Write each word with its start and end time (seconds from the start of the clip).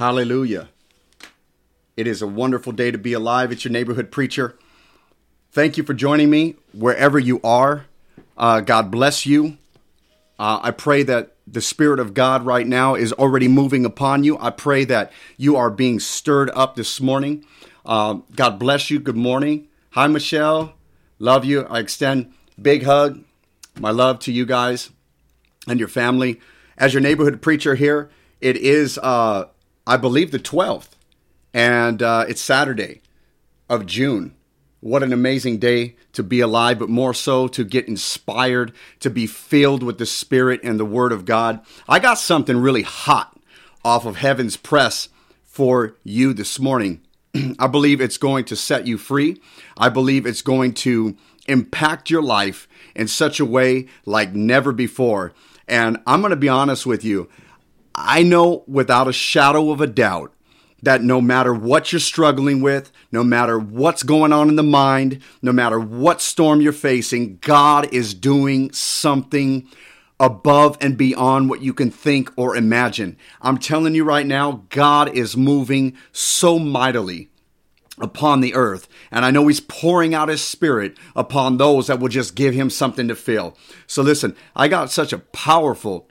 Hallelujah. 0.00 0.70
It 1.94 2.06
is 2.06 2.22
a 2.22 2.26
wonderful 2.26 2.72
day 2.72 2.90
to 2.90 2.96
be 2.96 3.12
alive. 3.12 3.52
It's 3.52 3.66
your 3.66 3.72
neighborhood 3.72 4.10
preacher. 4.10 4.56
Thank 5.52 5.76
you 5.76 5.84
for 5.84 5.92
joining 5.92 6.30
me 6.30 6.56
wherever 6.72 7.18
you 7.18 7.38
are. 7.44 7.84
Uh, 8.34 8.60
God 8.60 8.90
bless 8.90 9.26
you. 9.26 9.58
Uh, 10.38 10.58
I 10.62 10.70
pray 10.70 11.02
that 11.02 11.34
the 11.46 11.60
Spirit 11.60 12.00
of 12.00 12.14
God 12.14 12.46
right 12.46 12.66
now 12.66 12.94
is 12.94 13.12
already 13.12 13.46
moving 13.46 13.84
upon 13.84 14.24
you. 14.24 14.38
I 14.38 14.48
pray 14.48 14.86
that 14.86 15.12
you 15.36 15.56
are 15.56 15.68
being 15.68 16.00
stirred 16.00 16.50
up 16.54 16.76
this 16.76 16.98
morning. 16.98 17.44
Uh, 17.84 18.20
God 18.34 18.58
bless 18.58 18.90
you. 18.90 19.00
Good 19.00 19.18
morning. 19.18 19.68
Hi, 19.90 20.06
Michelle. 20.06 20.72
Love 21.18 21.44
you. 21.44 21.66
I 21.66 21.78
extend 21.78 22.32
big 22.58 22.84
hug, 22.84 23.22
my 23.78 23.90
love 23.90 24.18
to 24.20 24.32
you 24.32 24.46
guys 24.46 24.88
and 25.68 25.78
your 25.78 25.88
family. 25.88 26.40
As 26.78 26.94
your 26.94 27.02
neighborhood 27.02 27.42
preacher 27.42 27.74
here, 27.74 28.08
it 28.40 28.56
is, 28.56 28.96
uh, 28.96 29.48
I 29.90 29.96
believe, 29.96 30.30
the 30.30 30.38
12th, 30.38 30.90
and 31.52 32.00
uh, 32.00 32.24
it's 32.28 32.40
Saturday 32.40 33.02
of 33.68 33.86
June. 33.86 34.36
What 34.78 35.02
an 35.02 35.12
amazing 35.12 35.58
day 35.58 35.96
to 36.12 36.22
be 36.22 36.38
alive, 36.38 36.78
but 36.78 36.88
more 36.88 37.12
so 37.12 37.48
to 37.48 37.64
get 37.64 37.88
inspired, 37.88 38.72
to 39.00 39.10
be 39.10 39.26
filled 39.26 39.82
with 39.82 39.98
the 39.98 40.06
Spirit 40.06 40.60
and 40.62 40.78
the 40.78 40.84
Word 40.84 41.10
of 41.10 41.24
God. 41.24 41.58
I 41.88 41.98
got 41.98 42.20
something 42.20 42.56
really 42.56 42.82
hot 42.82 43.36
off 43.84 44.06
of 44.06 44.14
heaven's 44.14 44.56
press 44.56 45.08
for 45.42 45.96
you 46.04 46.34
this 46.34 46.60
morning. 46.60 47.00
I 47.58 47.66
believe 47.66 48.00
it's 48.00 48.16
going 48.16 48.44
to 48.44 48.54
set 48.54 48.86
you 48.86 48.96
free. 48.96 49.40
I 49.76 49.88
believe 49.88 50.24
it's 50.24 50.40
going 50.40 50.74
to 50.74 51.16
impact 51.48 52.10
your 52.10 52.22
life 52.22 52.68
in 52.94 53.08
such 53.08 53.40
a 53.40 53.44
way 53.44 53.88
like 54.06 54.34
never 54.34 54.70
before. 54.70 55.32
And 55.66 55.98
I'm 56.06 56.20
going 56.20 56.30
to 56.30 56.36
be 56.36 56.48
honest 56.48 56.86
with 56.86 57.02
you. 57.02 57.28
I 58.04 58.22
know 58.22 58.64
without 58.66 59.08
a 59.08 59.12
shadow 59.12 59.70
of 59.70 59.80
a 59.80 59.86
doubt 59.86 60.32
that 60.82 61.02
no 61.02 61.20
matter 61.20 61.52
what 61.52 61.92
you're 61.92 62.00
struggling 62.00 62.62
with, 62.62 62.90
no 63.12 63.22
matter 63.22 63.58
what's 63.58 64.02
going 64.02 64.32
on 64.32 64.48
in 64.48 64.56
the 64.56 64.62
mind, 64.62 65.20
no 65.42 65.52
matter 65.52 65.78
what 65.78 66.20
storm 66.20 66.60
you're 66.60 66.72
facing, 66.72 67.36
God 67.38 67.92
is 67.92 68.14
doing 68.14 68.72
something 68.72 69.68
above 70.18 70.76
and 70.80 70.96
beyond 70.96 71.48
what 71.48 71.62
you 71.62 71.72
can 71.72 71.90
think 71.90 72.30
or 72.36 72.56
imagine. 72.56 73.16
I'm 73.40 73.58
telling 73.58 73.94
you 73.94 74.04
right 74.04 74.26
now, 74.26 74.64
God 74.68 75.14
is 75.14 75.36
moving 75.36 75.96
so 76.12 76.58
mightily 76.58 77.30
upon 77.98 78.40
the 78.40 78.54
earth. 78.54 78.88
And 79.10 79.24
I 79.24 79.30
know 79.30 79.46
he's 79.46 79.60
pouring 79.60 80.14
out 80.14 80.28
his 80.28 80.42
spirit 80.42 80.96
upon 81.14 81.56
those 81.56 81.86
that 81.86 82.00
will 82.00 82.08
just 82.08 82.34
give 82.34 82.54
him 82.54 82.70
something 82.70 83.08
to 83.08 83.14
feel. 83.14 83.56
So 83.86 84.02
listen, 84.02 84.36
I 84.56 84.68
got 84.68 84.90
such 84.90 85.12
a 85.12 85.18
powerful 85.18 86.08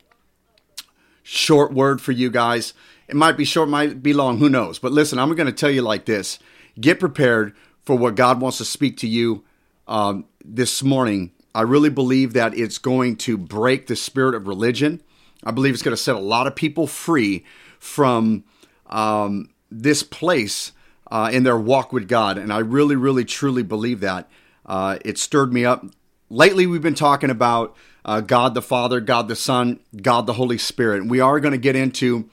short 1.29 1.71
word 1.71 2.01
for 2.01 2.11
you 2.11 2.31
guys. 2.31 2.73
It 3.07 3.15
might 3.15 3.37
be 3.37 3.45
short, 3.45 3.69
might 3.69 4.01
be 4.01 4.13
long, 4.13 4.39
who 4.39 4.49
knows? 4.49 4.79
But 4.79 4.91
listen, 4.91 5.19
I'm 5.19 5.33
going 5.35 5.45
to 5.45 5.53
tell 5.53 5.69
you 5.69 5.83
like 5.83 6.05
this 6.05 6.39
get 6.79 6.99
prepared 6.99 7.55
for 7.83 7.95
what 7.97 8.15
God 8.15 8.41
wants 8.41 8.57
to 8.57 8.65
speak 8.65 8.97
to 8.97 9.07
you 9.07 9.43
um, 9.87 10.25
this 10.43 10.81
morning. 10.81 11.31
I 11.53 11.61
really 11.61 11.89
believe 11.89 12.33
that 12.33 12.57
it's 12.57 12.77
going 12.77 13.15
to 13.17 13.37
break 13.37 13.87
the 13.87 13.95
spirit 13.95 14.33
of 14.33 14.47
religion. 14.47 15.01
I 15.43 15.51
believe 15.51 15.73
it's 15.73 15.83
going 15.83 15.95
to 15.95 16.01
set 16.01 16.15
a 16.15 16.19
lot 16.19 16.47
of 16.47 16.55
people 16.55 16.87
free 16.87 17.45
from 17.79 18.43
um, 18.87 19.49
this 19.69 20.01
place 20.01 20.71
uh, 21.11 21.29
in 21.31 21.43
their 21.43 21.57
walk 21.57 21.93
with 21.93 22.07
God. 22.07 22.37
And 22.37 22.51
I 22.51 22.59
really, 22.59 22.95
really, 22.95 23.25
truly 23.25 23.63
believe 23.63 23.99
that. 23.99 24.29
Uh, 24.65 24.97
it 25.05 25.17
stirred 25.17 25.53
me 25.53 25.65
up. 25.65 25.85
Lately, 26.29 26.65
we've 26.65 26.81
been 26.81 26.95
talking 26.95 27.29
about 27.29 27.75
uh, 28.05 28.21
God 28.21 28.53
the 28.53 28.61
Father, 28.61 28.99
God 28.99 29.27
the 29.27 29.35
Son, 29.35 29.79
God 30.01 30.25
the 30.25 30.33
Holy 30.33 30.57
Spirit. 30.57 31.01
And 31.01 31.11
we 31.11 31.19
are 31.19 31.39
going 31.39 31.51
to 31.51 31.57
get 31.57 31.75
into 31.75 32.29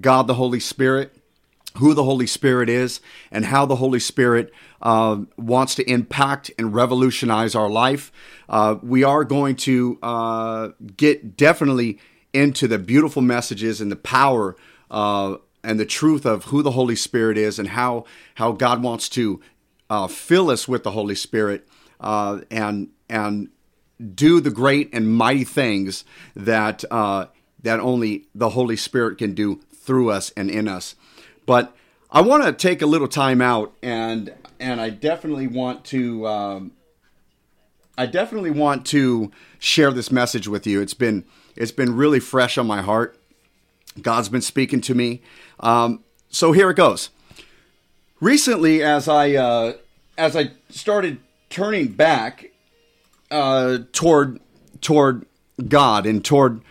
God 0.00 0.26
the 0.26 0.34
Holy 0.34 0.60
Spirit, 0.60 1.16
who 1.78 1.94
the 1.94 2.04
Holy 2.04 2.26
Spirit 2.26 2.68
is, 2.68 3.00
and 3.30 3.46
how 3.46 3.66
the 3.66 3.76
Holy 3.76 4.00
Spirit 4.00 4.52
uh, 4.82 5.18
wants 5.36 5.74
to 5.76 5.90
impact 5.90 6.50
and 6.58 6.74
revolutionize 6.74 7.54
our 7.54 7.68
life. 7.68 8.12
Uh, 8.48 8.76
we 8.82 9.04
are 9.04 9.24
going 9.24 9.56
to 9.56 9.98
uh, 10.02 10.68
get 10.96 11.36
definitely 11.36 11.98
into 12.32 12.68
the 12.68 12.78
beautiful 12.78 13.22
messages 13.22 13.80
and 13.80 13.90
the 13.90 13.96
power 13.96 14.56
uh, 14.90 15.36
and 15.62 15.78
the 15.78 15.86
truth 15.86 16.24
of 16.24 16.44
who 16.44 16.62
the 16.62 16.72
Holy 16.72 16.96
Spirit 16.96 17.36
is 17.36 17.58
and 17.58 17.68
how 17.68 18.04
how 18.36 18.52
God 18.52 18.82
wants 18.82 19.08
to 19.10 19.40
uh, 19.88 20.06
fill 20.06 20.50
us 20.50 20.66
with 20.66 20.84
the 20.84 20.92
Holy 20.92 21.14
Spirit 21.14 21.66
uh, 22.00 22.40
and 22.50 22.88
and 23.08 23.48
do 24.14 24.40
the 24.40 24.50
great 24.50 24.90
and 24.92 25.12
mighty 25.12 25.44
things 25.44 26.04
that 26.34 26.84
that 27.62 27.80
only 27.80 28.26
the 28.34 28.50
Holy 28.50 28.76
Spirit 28.76 29.18
can 29.18 29.34
do 29.34 29.60
through 29.74 30.10
us 30.10 30.30
and 30.36 30.50
in 30.50 30.68
us. 30.68 30.94
But 31.46 31.74
I 32.10 32.20
want 32.20 32.44
to 32.44 32.52
take 32.52 32.82
a 32.82 32.86
little 32.86 33.08
time 33.08 33.40
out, 33.40 33.72
and 33.82 34.34
and 34.58 34.80
I 34.80 34.90
definitely 34.90 35.46
want 35.46 35.84
to. 35.86 36.26
Um, 36.26 36.72
I 37.96 38.06
definitely 38.06 38.50
want 38.50 38.86
to 38.86 39.30
share 39.58 39.90
this 39.90 40.10
message 40.10 40.48
with 40.48 40.66
you. 40.66 40.80
It's 40.80 40.94
been 40.94 41.24
it's 41.56 41.72
been 41.72 41.96
really 41.96 42.20
fresh 42.20 42.56
on 42.56 42.66
my 42.66 42.82
heart. 42.82 43.18
God's 44.00 44.28
been 44.28 44.42
speaking 44.42 44.80
to 44.82 44.94
me. 44.94 45.22
Um, 45.58 46.02
so 46.28 46.52
here 46.52 46.70
it 46.70 46.76
goes. 46.76 47.10
Recently, 48.20 48.82
as 48.82 49.08
I 49.08 49.34
uh, 49.34 49.74
as 50.16 50.36
I 50.36 50.52
started 50.68 51.18
turning 51.48 51.88
back 51.88 52.50
uh, 53.30 53.78
toward 53.92 54.40
toward 54.80 55.26
God 55.68 56.06
and 56.06 56.24
toward 56.24 56.62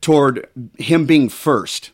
toward 0.00 0.48
Him 0.78 1.06
being 1.06 1.28
first, 1.28 1.90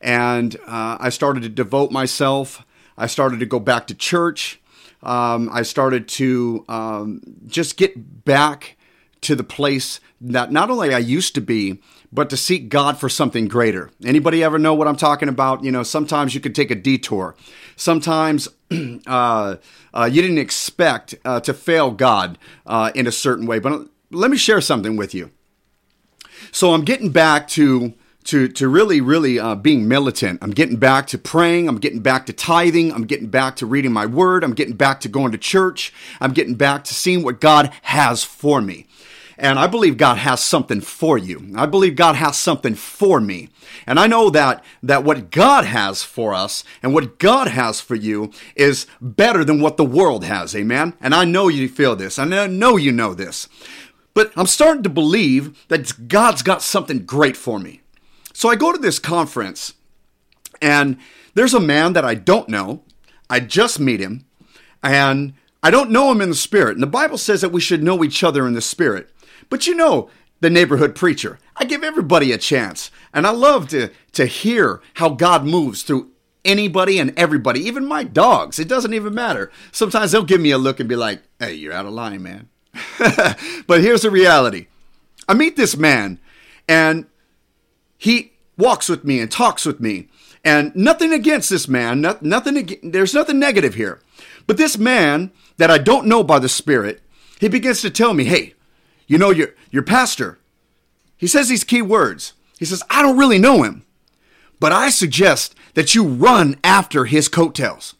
and 0.00 0.56
uh, 0.66 0.98
I 1.00 1.08
started 1.08 1.42
to 1.42 1.48
devote 1.48 1.90
myself. 1.90 2.64
I 2.96 3.06
started 3.06 3.40
to 3.40 3.46
go 3.46 3.60
back 3.60 3.86
to 3.88 3.94
church. 3.94 4.60
Um, 5.02 5.48
I 5.52 5.62
started 5.62 6.08
to 6.08 6.64
um, 6.68 7.20
just 7.46 7.76
get 7.76 8.24
back 8.24 8.76
to 9.20 9.36
the 9.36 9.44
place 9.44 10.00
that 10.20 10.50
not 10.50 10.70
only 10.70 10.94
I 10.94 10.98
used 10.98 11.34
to 11.36 11.40
be, 11.40 11.80
but 12.12 12.30
to 12.30 12.36
seek 12.36 12.68
God 12.68 12.98
for 12.98 13.08
something 13.08 13.48
greater. 13.48 13.90
Anybody 14.04 14.42
ever 14.42 14.58
know 14.58 14.74
what 14.74 14.88
I'm 14.88 14.96
talking 14.96 15.28
about? 15.28 15.64
You 15.64 15.70
know, 15.70 15.82
sometimes 15.82 16.34
you 16.34 16.40
could 16.40 16.54
take 16.54 16.70
a 16.70 16.74
detour. 16.74 17.36
Sometimes 17.76 18.48
uh, 19.06 19.56
uh, 19.94 20.08
you 20.10 20.22
didn't 20.22 20.38
expect 20.38 21.14
uh, 21.24 21.40
to 21.40 21.54
fail 21.54 21.90
God 21.90 22.38
uh, 22.66 22.90
in 22.94 23.06
a 23.06 23.12
certain 23.12 23.46
way. 23.46 23.58
But 23.58 23.88
let 24.10 24.30
me 24.30 24.36
share 24.36 24.60
something 24.60 24.96
with 24.96 25.14
you. 25.14 25.30
So 26.50 26.72
I'm 26.72 26.84
getting 26.84 27.10
back 27.10 27.48
to 27.48 27.94
to 28.24 28.48
to 28.48 28.68
really 28.68 29.00
really 29.00 29.38
uh, 29.38 29.54
being 29.54 29.88
militant. 29.88 30.40
I'm 30.42 30.50
getting 30.50 30.76
back 30.76 31.06
to 31.08 31.18
praying. 31.18 31.68
I'm 31.68 31.78
getting 31.78 32.00
back 32.00 32.26
to 32.26 32.32
tithing. 32.32 32.92
I'm 32.92 33.04
getting 33.04 33.28
back 33.28 33.56
to 33.56 33.66
reading 33.66 33.92
my 33.92 34.06
word. 34.06 34.44
I'm 34.44 34.54
getting 34.54 34.76
back 34.76 35.00
to 35.00 35.08
going 35.08 35.32
to 35.32 35.38
church. 35.38 35.92
I'm 36.20 36.32
getting 36.32 36.54
back 36.54 36.84
to 36.84 36.94
seeing 36.94 37.22
what 37.22 37.40
God 37.40 37.72
has 37.82 38.24
for 38.24 38.60
me. 38.60 38.86
And 39.38 39.56
I 39.56 39.68
believe 39.68 39.96
God 39.96 40.18
has 40.18 40.42
something 40.42 40.80
for 40.80 41.16
you. 41.16 41.52
I 41.54 41.66
believe 41.66 41.94
God 41.94 42.16
has 42.16 42.36
something 42.36 42.74
for 42.74 43.20
me. 43.20 43.50
And 43.86 44.00
I 44.00 44.08
know 44.08 44.30
that, 44.30 44.64
that 44.82 45.04
what 45.04 45.30
God 45.30 45.64
has 45.64 46.02
for 46.02 46.34
us 46.34 46.64
and 46.82 46.92
what 46.92 47.20
God 47.20 47.46
has 47.46 47.80
for 47.80 47.94
you 47.94 48.32
is 48.56 48.86
better 49.00 49.44
than 49.44 49.60
what 49.60 49.76
the 49.76 49.84
world 49.84 50.24
has. 50.24 50.56
Amen. 50.56 50.94
And 51.00 51.14
I 51.14 51.24
know 51.24 51.46
you 51.46 51.68
feel 51.68 51.94
this. 51.94 52.18
I 52.18 52.24
know 52.24 52.76
you 52.76 52.90
know 52.90 53.14
this. 53.14 53.48
But 54.12 54.32
I'm 54.36 54.48
starting 54.48 54.82
to 54.82 54.88
believe 54.88 55.68
that 55.68 56.08
God's 56.08 56.42
got 56.42 56.60
something 56.60 57.06
great 57.06 57.36
for 57.36 57.60
me. 57.60 57.82
So 58.32 58.48
I 58.48 58.56
go 58.56 58.72
to 58.72 58.78
this 58.78 58.98
conference, 58.98 59.74
and 60.60 60.96
there's 61.34 61.54
a 61.54 61.60
man 61.60 61.92
that 61.92 62.04
I 62.04 62.14
don't 62.14 62.48
know. 62.48 62.82
I 63.30 63.38
just 63.38 63.78
meet 63.78 64.00
him, 64.00 64.24
and 64.82 65.34
I 65.62 65.70
don't 65.70 65.90
know 65.90 66.10
him 66.10 66.20
in 66.20 66.30
the 66.30 66.34
spirit. 66.34 66.74
And 66.74 66.82
the 66.82 66.88
Bible 66.88 67.18
says 67.18 67.40
that 67.42 67.52
we 67.52 67.60
should 67.60 67.82
know 67.82 68.02
each 68.02 68.24
other 68.24 68.46
in 68.46 68.54
the 68.54 68.60
spirit. 68.60 69.10
But 69.48 69.66
you 69.66 69.74
know, 69.74 70.10
the 70.40 70.50
neighborhood 70.50 70.94
preacher, 70.94 71.38
I 71.56 71.64
give 71.64 71.82
everybody 71.82 72.32
a 72.32 72.38
chance. 72.38 72.90
And 73.12 73.26
I 73.26 73.30
love 73.30 73.68
to, 73.68 73.90
to 74.12 74.26
hear 74.26 74.80
how 74.94 75.10
God 75.10 75.44
moves 75.44 75.82
through 75.82 76.10
anybody 76.44 76.98
and 76.98 77.16
everybody, 77.18 77.60
even 77.60 77.86
my 77.86 78.04
dogs. 78.04 78.58
It 78.58 78.68
doesn't 78.68 78.94
even 78.94 79.14
matter. 79.14 79.50
Sometimes 79.72 80.12
they'll 80.12 80.22
give 80.22 80.40
me 80.40 80.50
a 80.50 80.58
look 80.58 80.80
and 80.80 80.88
be 80.88 80.96
like, 80.96 81.22
hey, 81.38 81.54
you're 81.54 81.72
out 81.72 81.86
of 81.86 81.92
line, 81.92 82.22
man. 82.22 82.48
but 83.66 83.80
here's 83.80 84.02
the 84.02 84.10
reality 84.10 84.68
I 85.28 85.34
meet 85.34 85.56
this 85.56 85.76
man, 85.76 86.20
and 86.68 87.06
he 87.98 88.32
walks 88.56 88.88
with 88.88 89.04
me 89.04 89.20
and 89.20 89.30
talks 89.30 89.66
with 89.66 89.80
me. 89.80 90.08
And 90.44 90.74
nothing 90.74 91.12
against 91.12 91.50
this 91.50 91.68
man, 91.68 92.00
not, 92.00 92.22
nothing, 92.22 92.78
there's 92.82 93.12
nothing 93.12 93.38
negative 93.38 93.74
here. 93.74 94.00
But 94.46 94.56
this 94.56 94.78
man 94.78 95.32
that 95.58 95.70
I 95.70 95.78
don't 95.78 96.06
know 96.06 96.22
by 96.22 96.38
the 96.38 96.48
Spirit, 96.48 97.02
he 97.40 97.48
begins 97.48 97.82
to 97.82 97.90
tell 97.90 98.14
me, 98.14 98.24
hey, 98.24 98.54
you 99.08 99.18
know, 99.18 99.30
your, 99.30 99.48
your 99.72 99.82
pastor, 99.82 100.38
he 101.16 101.26
says 101.26 101.48
these 101.48 101.64
key 101.64 101.82
words. 101.82 102.34
He 102.58 102.64
says, 102.64 102.84
I 102.88 103.02
don't 103.02 103.18
really 103.18 103.38
know 103.38 103.62
him, 103.62 103.84
but 104.60 104.70
I 104.70 104.90
suggest 104.90 105.56
that 105.74 105.94
you 105.94 106.04
run 106.04 106.56
after 106.62 107.06
his 107.06 107.28
coattails, 107.28 107.94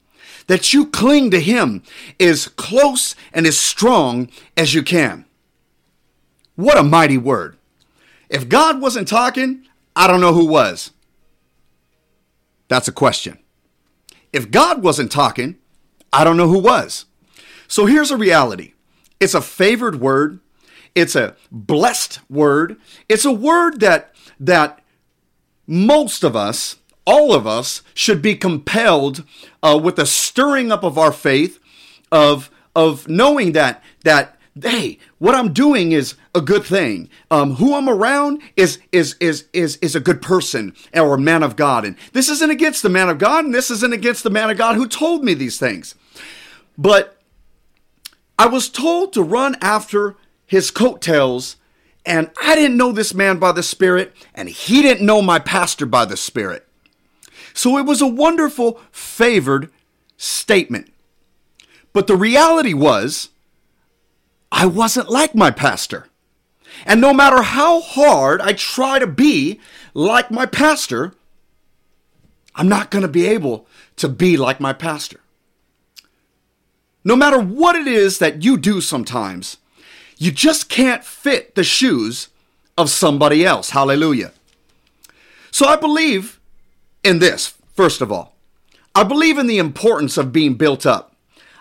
that 0.46 0.72
you 0.72 0.86
cling 0.86 1.30
to 1.32 1.40
him 1.40 1.82
as 2.20 2.46
close 2.46 3.16
and 3.32 3.46
as 3.46 3.58
strong 3.58 4.28
as 4.56 4.74
you 4.74 4.82
can. 4.82 5.24
What 6.54 6.78
a 6.78 6.82
mighty 6.82 7.18
word. 7.18 7.56
If 8.28 8.48
God 8.48 8.80
wasn't 8.80 9.08
talking, 9.08 9.66
I 9.96 10.06
don't 10.06 10.20
know 10.20 10.34
who 10.34 10.46
was. 10.46 10.92
That's 12.68 12.88
a 12.88 12.92
question. 12.92 13.38
If 14.32 14.50
God 14.50 14.82
wasn't 14.82 15.10
talking, 15.10 15.56
I 16.12 16.24
don't 16.24 16.36
know 16.36 16.48
who 16.48 16.58
was. 16.58 17.06
So 17.66 17.86
here's 17.86 18.10
a 18.10 18.16
reality 18.16 18.74
it's 19.20 19.34
a 19.34 19.40
favored 19.40 20.00
word, 20.00 20.40
it's 20.94 21.14
a 21.14 21.36
blessed 21.50 22.20
word, 22.30 22.76
it's 23.08 23.24
a 23.24 23.32
word 23.32 23.80
that, 23.80 24.14
that 24.40 24.82
most 25.66 26.24
of 26.24 26.34
us, 26.34 26.76
all 27.04 27.34
of 27.34 27.46
us, 27.46 27.82
should 27.94 28.20
be 28.20 28.34
compelled 28.34 29.24
uh, 29.62 29.78
with 29.82 29.96
the 29.96 30.06
stirring 30.06 30.70
up 30.72 30.82
of 30.82 30.98
our 30.98 31.12
faith, 31.12 31.58
of, 32.10 32.50
of 32.74 33.08
knowing 33.08 33.52
that, 33.52 33.82
that 34.04 34.38
hey, 34.62 34.98
what 35.18 35.34
I'm 35.34 35.52
doing 35.52 35.92
is 35.92 36.14
a 36.34 36.40
good 36.40 36.64
thing. 36.64 37.08
Um, 37.30 37.54
who 37.56 37.74
I'm 37.74 37.88
around 37.88 38.42
is 38.56 38.78
is 38.92 39.14
is 39.20 39.46
is 39.52 39.76
is 39.76 39.94
a 39.94 40.00
good 40.00 40.22
person 40.22 40.74
or 40.94 41.14
a 41.14 41.18
man 41.18 41.42
of 41.42 41.56
God. 41.56 41.84
And 41.84 41.96
this 42.12 42.28
isn't 42.28 42.50
against 42.50 42.82
the 42.82 42.88
man 42.88 43.08
of 43.08 43.18
God, 43.18 43.44
and 43.44 43.54
this 43.54 43.70
isn't 43.70 43.92
against 43.92 44.22
the 44.22 44.30
man 44.30 44.50
of 44.50 44.56
God 44.56 44.76
who 44.76 44.88
told 44.88 45.24
me 45.24 45.34
these 45.34 45.58
things. 45.58 45.94
But 46.76 47.18
I 48.38 48.46
was 48.46 48.68
told 48.68 49.12
to 49.14 49.22
run 49.22 49.56
after 49.60 50.16
his 50.48 50.72
coattails, 50.72 51.56
and 52.04 52.30
I 52.42 52.56
didn't 52.56 52.78
know 52.78 52.90
this 52.90 53.14
man 53.14 53.38
by 53.38 53.52
the 53.52 53.62
Spirit, 53.62 54.12
and 54.34 54.48
he 54.48 54.82
didn't 54.82 55.06
know 55.06 55.22
my 55.22 55.38
pastor 55.38 55.86
by 55.86 56.06
the 56.06 56.16
Spirit. 56.16 56.66
So 57.54 57.76
it 57.76 57.86
was 57.86 58.00
a 58.00 58.06
wonderful, 58.06 58.80
favored 58.90 59.70
statement. 60.16 60.92
But 61.92 62.06
the 62.06 62.16
reality 62.16 62.72
was, 62.72 63.28
I 64.50 64.66
wasn't 64.66 65.10
like 65.10 65.34
my 65.34 65.50
pastor. 65.50 66.08
And 66.86 67.00
no 67.00 67.12
matter 67.12 67.42
how 67.42 67.80
hard 67.80 68.40
I 68.40 68.52
try 68.54 68.98
to 68.98 69.06
be 69.06 69.60
like 69.92 70.30
my 70.30 70.46
pastor, 70.46 71.12
I'm 72.54 72.68
not 72.68 72.90
going 72.90 73.02
to 73.02 73.08
be 73.08 73.26
able 73.26 73.66
to 73.96 74.08
be 74.08 74.36
like 74.36 74.60
my 74.60 74.72
pastor. 74.72 75.20
No 77.04 77.16
matter 77.16 77.38
what 77.38 77.76
it 77.76 77.86
is 77.86 78.18
that 78.18 78.42
you 78.42 78.56
do 78.56 78.80
sometimes, 78.80 79.58
you 80.18 80.32
just 80.32 80.68
can't 80.68 81.04
fit 81.04 81.54
the 81.54 81.64
shoes 81.64 82.28
of 82.76 82.90
somebody 82.90 83.44
else. 83.44 83.70
Hallelujah. 83.70 84.32
So 85.50 85.66
I 85.66 85.76
believe 85.76 86.40
in 87.02 87.20
this, 87.20 87.54
first 87.74 88.00
of 88.00 88.12
all. 88.12 88.34
I 88.94 89.04
believe 89.04 89.38
in 89.38 89.46
the 89.46 89.58
importance 89.58 90.16
of 90.16 90.32
being 90.32 90.54
built 90.54 90.84
up. 90.84 91.14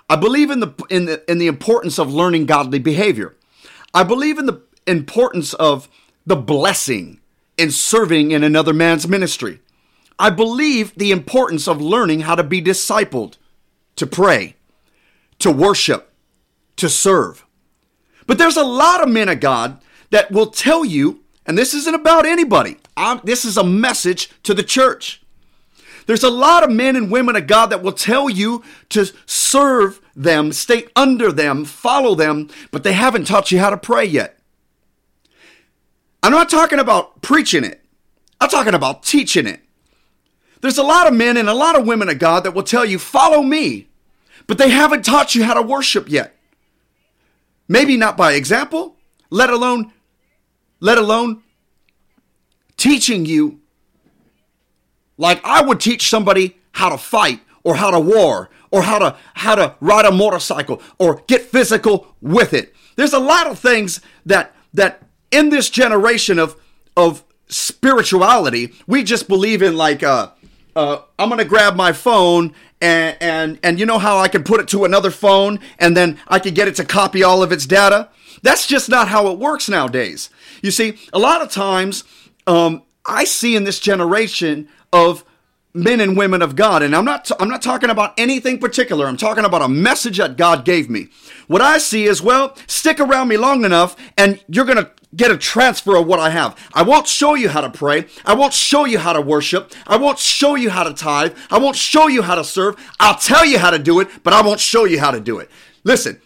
I 0.10 0.16
believe 0.16 0.50
in 0.50 0.60
the 0.60 0.74
in 0.90 1.06
the 1.06 1.30
in 1.30 1.38
the 1.38 1.48
importance 1.48 2.00
of 2.00 2.14
learning 2.14 2.46
godly 2.46 2.80
behavior. 2.80 3.36
I 3.94 4.04
believe 4.04 4.40
in 4.40 4.46
the 4.46 4.62
importance 4.86 5.54
of 5.54 5.90
the 6.26 6.36
blessing 6.36 7.20
in 7.58 7.72
serving 7.72 8.32
in 8.32 8.44
another 8.44 8.74
man's 8.74 9.08
ministry. 9.08 9.60
I 10.20 10.30
believe 10.30 10.96
the 10.96 11.12
importance 11.12 11.68
of 11.68 11.82
learning 11.82 12.22
how 12.22 12.36
to 12.36 12.44
be 12.44 12.62
discipled, 12.62 13.38
to 13.98 14.08
pray, 14.08 14.56
to 15.40 15.52
worship, 15.52 16.12
to 16.78 16.90
serve. 16.90 17.46
But 18.28 18.38
there's 18.38 18.58
a 18.58 18.64
lot 18.64 19.02
of 19.02 19.10
men 19.10 19.30
of 19.30 19.40
God 19.40 19.82
that 20.12 20.32
will 20.32 20.48
tell 20.48 20.86
you, 20.86 21.24
and 21.46 21.58
this 21.58 21.74
isn't 21.74 21.96
about 21.96 22.26
anybody. 22.26 22.78
I'm, 22.96 23.22
this 23.24 23.46
is 23.46 23.58
a 23.58 23.64
message 23.64 24.30
to 24.44 24.54
the 24.54 24.64
church. 24.64 25.22
There's 26.06 26.24
a 26.24 26.30
lot 26.30 26.64
of 26.64 26.72
men 26.72 26.96
and 26.96 27.12
women 27.12 27.36
of 27.36 27.48
God 27.48 27.68
that 27.68 27.84
will 27.84 27.92
tell 27.92 28.30
you 28.30 28.64
to 28.90 29.12
serve 29.26 30.00
them, 30.16 30.54
stay 30.54 30.88
under 30.96 31.32
them, 31.32 31.66
follow 31.66 32.16
them, 32.16 32.50
but 32.72 32.84
they 32.84 32.94
haven't 32.94 33.28
taught 33.28 33.52
you 33.52 33.60
how 33.60 33.70
to 33.70 33.78
pray 33.78 34.06
yet. 34.06 34.40
I'm 36.24 36.32
not 36.32 36.50
talking 36.50 36.80
about 36.80 37.22
preaching 37.22 37.64
it. 37.64 37.84
I'm 38.40 38.50
talking 38.50 38.74
about 38.74 39.04
teaching 39.04 39.48
it. 39.48 39.62
There's 40.62 40.78
a 40.78 40.84
lot 40.84 41.08
of 41.08 41.14
men 41.14 41.38
and 41.38 41.50
a 41.50 41.54
lot 41.54 41.78
of 41.78 41.86
women 41.86 42.10
of 42.10 42.20
God 42.20 42.44
that 42.44 42.54
will 42.54 42.64
tell 42.64 42.86
you, 42.86 43.00
follow 43.00 43.44
me, 43.44 43.88
but 44.48 44.58
they 44.58 44.70
haven't 44.70 45.06
taught 45.06 45.36
you 45.36 45.44
how 45.44 45.54
to 45.54 45.62
worship 45.62 46.10
yet. 46.10 46.37
Maybe 47.68 47.98
not 47.98 48.16
by 48.18 48.34
example, 48.34 48.96
let 49.30 49.50
alone, 49.50 49.92
let 50.80 50.98
alone 50.98 51.44
teaching 52.78 53.26
you 53.26 53.60
like 55.18 55.42
I 55.44 55.62
would 55.62 55.80
teach 55.80 56.10
somebody 56.10 56.58
how 56.72 56.90
to 56.90 56.98
fight 56.98 57.42
or 57.64 57.76
how 57.76 57.92
to 57.92 58.00
war 58.00 58.50
or 58.72 58.84
how 58.84 59.00
to 59.00 59.18
how 59.34 59.56
to 59.56 59.76
ride 59.80 60.06
a 60.06 60.12
motorcycle 60.12 60.82
or 61.00 61.24
get 61.28 61.42
physical 61.42 62.16
with 62.22 62.54
it. 62.54 62.74
There's 62.96 63.14
a 63.14 63.20
lot 63.20 63.48
of 63.48 63.60
things 63.60 64.00
that 64.26 64.56
that 64.74 65.04
in 65.32 65.50
this 65.50 65.70
generation 65.70 66.40
of 66.40 66.56
of 66.96 67.24
spirituality, 67.48 68.74
we 68.86 69.04
just 69.04 69.28
believe 69.28 69.62
in 69.62 69.76
like 69.76 70.04
uh, 70.04 70.32
uh, 70.76 71.02
I'm 71.18 71.30
gonna 71.30 71.46
grab 71.46 71.76
my 71.76 71.92
phone 71.92 72.54
and 72.82 73.18
and 73.20 73.60
and 73.64 73.80
you 73.80 73.86
know 73.86 74.00
how 74.00 74.18
I 74.18 74.28
can 74.28 74.44
put 74.44 74.60
it 74.60 74.68
to 74.70 74.86
another 74.86 75.12
phone 75.12 75.60
and 75.80 75.96
then 75.96 76.20
I 76.28 76.40
can 76.40 76.54
get 76.54 76.68
it 76.68 76.76
to 76.76 76.86
copy 76.86 77.24
all 77.24 77.44
of 77.44 77.52
its 77.52 77.66
data. 77.66 78.10
That's 78.44 78.68
just 78.68 78.90
not 78.90 79.08
how 79.08 79.32
it 79.32 79.40
works 79.40 79.68
nowadays. 79.68 80.30
You 80.62 80.72
see, 80.72 80.98
a 81.12 81.20
lot 81.20 81.42
of 81.42 81.52
times 81.52 82.04
um, 82.46 82.84
I 83.06 83.24
see 83.24 83.56
in 83.56 83.64
this 83.64 83.80
generation 83.80 84.70
of 84.94 85.24
men 85.74 86.00
and 86.00 86.18
women 86.18 86.42
of 86.42 86.56
God. 86.56 86.82
And 86.82 86.96
I'm 86.96 87.06
not 87.06 87.26
t- 87.26 87.36
I'm 87.40 87.50
not 87.50 87.62
talking 87.62 87.90
about 87.90 88.14
anything 88.18 88.60
particular. 88.60 89.08
I'm 89.08 89.18
talking 89.18 89.46
about 89.46 89.62
a 89.62 89.68
message 89.70 90.18
that 90.18 90.38
God 90.38 90.66
gave 90.66 90.90
me. 90.90 91.08
What 91.48 91.62
I 91.62 91.78
see 91.78 92.06
is, 92.06 92.22
well, 92.22 92.56
stick 92.68 93.00
around 93.00 93.28
me 93.28 93.38
long 93.38 93.64
enough 93.64 93.96
and 94.18 94.44
you're 94.48 94.66
to 94.66 94.92
get 95.16 95.32
a 95.32 95.38
transfer 95.38 95.96
of 95.96 96.08
what 96.08 96.20
I 96.20 96.30
have. 96.30 96.58
I 96.74 96.84
won't 96.84 97.08
show 97.08 97.34
you 97.34 97.50
how 97.50 97.62
to 97.62 97.70
pray. 97.70 98.06
I 98.26 98.34
won't 98.34 98.54
show 98.54 98.86
you 98.86 99.00
how 99.00 99.14
to 99.14 99.22
worship. 99.22 99.74
I 99.86 99.98
won't 99.98 100.20
show 100.20 100.56
you 100.56 100.70
how 100.70 100.84
to 100.84 100.94
tithe. 100.94 101.36
I 101.50 101.58
won't 101.60 101.76
show 101.76 102.08
you 102.08 102.22
how 102.22 102.36
to 102.36 102.44
serve. 102.44 102.76
I'll 103.00 103.18
tell 103.18 103.46
you 103.46 103.60
how 103.60 103.72
to 103.72 103.80
do 103.80 104.00
it, 104.00 104.10
but 104.24 104.34
I 104.34 104.42
won't 104.42 104.60
show 104.60 104.86
you 104.86 105.00
how 105.00 105.12
to 105.12 105.20
do 105.20 105.40
it. 105.40 105.50
Listen, 105.84 106.22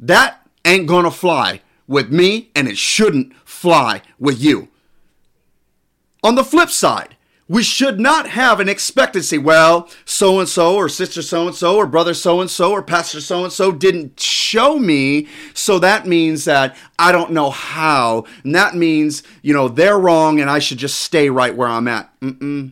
that 0.00 0.46
ain't 0.64 0.88
to 0.88 1.10
fly 1.10 1.62
with 1.86 2.10
me 2.10 2.50
and 2.54 2.68
it 2.68 2.78
shouldn't 2.78 3.34
fly 3.44 4.02
with 4.18 4.40
you. 4.40 4.68
On 6.22 6.34
the 6.34 6.44
flip 6.44 6.70
side, 6.70 7.16
we 7.50 7.64
should 7.64 7.98
not 7.98 8.28
have 8.28 8.60
an 8.60 8.68
expectancy. 8.68 9.36
Well, 9.36 9.90
so 10.04 10.38
and 10.38 10.48
so, 10.48 10.76
or 10.76 10.88
sister 10.88 11.20
so 11.20 11.48
and 11.48 11.56
so, 11.56 11.76
or 11.76 11.84
brother 11.84 12.14
so 12.14 12.40
and 12.40 12.48
so, 12.48 12.70
or 12.70 12.80
pastor 12.80 13.20
so 13.20 13.42
and 13.42 13.52
so 13.52 13.72
didn't 13.72 14.20
show 14.20 14.78
me. 14.78 15.26
So 15.52 15.80
that 15.80 16.06
means 16.06 16.44
that 16.44 16.76
I 16.96 17.10
don't 17.10 17.32
know 17.32 17.50
how. 17.50 18.24
And 18.44 18.54
that 18.54 18.76
means, 18.76 19.24
you 19.42 19.52
know, 19.52 19.66
they're 19.66 19.98
wrong 19.98 20.38
and 20.40 20.48
I 20.48 20.60
should 20.60 20.78
just 20.78 21.00
stay 21.00 21.28
right 21.28 21.56
where 21.56 21.66
I'm 21.66 21.88
at. 21.88 22.08
Mm-mm. 22.20 22.70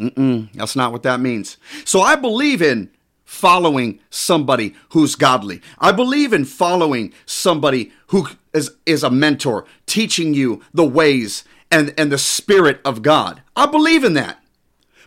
Mm-mm. 0.00 0.52
That's 0.54 0.74
not 0.74 0.90
what 0.90 1.04
that 1.04 1.20
means. 1.20 1.56
So 1.84 2.00
I 2.00 2.16
believe 2.16 2.62
in 2.62 2.90
following 3.24 4.00
somebody 4.10 4.74
who's 4.88 5.14
godly. 5.14 5.62
I 5.78 5.92
believe 5.92 6.32
in 6.32 6.46
following 6.46 7.12
somebody 7.26 7.92
who 8.08 8.26
is, 8.52 8.72
is 8.86 9.04
a 9.04 9.10
mentor, 9.10 9.66
teaching 9.86 10.34
you 10.34 10.62
the 10.72 10.84
ways 10.84 11.44
and, 11.70 11.94
and 11.98 12.10
the 12.10 12.18
Spirit 12.18 12.80
of 12.84 13.02
God. 13.02 13.42
I 13.56 13.66
believe 13.66 14.04
in 14.04 14.14
that. 14.14 14.40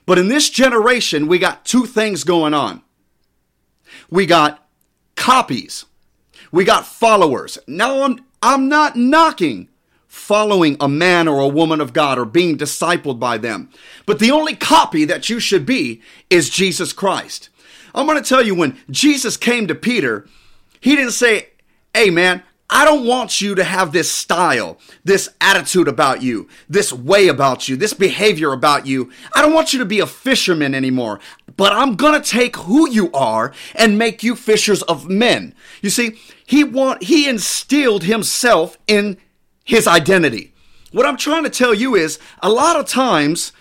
But 0.06 0.18
in 0.18 0.30
this 0.30 0.50
generation, 0.50 1.28
we 1.28 1.38
got 1.38 1.66
two 1.66 1.86
things 1.86 2.24
going 2.24 2.54
on. 2.54 2.82
We 4.10 4.26
got 4.26 4.68
copies. 5.16 5.86
We 6.52 6.64
got 6.64 6.86
followers. 6.86 7.58
Now 7.68 8.04
I'm 8.04 8.26
I'm 8.42 8.70
not 8.70 8.96
knocking 8.96 9.68
following 10.08 10.78
a 10.80 10.88
man 10.88 11.28
or 11.28 11.42
a 11.42 11.48
woman 11.48 11.82
of 11.82 11.92
God 11.92 12.18
or 12.18 12.26
being 12.26 12.58
discipled 12.58 13.20
by 13.20 13.38
them. 13.38 13.70
But 14.06 14.20
the 14.20 14.32
only 14.32 14.56
copy 14.56 15.06
that 15.06 15.30
you 15.30 15.40
should 15.40 15.66
be 15.66 16.02
is 16.30 16.50
Jesus 16.50 16.94
Christ. 16.94 17.50
I'm 17.94 18.06
going 18.06 18.22
to 18.22 18.28
tell 18.28 18.46
you 18.46 18.56
when 18.56 18.78
Jesus 18.90 19.38
came 19.38 19.68
to 19.68 19.76
Peter, 19.76 20.28
he 20.80 20.96
didn't 20.96 21.12
say, 21.12 21.50
"Hey 21.94 22.10
man, 22.10 22.44
I 22.70 22.84
don't 22.84 23.06
want 23.06 23.40
you 23.40 23.56
to 23.56 23.64
have 23.64 23.94
this 23.94 24.12
style, 24.12 24.78
this 25.06 25.30
attitude 25.40 25.88
about 25.88 26.22
you, 26.22 26.50
this 26.68 26.92
way 26.92 27.30
about 27.30 27.70
you, 27.70 27.78
this 27.78 27.94
behavior 27.94 28.52
about 28.52 28.86
you. 28.86 29.10
I 29.34 29.42
don't 29.42 29.54
want 29.54 29.72
you 29.72 29.80
to 29.80 29.86
be 29.86 30.02
a 30.02 30.06
fisherman 30.06 30.76
anymore, 30.76 31.22
but 31.56 31.72
I'm 31.72 31.96
going 31.96 32.22
to 32.22 32.30
take 32.30 32.58
who 32.58 32.90
you 32.90 33.10
are 33.14 33.54
and 33.74 33.98
make 33.98 34.22
you 34.22 34.36
fishers 34.36 34.82
of 34.84 35.10
men. 35.10 35.56
You 35.82 35.90
see, 35.90 36.20
he 36.46 36.66
want 36.66 37.04
he 37.04 37.30
instilled 37.30 38.04
himself 38.04 38.78
in 38.86 39.18
his 39.64 39.88
identity. 39.88 40.54
What 40.92 41.06
I'm 41.06 41.18
trying 41.18 41.44
to 41.46 41.50
tell 41.50 41.74
you 41.74 41.96
is 41.96 42.20
a 42.42 42.50
lot 42.50 42.76
of 42.78 42.86
times 42.86 43.54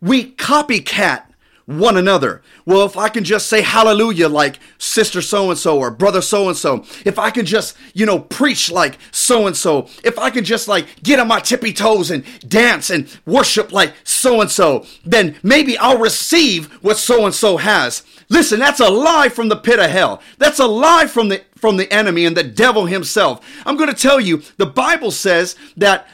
we 0.00 0.32
copycat 0.32 1.25
one 1.66 1.96
another. 1.96 2.42
Well, 2.64 2.86
if 2.86 2.96
I 2.96 3.08
can 3.08 3.24
just 3.24 3.48
say 3.48 3.60
hallelujah 3.60 4.28
like 4.28 4.58
sister 4.78 5.20
so 5.20 5.50
and 5.50 5.58
so 5.58 5.78
or 5.78 5.90
brother 5.90 6.22
so 6.22 6.48
and 6.48 6.56
so, 6.56 6.84
if 7.04 7.18
I 7.18 7.30
can 7.30 7.44
just, 7.44 7.76
you 7.92 8.06
know, 8.06 8.20
preach 8.20 8.70
like 8.70 8.98
so 9.10 9.46
and 9.46 9.56
so, 9.56 9.88
if 10.04 10.18
I 10.18 10.30
can 10.30 10.44
just 10.44 10.68
like 10.68 11.02
get 11.02 11.18
on 11.18 11.28
my 11.28 11.40
tippy 11.40 11.72
toes 11.72 12.10
and 12.10 12.24
dance 12.48 12.88
and 12.88 13.08
worship 13.26 13.72
like 13.72 13.94
so 14.04 14.40
and 14.40 14.50
so, 14.50 14.86
then 15.04 15.36
maybe 15.42 15.76
I'll 15.76 15.98
receive 15.98 16.72
what 16.82 16.98
so 16.98 17.26
and 17.26 17.34
so 17.34 17.56
has. 17.56 18.04
Listen, 18.28 18.58
that's 18.60 18.80
a 18.80 18.88
lie 18.88 19.28
from 19.28 19.48
the 19.48 19.56
pit 19.56 19.78
of 19.78 19.90
hell. 19.90 20.22
That's 20.38 20.58
a 20.58 20.66
lie 20.66 21.06
from 21.06 21.28
the 21.28 21.44
from 21.56 21.76
the 21.76 21.92
enemy 21.92 22.24
and 22.26 22.36
the 22.36 22.44
devil 22.44 22.86
himself. 22.86 23.44
I'm 23.66 23.76
going 23.76 23.92
to 23.92 24.00
tell 24.00 24.20
you, 24.20 24.42
the 24.56 24.66
Bible 24.66 25.10
says 25.10 25.56
that 25.76 26.06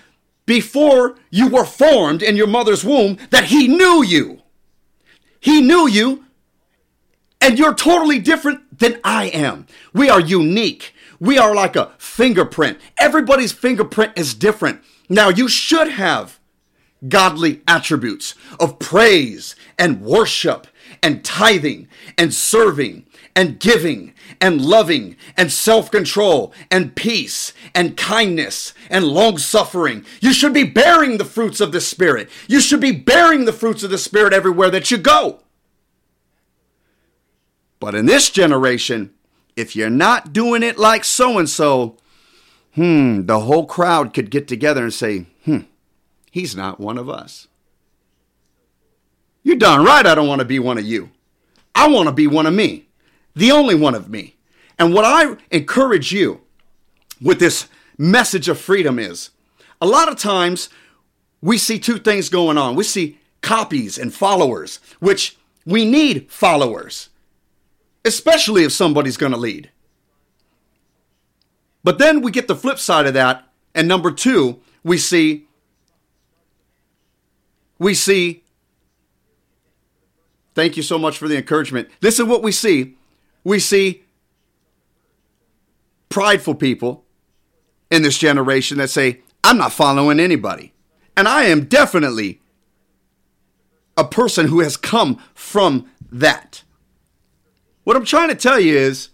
before 0.47 1.16
you 1.30 1.49
were 1.49 1.64
formed 1.64 2.23
in 2.23 2.37
your 2.37 2.47
mother's 2.47 2.85
womb 2.85 3.18
that 3.30 3.44
he 3.44 3.68
knew 3.68 4.02
you. 4.02 4.41
He 5.42 5.61
knew 5.61 5.88
you, 5.88 6.25
and 7.40 7.58
you're 7.58 7.75
totally 7.75 8.20
different 8.20 8.78
than 8.78 9.00
I 9.02 9.26
am. 9.26 9.66
We 9.92 10.08
are 10.08 10.20
unique. 10.20 10.94
We 11.18 11.37
are 11.37 11.52
like 11.52 11.75
a 11.75 11.90
fingerprint. 11.99 12.78
Everybody's 12.96 13.50
fingerprint 13.50 14.12
is 14.16 14.34
different. 14.34 14.82
Now, 15.08 15.30
you 15.30 15.49
should 15.49 15.88
have 15.88 16.38
godly 17.08 17.61
attributes 17.66 18.37
of 18.61 18.78
praise 18.78 19.56
and 19.76 20.00
worship 20.00 20.68
and 21.02 21.25
tithing 21.25 21.88
and 22.16 22.32
serving 22.32 23.04
and 23.35 23.59
giving 23.59 24.15
and 24.41 24.61
loving 24.61 25.17
and 25.37 25.51
self 25.51 25.91
control 25.91 26.53
and 26.71 26.95
peace 26.95 27.53
and 27.75 27.97
kindness 27.97 28.75
and 28.91 29.05
long 29.05 29.39
suffering. 29.39 30.05
You 30.21 30.33
should 30.33 30.53
be 30.53 30.65
bearing 30.65 31.19
the 31.19 31.25
fruits 31.25 31.61
of 31.61 31.73
the 31.73 31.81
Spirit. 31.81 32.29
You 32.49 32.61
should 32.61 32.81
be 32.81 32.93
bearing 32.93 33.45
the 33.45 33.53
fruits 33.53 33.83
of 33.83 33.91
the 33.91 33.99
Spirit 33.99 34.33
everywhere 34.33 34.71
that 34.71 34.91
you 34.91 34.99
go. 34.99 35.41
But 37.81 37.95
in 37.95 38.07
this 38.07 38.31
generation, 38.31 39.12
if 39.57 39.75
you're 39.75 39.91
not 39.91 40.33
doing 40.33 40.62
it 40.62 40.79
like 40.79 41.05
so 41.05 41.39
and 41.39 41.49
so, 41.49 41.97
hmm, 42.75 43.27
the 43.27 43.41
whole 43.41 43.67
crowd 43.67 44.15
could 44.15 44.31
get 44.31 44.47
together 44.47 44.83
and 44.83 44.95
say, 44.95 45.27
hmm, 45.45 45.62
he's 46.31 46.55
not 46.55 46.79
one 46.79 46.97
of 46.97 47.09
us. 47.09 47.49
You're 49.43 49.57
darn 49.57 49.85
right 49.85 50.07
I 50.07 50.15
don't 50.15 50.29
want 50.29 50.39
to 50.39 50.45
be 50.45 50.59
one 50.59 50.79
of 50.79 50.85
you. 50.85 51.11
I 51.75 51.89
want 51.89 52.07
to 52.07 52.12
be 52.12 52.27
one 52.27 52.47
of 52.47 52.55
me, 52.55 52.87
the 53.35 53.51
only 53.51 53.75
one 53.75 53.95
of 53.95 54.09
me. 54.09 54.37
And 54.79 54.93
what 54.93 55.05
I 55.05 55.37
encourage 55.51 56.12
you 56.12 56.41
with 57.21 57.39
this 57.39 57.69
message 57.99 58.49
of 58.49 58.59
freedom 58.59 58.99
is 58.99 59.31
a 59.81 59.87
lot 59.87 60.09
of 60.09 60.19
times 60.19 60.69
we 61.41 61.59
see 61.59 61.79
two 61.79 61.99
things 61.99 62.29
going 62.29 62.59
on. 62.59 62.75
We 62.75 62.85
see 62.85 63.19
copies 63.41 63.99
and 63.99 64.15
followers, 64.15 64.79
which 65.01 65.37
we 65.67 65.85
need 65.85 66.31
followers, 66.31 67.11
especially 68.05 68.65
if 68.65 68.73
somebody's 68.73 69.17
going 69.17 69.33
to 69.33 69.39
lead. 69.39 69.71
But 71.85 71.99
then 71.99 72.23
we 72.23 72.31
get 72.31 72.49
the 72.49 72.57
flip 72.57 72.79
side 72.79 73.07
of 73.07 73.15
that. 73.15 73.47
And 73.75 73.89
number 73.89 74.11
two, 74.11 74.61
we 74.85 74.99
see 74.99 75.47
we 77.79 77.95
see 77.95 78.45
thank 80.55 80.77
you 80.77 80.83
so 80.83 80.99
much 80.99 81.19
for 81.19 81.27
the 81.27 81.37
encouragement. 81.37 81.89
This 82.01 82.21
is 82.21 82.27
what 82.27 82.43
we 82.43 82.53
see. 82.53 82.97
We 83.44 83.58
see 83.58 84.04
prideful 86.08 86.54
people 86.54 87.04
in 87.90 88.02
this 88.02 88.18
generation 88.18 88.78
that 88.78 88.88
say, 88.88 89.20
I'm 89.42 89.58
not 89.58 89.72
following 89.72 90.20
anybody. 90.20 90.72
And 91.16 91.28
I 91.28 91.44
am 91.44 91.64
definitely 91.64 92.40
a 93.96 94.04
person 94.04 94.49
who 94.49 94.61
has 94.61 94.76
come 94.76 95.20
from 95.34 95.90
that. 96.11 96.62
What 97.84 97.96
I'm 97.96 98.04
trying 98.04 98.28
to 98.28 98.34
tell 98.34 98.61
you 98.61 98.76
is 98.76 99.11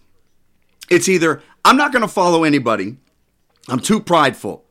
it's 0.89 1.09
either 1.09 1.41
I'm 1.65 1.77
not 1.77 1.91
going 1.91 2.01
to 2.01 2.07
follow 2.07 2.43
anybody, 2.43 2.97
I'm 3.67 3.79
too 3.79 3.99
prideful, 3.99 4.63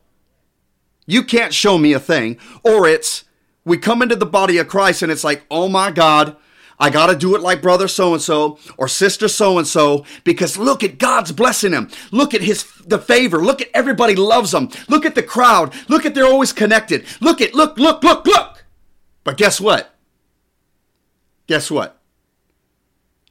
you 1.05 1.23
can't 1.23 1.53
show 1.53 1.77
me 1.77 1.93
a 1.93 1.99
thing, 1.99 2.37
or 2.63 2.87
it's 2.87 3.25
we 3.65 3.77
come 3.77 4.01
into 4.01 4.15
the 4.15 4.25
body 4.25 4.57
of 4.57 4.67
Christ 4.67 5.01
and 5.01 5.11
it's 5.11 5.23
like, 5.23 5.45
oh 5.51 5.67
my 5.69 5.91
God, 5.91 6.35
I 6.79 6.89
got 6.89 7.07
to 7.07 7.15
do 7.15 7.35
it 7.35 7.41
like 7.41 7.61
brother 7.61 7.87
so 7.87 8.13
and 8.13 8.21
so 8.21 8.57
or 8.77 8.87
sister 8.87 9.27
so 9.27 9.57
and 9.57 9.67
so 9.67 10.05
because 10.23 10.57
look 10.57 10.83
at 10.83 10.97
God's 10.97 11.31
blessing 11.31 11.73
him. 11.73 11.89
Look 12.11 12.33
at 12.33 12.41
his 12.41 12.63
the 12.85 12.99
favor. 12.99 13.43
Look 13.43 13.61
at 13.61 13.69
everybody 13.73 14.15
loves 14.15 14.53
him. 14.53 14.69
Look 14.87 15.05
at 15.05 15.15
the 15.15 15.23
crowd. 15.23 15.73
Look 15.89 16.05
at 16.05 16.15
they're 16.15 16.25
always 16.25 16.53
connected. 16.53 17.05
Look 17.19 17.41
at 17.41 17.53
look 17.53 17.77
look 17.77 18.01
look 18.01 18.25
look. 18.25 18.63
But 19.25 19.37
guess 19.37 19.59
what? 19.59 19.93
Guess 21.47 21.69
what? 21.69 21.99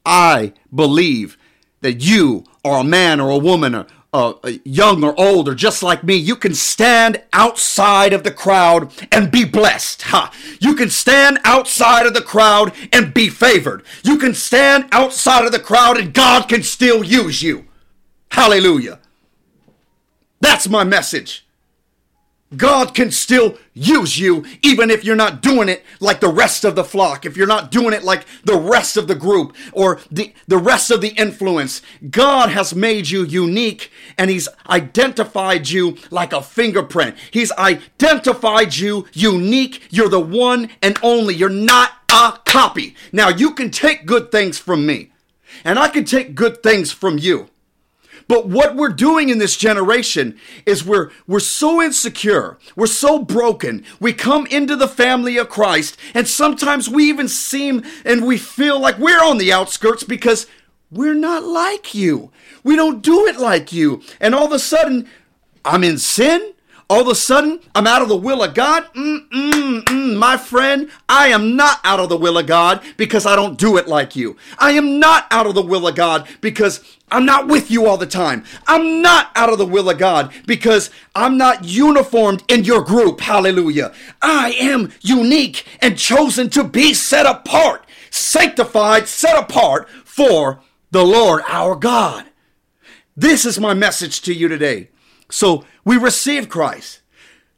I 0.05 0.53
believe 0.75 1.39
that 1.81 2.03
you 2.03 2.45
are 2.65 2.81
a 2.81 2.85
man 2.85 3.21
or 3.21 3.31
a 3.31 3.39
woman 3.39 3.75
or, 3.75 3.87
uh, 4.13 4.35
young 4.65 5.05
or 5.05 5.19
old 5.19 5.49
or 5.49 5.55
just 5.55 5.83
like 5.83 6.03
me, 6.03 6.15
you 6.15 6.37
can 6.37 6.55
stand 6.55 7.23
outside 7.33 8.13
of 8.13 8.25
the 8.25 8.31
crowd 8.31 8.91
and 9.13 9.31
be 9.31 9.45
blessed. 9.45 10.03
Ha! 10.03 10.33
You 10.61 10.75
can 10.75 10.91
stand 10.91 11.39
outside 11.45 12.07
of 12.07 12.15
the 12.15 12.23
crowd 12.23 12.73
and 12.93 13.13
be 13.13 13.29
favored. 13.29 13.83
You 14.03 14.19
can 14.19 14.35
stand 14.35 14.89
outside 14.93 15.45
of 15.45 15.53
the 15.53 15.59
crowd 15.59 15.99
and 15.99 16.15
God 16.15 16.49
can 16.49 16.63
still 16.63 17.05
use 17.05 17.43
you. 17.43 17.67
Hallelujah. 18.31 19.01
That's 20.41 20.69
my 20.69 20.85
message. 20.85 21.48
God 22.57 22.95
can 22.95 23.11
still 23.11 23.59
use 23.75 24.19
you 24.19 24.45
even 24.63 24.91
if 24.91 25.05
you're 25.05 25.15
not 25.15 25.43
doing 25.43 25.69
it 25.69 25.85
like 26.01 26.21
the 26.21 26.33
rest 26.33 26.65
of 26.65 26.75
the 26.75 26.85
flock, 26.85 27.27
if 27.27 27.37
you're 27.37 27.47
not 27.47 27.71
doing 27.71 27.93
it 27.93 28.05
like 28.05 28.25
the 28.45 28.57
rest 28.57 28.97
of 28.97 29.07
the 29.07 29.15
group 29.15 29.55
or 29.73 30.01
the, 30.11 30.33
the 30.47 30.57
rest 30.57 30.91
of 30.91 31.03
the 31.03 31.11
influence. 31.11 31.83
God 32.11 32.49
has 32.51 32.75
made 32.75 33.11
you 33.11 33.25
unique 33.25 33.91
and 34.17 34.31
He's 34.31 34.49
identified 34.69 35.69
you 35.69 35.99
like 36.11 36.33
a 36.33 36.41
fingerprint. 36.41 37.17
He's 37.31 37.53
identified 37.53 38.77
you 38.77 39.07
unique. 39.13 39.87
You're 39.91 40.09
the 40.09 40.21
one 40.21 40.71
and 40.83 40.99
only. 41.03 41.35
You're 41.35 41.51
not 41.51 41.93
a 42.11 42.39
copy. 42.47 42.97
Now, 43.13 43.29
you 43.29 43.53
can 43.53 43.71
take 43.71 44.07
good 44.07 44.31
things 44.31 44.59
from 44.59 44.87
me, 44.87 45.13
and 45.65 45.79
I 45.79 45.89
can 45.89 46.05
take 46.05 46.35
good 46.35 46.63
things 46.63 46.93
from 46.93 47.19
you. 47.19 47.51
But 48.29 48.47
what 48.47 48.77
we're 48.77 48.91
doing 48.91 49.31
in 49.31 49.39
this 49.39 49.57
generation 49.57 50.39
is 50.67 50.85
we're, 50.85 51.11
we're 51.27 51.41
so 51.41 51.83
insecure. 51.83 52.59
We're 52.77 52.87
so 52.87 53.19
broken. 53.19 53.85
We 53.99 54.13
come 54.13 54.47
into 54.47 54.77
the 54.77 54.87
family 54.87 55.39
of 55.39 55.49
Christ 55.49 55.97
and 56.15 56.29
sometimes 56.29 56.89
we 56.89 57.05
even 57.05 57.27
seem 57.29 57.83
and 58.05 58.27
we 58.27 58.37
feel 58.37 58.79
like 58.79 58.99
we're 58.99 59.25
on 59.25 59.39
the 59.39 59.53
outskirts 59.53 60.05
because 60.05 60.47
we're 60.91 61.15
not 61.15 61.43
like 61.43 61.95
you. 61.95 62.31
We 62.63 62.77
don't 62.77 63.03
do 63.03 63.27
it 63.27 63.39
like 63.39 63.73
you. 63.73 64.03
And 64.21 64.35
all 64.35 64.47
of 64.47 64.53
a 64.53 64.59
sudden, 64.59 65.09
I'm 65.65 65.83
in 65.83 65.99
sin 65.99 66.53
all 66.91 67.03
of 67.03 67.09
a 67.09 67.15
sudden 67.15 67.61
I'm 67.75 67.87
out 67.87 68.03
of 68.03 68.09
the 68.09 68.17
will 68.17 68.43
of 68.43 68.55
God. 68.55 68.85
Mm-mm-mm, 68.95 70.17
my 70.17 70.37
friend, 70.37 70.91
I 71.09 71.29
am 71.29 71.57
not 71.57 71.81
out 71.85 72.01
of 72.01 72.09
the 72.09 72.17
will 72.17 72.39
of 72.39 72.47
God 72.47 72.83
because 72.97 73.27
I 73.27 73.37
don't 73.37 73.59
do 73.59 73.77
it 73.77 73.89
like 73.89 74.17
you. 74.17 74.37
I 74.59 74.73
am 74.73 74.99
not 74.99 75.27
out 75.31 75.47
of 75.47 75.55
the 75.55 75.63
will 75.63 75.87
of 75.87 75.95
God 75.95 76.29
because 76.41 76.83
I'm 77.11 77.25
not 77.25 77.47
with 77.47 77.71
you 77.71 77.87
all 77.87 77.97
the 77.97 78.07
time. 78.07 78.45
I'm 78.67 79.03
not 79.03 79.31
out 79.35 79.51
of 79.51 79.59
the 79.59 79.67
will 79.67 79.89
of 79.91 79.99
God 79.99 80.33
because 80.47 80.91
I'm 81.15 81.37
not 81.37 81.65
uniformed 81.65 82.43
in 82.49 82.65
your 82.65 82.83
group. 82.83 83.21
Hallelujah. 83.21 83.93
I 84.21 84.53
am 84.59 84.93
unique 85.01 85.65
and 85.81 85.99
chosen 85.99 86.51
to 86.51 86.65
be 86.65 86.95
set 86.95 87.27
apart, 87.27 87.87
sanctified, 88.11 89.09
set 89.09 89.39
apart 89.39 89.89
for 90.05 90.61
the 90.91 91.05
Lord 91.05 91.43
our 91.49 91.77
God. 91.77 92.27
This 93.17 93.45
is 93.45 93.59
my 93.59 93.75
message 93.75 94.21
to 94.23 94.33
you 94.33 94.49
today. 94.49 94.91
So 95.31 95.65
we 95.85 95.97
receive 95.97 96.49
Christ. 96.49 97.01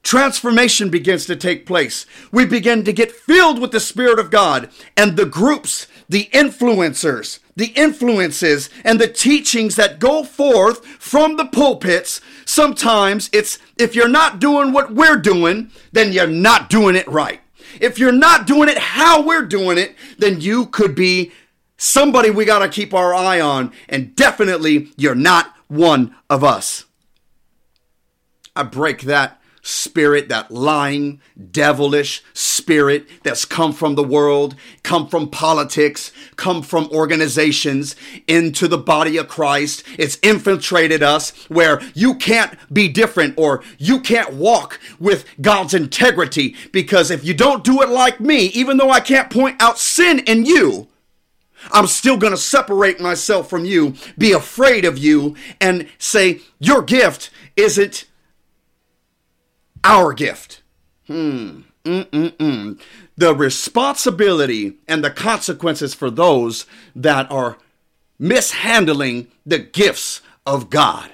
Transformation 0.03 0.89
begins 0.89 1.27
to 1.27 1.37
take 1.37 1.67
place. 1.67 2.07
We 2.33 2.47
begin 2.47 2.85
to 2.85 2.93
get 2.93 3.13
filled 3.13 3.61
with 3.61 3.71
the 3.71 3.81
Spirit 3.81 4.19
of 4.19 4.31
God 4.31 4.71
and 4.97 5.17
the 5.17 5.27
groups, 5.27 5.87
the 6.09 6.31
influencers, 6.33 7.39
the 7.55 7.73
influences, 7.77 8.71
and 8.83 8.99
the 8.99 9.09
teachings 9.09 9.77
that 9.77 9.99
go 9.99 10.25
forth 10.25 10.85
from 10.87 11.37
the 11.37 11.45
pulpits. 11.45 12.23
Sometimes 12.47 13.29
it's 13.33 13.59
if 13.77 13.95
you're 13.95 14.09
not 14.09 14.41
doing 14.41 14.73
what 14.73 14.95
we're 14.95 15.19
doing, 15.19 15.71
then 15.93 16.13
you're 16.13 16.27
not 16.27 16.71
doing 16.71 16.97
it 16.97 17.07
right. 17.07 17.41
If 17.79 17.99
you're 17.99 18.11
not 18.11 18.47
doing 18.47 18.71
it 18.71 18.79
how 18.79 19.23
we're 19.23 19.47
doing 19.47 19.77
it, 19.77 19.95
then 20.19 20.41
you 20.41 20.67
could 20.67 20.95
be 20.95 21.33
somebody 21.77 22.31
we 22.31 22.47
got 22.47 22.61
to 22.61 22.69
keep 22.69 22.95
our 22.95 23.15
eye 23.15 23.41
on. 23.41 23.73
And 23.89 24.17
definitely, 24.17 24.93
you're 24.97 25.15
not 25.15 25.55
one 25.69 26.17
of 26.29 26.43
us. 26.43 26.87
I 28.61 28.63
break 28.63 29.01
that 29.03 29.41
spirit, 29.63 30.29
that 30.29 30.51
lying, 30.51 31.19
devilish 31.51 32.23
spirit 32.35 33.07
that's 33.23 33.47
come 33.47 33.73
from 33.73 33.95
the 33.95 34.05
world, 34.05 34.55
come 34.83 35.09
from 35.09 35.31
politics, 35.31 36.13
come 36.37 36.61
from 36.61 36.87
organizations 36.91 37.97
into 38.29 38.69
the 38.69 38.77
body 38.77 39.17
of 39.17 39.29
Christ. 39.29 39.83
It's 39.99 40.19
infiltrated 40.23 41.03
us 41.03 41.31
where 41.49 41.81
you 41.95 42.17
can't 42.17 42.55
be 42.71 42.87
different 42.87 43.33
or 43.39 43.63
you 43.79 43.99
can't 43.99 44.35
walk 44.35 44.79
with 44.99 45.25
God's 45.41 45.73
integrity 45.73 46.55
because 46.71 47.11
if 47.11 47.25
you 47.25 47.33
don't 47.33 47.65
do 47.65 47.81
it 47.81 47.89
like 47.89 48.21
me, 48.21 48.49
even 48.49 48.77
though 48.77 48.91
I 48.91 49.01
can't 49.01 49.31
point 49.31 49.57
out 49.63 49.79
sin 49.79 50.19
in 50.19 50.45
you, 50.45 50.89
I'm 51.73 51.87
still 51.87 52.19
going 52.19 52.33
to 52.33 52.39
separate 52.39 53.01
myself 53.01 53.49
from 53.49 53.65
you, 53.65 53.95
be 54.19 54.33
afraid 54.33 54.85
of 54.85 54.99
you, 54.99 55.35
and 55.63 55.89
say, 55.97 56.41
Your 56.59 56.83
gift 56.83 57.31
isn't 57.57 58.05
our 59.85 60.13
gift. 60.13 60.63
Hmm. 61.07 61.61
Mm-mm-mm. 61.85 62.79
The 63.17 63.35
responsibility 63.35 64.75
and 64.87 65.03
the 65.03 65.11
consequences 65.11 65.95
for 65.95 66.11
those 66.11 66.67
that 66.95 67.31
are 67.31 67.57
mishandling 68.19 69.29
the 69.47 69.59
gifts 69.59 70.21
of 70.45 70.69
God. 70.69 71.11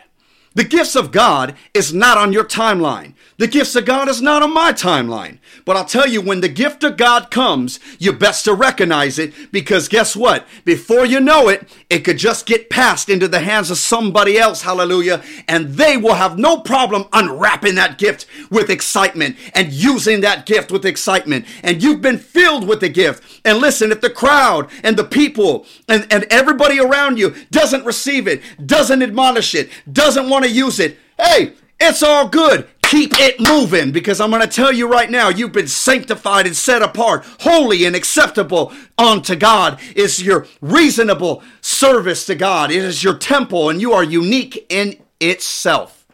The 0.56 0.64
gifts 0.64 0.96
of 0.96 1.12
God 1.12 1.54
is 1.74 1.92
not 1.92 2.16
on 2.16 2.32
your 2.32 2.42
timeline. 2.42 3.12
The 3.36 3.46
gifts 3.46 3.76
of 3.76 3.84
God 3.84 4.08
is 4.08 4.22
not 4.22 4.42
on 4.42 4.54
my 4.54 4.72
timeline. 4.72 5.38
But 5.66 5.76
I'll 5.76 5.84
tell 5.84 6.08
you, 6.08 6.22
when 6.22 6.40
the 6.40 6.48
gift 6.48 6.82
of 6.82 6.96
God 6.96 7.30
comes, 7.30 7.78
you 7.98 8.14
best 8.14 8.46
to 8.46 8.54
recognize 8.54 9.18
it 9.18 9.52
because 9.52 9.88
guess 9.88 10.16
what? 10.16 10.46
Before 10.64 11.04
you 11.04 11.20
know 11.20 11.48
it, 11.48 11.68
it 11.90 11.98
could 11.98 12.16
just 12.16 12.46
get 12.46 12.70
passed 12.70 13.10
into 13.10 13.28
the 13.28 13.40
hands 13.40 13.70
of 13.70 13.76
somebody 13.76 14.38
else. 14.38 14.62
Hallelujah. 14.62 15.22
And 15.46 15.74
they 15.74 15.98
will 15.98 16.14
have 16.14 16.38
no 16.38 16.60
problem 16.60 17.04
unwrapping 17.12 17.74
that 17.74 17.98
gift 17.98 18.24
with 18.50 18.70
excitement 18.70 19.36
and 19.54 19.74
using 19.74 20.22
that 20.22 20.46
gift 20.46 20.72
with 20.72 20.86
excitement. 20.86 21.44
And 21.62 21.82
you've 21.82 22.00
been 22.00 22.18
filled 22.18 22.66
with 22.66 22.80
the 22.80 22.88
gift. 22.88 23.42
And 23.44 23.58
listen, 23.58 23.92
if 23.92 24.00
the 24.00 24.08
crowd 24.08 24.70
and 24.82 24.96
the 24.96 25.04
people 25.04 25.66
and, 25.86 26.10
and 26.10 26.24
everybody 26.30 26.80
around 26.80 27.18
you 27.18 27.34
doesn't 27.50 27.84
receive 27.84 28.26
it, 28.26 28.40
doesn't 28.64 29.02
admonish 29.02 29.54
it, 29.54 29.68
doesn't 29.92 30.30
want 30.30 30.45
use 30.48 30.80
it, 30.80 30.98
hey, 31.18 31.52
it's 31.80 32.02
all 32.02 32.28
good. 32.28 32.68
Keep 32.82 33.18
it 33.18 33.40
moving 33.40 33.90
because 33.90 34.20
I'm 34.20 34.30
going 34.30 34.42
to 34.42 34.48
tell 34.48 34.72
you 34.72 34.88
right 34.88 35.10
now, 35.10 35.28
you've 35.28 35.52
been 35.52 35.66
sanctified 35.66 36.46
and 36.46 36.54
set 36.54 36.82
apart, 36.82 37.24
holy 37.40 37.84
and 37.84 37.96
acceptable 37.96 38.72
unto 38.96 39.34
God. 39.34 39.80
Is 39.96 40.22
your 40.22 40.46
reasonable 40.60 41.42
service 41.60 42.26
to 42.26 42.36
God. 42.36 42.70
It 42.70 42.84
is 42.84 43.02
your 43.02 43.18
temple 43.18 43.70
and 43.70 43.80
you 43.80 43.92
are 43.92 44.04
unique 44.04 44.66
in 44.68 45.02
itself. 45.20 46.06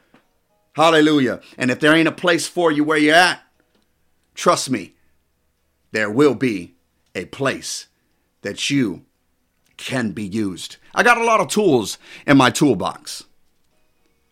Hallelujah. 0.74 1.40
And 1.58 1.70
if 1.70 1.78
there 1.78 1.94
ain't 1.94 2.08
a 2.08 2.12
place 2.12 2.46
for 2.46 2.72
you 2.72 2.84
where 2.84 2.96
you're 2.96 3.14
at, 3.14 3.42
trust 4.34 4.70
me, 4.70 4.94
there 5.90 6.10
will 6.10 6.34
be 6.34 6.74
a 7.14 7.26
place 7.26 7.88
that 8.40 8.70
you 8.70 9.04
can 9.76 10.12
be 10.12 10.24
used. 10.24 10.76
I 10.94 11.02
got 11.02 11.18
a 11.18 11.24
lot 11.24 11.40
of 11.40 11.48
tools 11.48 11.98
in 12.26 12.38
my 12.38 12.50
toolbox. 12.50 13.24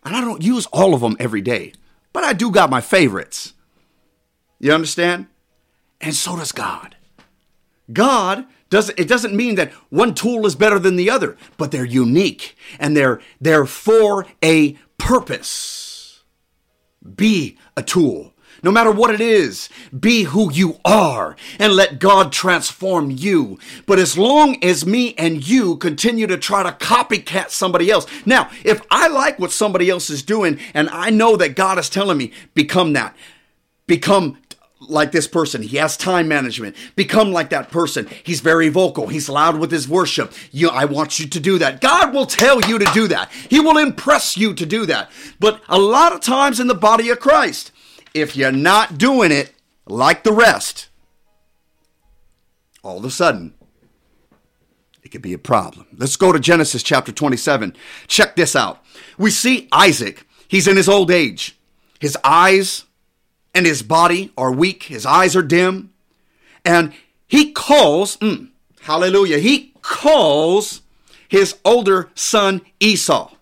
And 0.05 0.17
I 0.17 0.21
don't 0.21 0.43
use 0.43 0.67
all 0.67 0.95
of 0.95 1.01
them 1.01 1.17
every 1.21 1.41
day, 1.41 1.73
but 2.13 2.25
I 2.25 2.33
do 2.33 2.51
got 2.51 2.71
my 2.71 2.81
favorites. 2.81 3.55
You 4.59 4.73
understand? 4.73 5.27
And 6.01 6.15
so 6.15 6.37
does 6.37 6.53
God. 6.53 6.97
God 7.93 8.47
doesn't 8.71 8.99
it 8.99 9.09
doesn't 9.09 9.35
mean 9.35 9.57
that 9.57 9.73
one 9.91 10.15
tool 10.15 10.47
is 10.47 10.55
better 10.55 10.79
than 10.79 10.97
the 10.97 11.11
other, 11.11 11.37
but 11.57 11.71
they're 11.73 11.85
unique 11.85 12.57
and 12.79 12.97
they're 12.97 13.21
they're 13.41 13.67
for 13.67 14.27
a 14.43 14.79
purpose. 14.97 16.23
Be 17.17 17.59
a 17.77 17.83
tool. 17.83 18.33
No 18.63 18.71
matter 18.71 18.91
what 18.91 19.15
it 19.15 19.21
is, 19.21 19.69
be 19.99 20.25
who 20.25 20.53
you 20.53 20.79
are 20.85 21.37
and 21.59 21.73
let 21.73 21.99
God 21.99 22.33
transform 22.33 23.11
you. 23.11 23.59
But 23.87 23.99
as 23.99 24.19
long 24.19 24.63
as 24.63 24.87
me 24.87 25.15
and 25.15 25.47
you 25.47 25.77
continue 25.77 26.27
to 26.27 26.37
try 26.37 26.63
to 26.63 26.73
copycat 26.73 27.51
somebody 27.51 27.91
else. 27.91 28.07
Now, 28.27 28.51
if 28.65 28.83
I 28.91 29.09
like 29.09 29.39
what 29.39 29.53
somebody 29.53 29.89
else 29.89 30.11
is 30.11 30.23
doing 30.23 30.59
and 30.75 30.89
I 30.91 31.11
know 31.11 31.37
that 31.37 31.57
God 31.57 31.79
is 31.79 31.89
telling 31.89 32.19
me, 32.19 32.33
become 32.55 32.93
that. 32.93 33.17
Become 33.87 34.39
like 34.89 35.13
this 35.13 35.27
person. 35.27 35.63
He 35.63 35.77
has 35.77 35.97
time 35.97 36.29
management. 36.29 36.77
Become 36.97 37.33
like 37.33 37.51
that 37.51 37.71
person. 37.71 38.09
He's 38.25 38.41
very 38.41 38.69
vocal. 38.69 39.09
He's 39.09 39.29
loud 39.29 39.59
with 39.59 39.71
his 39.71 39.89
worship. 39.89 40.33
You, 40.53 40.71
I 40.71 40.87
want 40.87 41.19
you 41.21 41.29
to 41.29 41.41
do 41.41 41.59
that. 41.59 41.81
God 41.81 42.15
will 42.15 42.27
tell 42.27 42.61
you 42.63 42.79
to 42.79 42.91
do 42.93 43.09
that. 43.09 43.31
He 43.49 43.61
will 43.61 43.79
impress 43.79 44.37
you 44.37 44.55
to 44.55 44.67
do 44.67 44.87
that. 44.87 45.11
But 45.39 45.61
a 45.69 45.79
lot 45.79 46.13
of 46.13 46.21
times 46.21 46.61
in 46.61 46.67
the 46.67 46.75
body 46.75 47.11
of 47.11 47.21
Christ, 47.21 47.73
if 48.15 48.37
you're 48.37 48.53
not 48.53 48.99
doing 48.99 49.33
it 49.33 49.55
like 49.87 50.25
the 50.25 50.33
rest, 50.33 50.89
all 52.83 52.99
of 52.99 53.05
a 53.05 53.11
sudden, 53.11 53.55
it 55.03 55.11
could 55.11 55.23
be 55.23 55.33
a 55.33 55.39
problem. 55.39 55.87
Let's 55.97 56.17
go 56.17 56.33
to 56.33 56.41
Genesis 56.41 56.83
chapter 56.83 57.13
27. 57.13 57.75
Check 58.07 58.37
this 58.37 58.55
out. 58.55 58.85
We 59.19 59.31
see 59.31 59.69
Isaac. 59.73 60.27
He's 60.49 60.69
in 60.69 60.77
his 60.77 60.89
old 60.89 61.11
age. 61.11 61.59
His 61.99 62.17
eyes 62.25 62.85
and 63.55 63.67
his 63.67 63.83
body 63.83 64.33
are 64.37 64.53
weak. 64.53 64.85
His 64.85 65.07
eyes 65.07 65.35
are 65.37 65.43
dim. 65.43 65.93
And 66.65 66.93
he 67.27 67.53
calls, 67.53 68.17
mm, 68.19 68.51
hallelujah, 68.83 69.39
he 69.39 69.73
calls 69.83 70.83
his 71.29 71.57
older 71.65 72.11
son 72.15 72.61
Esau 72.81 73.33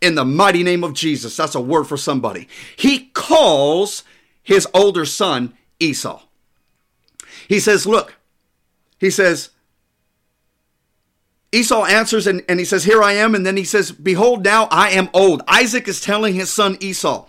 in 0.00 0.14
the 0.14 0.24
mighty 0.24 0.62
name 0.62 0.84
of 0.84 0.94
Jesus. 0.94 1.36
That's 1.36 1.54
a 1.54 1.60
word 1.60 1.84
for 1.84 1.96
somebody. 1.96 2.48
He 2.76 3.06
calls 3.14 4.04
his 4.42 4.66
older 4.72 5.04
son 5.04 5.54
Esau. 5.80 6.22
He 7.48 7.60
says, 7.60 7.86
Look, 7.86 8.16
he 8.98 9.10
says, 9.10 9.50
Esau 11.50 11.84
answers 11.86 12.26
and, 12.26 12.44
and 12.48 12.58
he 12.58 12.64
says, 12.64 12.84
Here 12.84 13.02
I 13.02 13.12
am. 13.12 13.34
And 13.34 13.46
then 13.46 13.56
he 13.56 13.64
says, 13.64 13.90
Behold, 13.90 14.44
now 14.44 14.68
I 14.70 14.90
am 14.90 15.08
old. 15.14 15.42
Isaac 15.48 15.88
is 15.88 16.00
telling 16.00 16.34
his 16.34 16.52
son 16.52 16.76
Esau, 16.80 17.26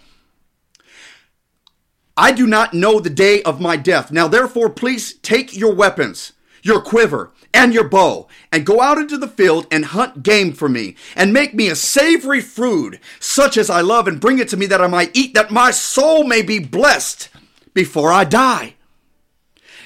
I 2.17 2.33
do 2.33 2.45
not 2.45 2.73
know 2.73 2.99
the 2.99 3.09
day 3.09 3.41
of 3.43 3.61
my 3.61 3.77
death. 3.77 4.11
Now, 4.11 4.27
therefore, 4.27 4.69
please 4.69 5.13
take 5.13 5.55
your 5.55 5.73
weapons, 5.73 6.33
your 6.61 6.81
quiver, 6.81 7.31
and 7.53 7.73
your 7.73 7.87
bow, 7.87 8.27
and 8.51 8.65
go 8.65 8.81
out 8.81 8.97
into 8.97 9.17
the 9.17 9.27
field 9.27 9.67
and 9.71 9.85
hunt 9.85 10.23
game 10.23 10.53
for 10.53 10.69
me, 10.69 10.95
and 11.15 11.33
make 11.33 11.53
me 11.53 11.67
a 11.67 11.75
savory 11.75 12.41
food, 12.41 12.99
such 13.19 13.57
as 13.57 13.69
I 13.69 13.81
love, 13.81 14.07
and 14.07 14.21
bring 14.21 14.39
it 14.39 14.47
to 14.49 14.57
me 14.57 14.65
that 14.67 14.81
I 14.81 14.87
might 14.87 15.15
eat, 15.15 15.33
that 15.33 15.51
my 15.51 15.71
soul 15.71 16.23
may 16.23 16.41
be 16.41 16.59
blessed 16.59 17.29
before 17.73 18.11
I 18.11 18.23
die. 18.23 18.75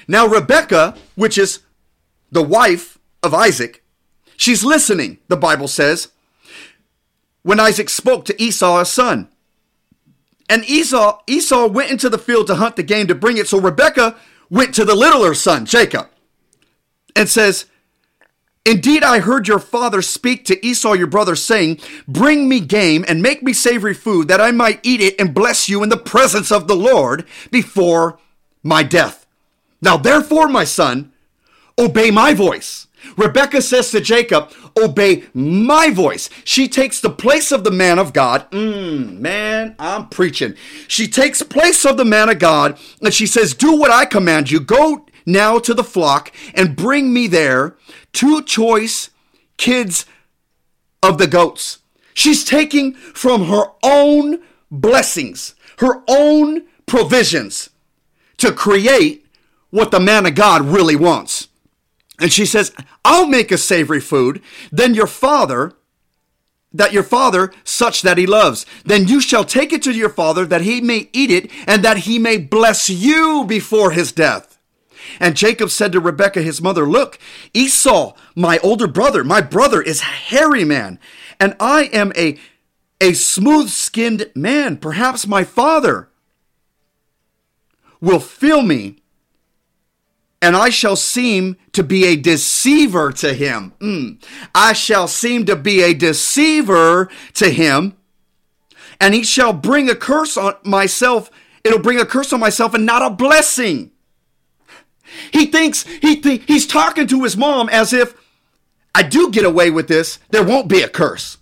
Now, 0.06 0.26
Rebecca, 0.26 0.96
which 1.14 1.38
is 1.38 1.60
the 2.30 2.42
wife 2.42 2.98
of 3.22 3.32
Isaac, 3.32 3.82
she's 4.36 4.64
listening, 4.64 5.18
the 5.28 5.36
Bible 5.36 5.68
says, 5.68 6.08
when 7.42 7.60
Isaac 7.60 7.88
spoke 7.88 8.24
to 8.26 8.42
Esau, 8.42 8.78
his 8.78 8.88
son. 8.88 9.28
And 10.48 10.64
Esau, 10.64 11.20
Esau 11.26 11.68
went 11.68 11.90
into 11.90 12.10
the 12.10 12.18
field 12.18 12.46
to 12.48 12.56
hunt 12.56 12.76
the 12.76 12.82
game 12.82 13.06
to 13.06 13.14
bring 13.14 13.38
it. 13.38 13.48
So 13.48 13.58
Rebecca 13.58 14.16
went 14.50 14.74
to 14.74 14.84
the 14.84 14.94
littler 14.94 15.34
son, 15.34 15.64
Jacob 15.64 16.08
and 17.16 17.28
says, 17.28 17.66
Indeed, 18.66 19.04
I 19.04 19.18
heard 19.18 19.46
your 19.46 19.58
father 19.58 20.00
speak 20.00 20.46
to 20.46 20.66
Esau, 20.66 20.94
your 20.94 21.06
brother, 21.06 21.36
saying, 21.36 21.80
Bring 22.08 22.48
me 22.48 22.60
game 22.60 23.04
and 23.06 23.20
make 23.20 23.42
me 23.42 23.52
savory 23.52 23.92
food, 23.92 24.28
that 24.28 24.40
I 24.40 24.52
might 24.52 24.80
eat 24.82 25.02
it 25.02 25.20
and 25.20 25.34
bless 25.34 25.68
you 25.68 25.82
in 25.82 25.90
the 25.90 25.98
presence 25.98 26.50
of 26.50 26.66
the 26.66 26.76
Lord 26.76 27.26
before 27.50 28.18
my 28.62 28.82
death. 28.82 29.26
Now, 29.82 29.98
therefore, 29.98 30.48
my 30.48 30.64
son, 30.64 31.12
obey 31.78 32.10
my 32.10 32.32
voice. 32.32 32.86
Rebecca 33.18 33.60
says 33.60 33.90
to 33.90 34.00
Jacob, 34.00 34.50
Obey 34.82 35.24
my 35.34 35.90
voice. 35.90 36.30
She 36.42 36.68
takes 36.68 37.00
the 37.00 37.10
place 37.10 37.52
of 37.52 37.64
the 37.64 37.70
man 37.70 37.98
of 37.98 38.14
God. 38.14 38.50
Mm, 38.50 39.18
man, 39.18 39.76
I'm 39.78 40.08
preaching. 40.08 40.54
She 40.88 41.06
takes 41.06 41.42
place 41.42 41.84
of 41.84 41.96
the 41.96 42.04
man 42.04 42.30
of 42.30 42.38
God 42.38 42.78
and 43.02 43.12
she 43.12 43.26
says, 43.26 43.54
Do 43.54 43.76
what 43.76 43.90
I 43.90 44.04
command 44.06 44.50
you. 44.50 44.58
Go 44.58 45.06
now 45.26 45.58
to 45.58 45.74
the 45.74 45.84
flock 45.84 46.32
and 46.54 46.76
bring 46.76 47.12
me 47.12 47.26
there 47.26 47.76
two 48.12 48.42
choice 48.42 49.10
kids 49.56 50.06
of 51.02 51.18
the 51.18 51.26
goats. 51.26 51.78
She's 52.14 52.44
taking 52.44 52.94
from 52.94 53.46
her 53.46 53.64
own 53.82 54.40
blessings, 54.70 55.54
her 55.78 56.02
own 56.08 56.64
provisions 56.86 57.70
to 58.38 58.52
create 58.52 59.26
what 59.70 59.90
the 59.90 60.00
man 60.00 60.26
of 60.26 60.34
God 60.34 60.62
really 60.62 60.96
wants. 60.96 61.48
And 62.20 62.32
she 62.32 62.46
says, 62.46 62.72
I'll 63.04 63.26
make 63.26 63.50
a 63.50 63.58
savory 63.58 64.00
food, 64.00 64.40
then 64.70 64.94
your 64.94 65.08
father, 65.08 65.72
that 66.72 66.92
your 66.92 67.02
father, 67.02 67.52
such 67.64 68.02
that 68.02 68.18
he 68.18 68.26
loves. 68.26 68.66
Then 68.84 69.08
you 69.08 69.20
shall 69.20 69.44
take 69.44 69.72
it 69.72 69.82
to 69.82 69.92
your 69.92 70.08
father 70.08 70.44
that 70.46 70.62
he 70.62 70.80
may 70.80 71.08
eat 71.12 71.30
it 71.30 71.50
and 71.66 71.84
that 71.84 71.98
he 71.98 72.18
may 72.18 72.38
bless 72.38 72.88
you 72.90 73.44
before 73.46 73.92
his 73.92 74.12
death. 74.12 74.53
And 75.20 75.36
Jacob 75.36 75.70
said 75.70 75.92
to 75.92 76.00
Rebekah, 76.00 76.42
his 76.42 76.60
mother, 76.60 76.86
Look, 76.86 77.18
Esau, 77.52 78.14
my 78.34 78.58
older 78.58 78.86
brother, 78.86 79.24
my 79.24 79.40
brother 79.40 79.80
is 79.82 80.00
hairy 80.00 80.64
man, 80.64 80.98
and 81.38 81.54
I 81.60 81.84
am 81.92 82.12
a, 82.16 82.38
a 83.00 83.12
smooth 83.12 83.68
skinned 83.68 84.30
man. 84.34 84.76
Perhaps 84.76 85.26
my 85.26 85.44
father 85.44 86.08
will 88.00 88.20
fill 88.20 88.62
me, 88.62 88.96
and 90.42 90.54
I 90.54 90.68
shall 90.68 90.96
seem 90.96 91.56
to 91.72 91.82
be 91.82 92.04
a 92.04 92.16
deceiver 92.16 93.12
to 93.12 93.32
him. 93.32 93.72
Mm. 93.80 94.22
I 94.54 94.74
shall 94.74 95.08
seem 95.08 95.46
to 95.46 95.56
be 95.56 95.82
a 95.82 95.94
deceiver 95.94 97.08
to 97.34 97.50
him, 97.50 97.96
and 99.00 99.14
he 99.14 99.24
shall 99.24 99.52
bring 99.52 99.88
a 99.88 99.94
curse 99.94 100.36
on 100.36 100.54
myself. 100.64 101.30
It'll 101.64 101.78
bring 101.78 101.98
a 101.98 102.04
curse 102.04 102.32
on 102.32 102.40
myself 102.40 102.74
and 102.74 102.84
not 102.84 103.02
a 103.02 103.10
blessing. 103.10 103.90
He 105.32 105.46
thinks 105.46 105.84
he 105.84 106.20
th- 106.20 106.42
he's 106.46 106.66
talking 106.66 107.06
to 107.08 107.22
his 107.24 107.36
mom 107.36 107.68
as 107.68 107.92
if 107.92 108.14
I 108.94 109.02
do 109.02 109.30
get 109.30 109.44
away 109.44 109.70
with 109.70 109.88
this, 109.88 110.18
there 110.30 110.44
won't 110.44 110.68
be 110.68 110.82
a 110.82 110.88
curse. 110.88 111.38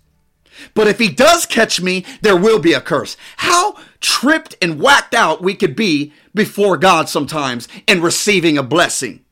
But 0.73 0.87
if 0.87 0.99
he 0.99 1.09
does 1.09 1.45
catch 1.45 1.81
me, 1.81 2.05
there 2.21 2.37
will 2.37 2.59
be 2.59 2.73
a 2.73 2.81
curse. 2.81 3.17
How 3.37 3.75
tripped 3.99 4.55
and 4.61 4.79
whacked 4.79 5.13
out 5.13 5.41
we 5.41 5.55
could 5.55 5.75
be 5.75 6.13
before 6.33 6.77
God 6.77 7.09
sometimes 7.09 7.67
in 7.87 8.01
receiving 8.01 8.57
a 8.57 8.63
blessing. 8.63 9.23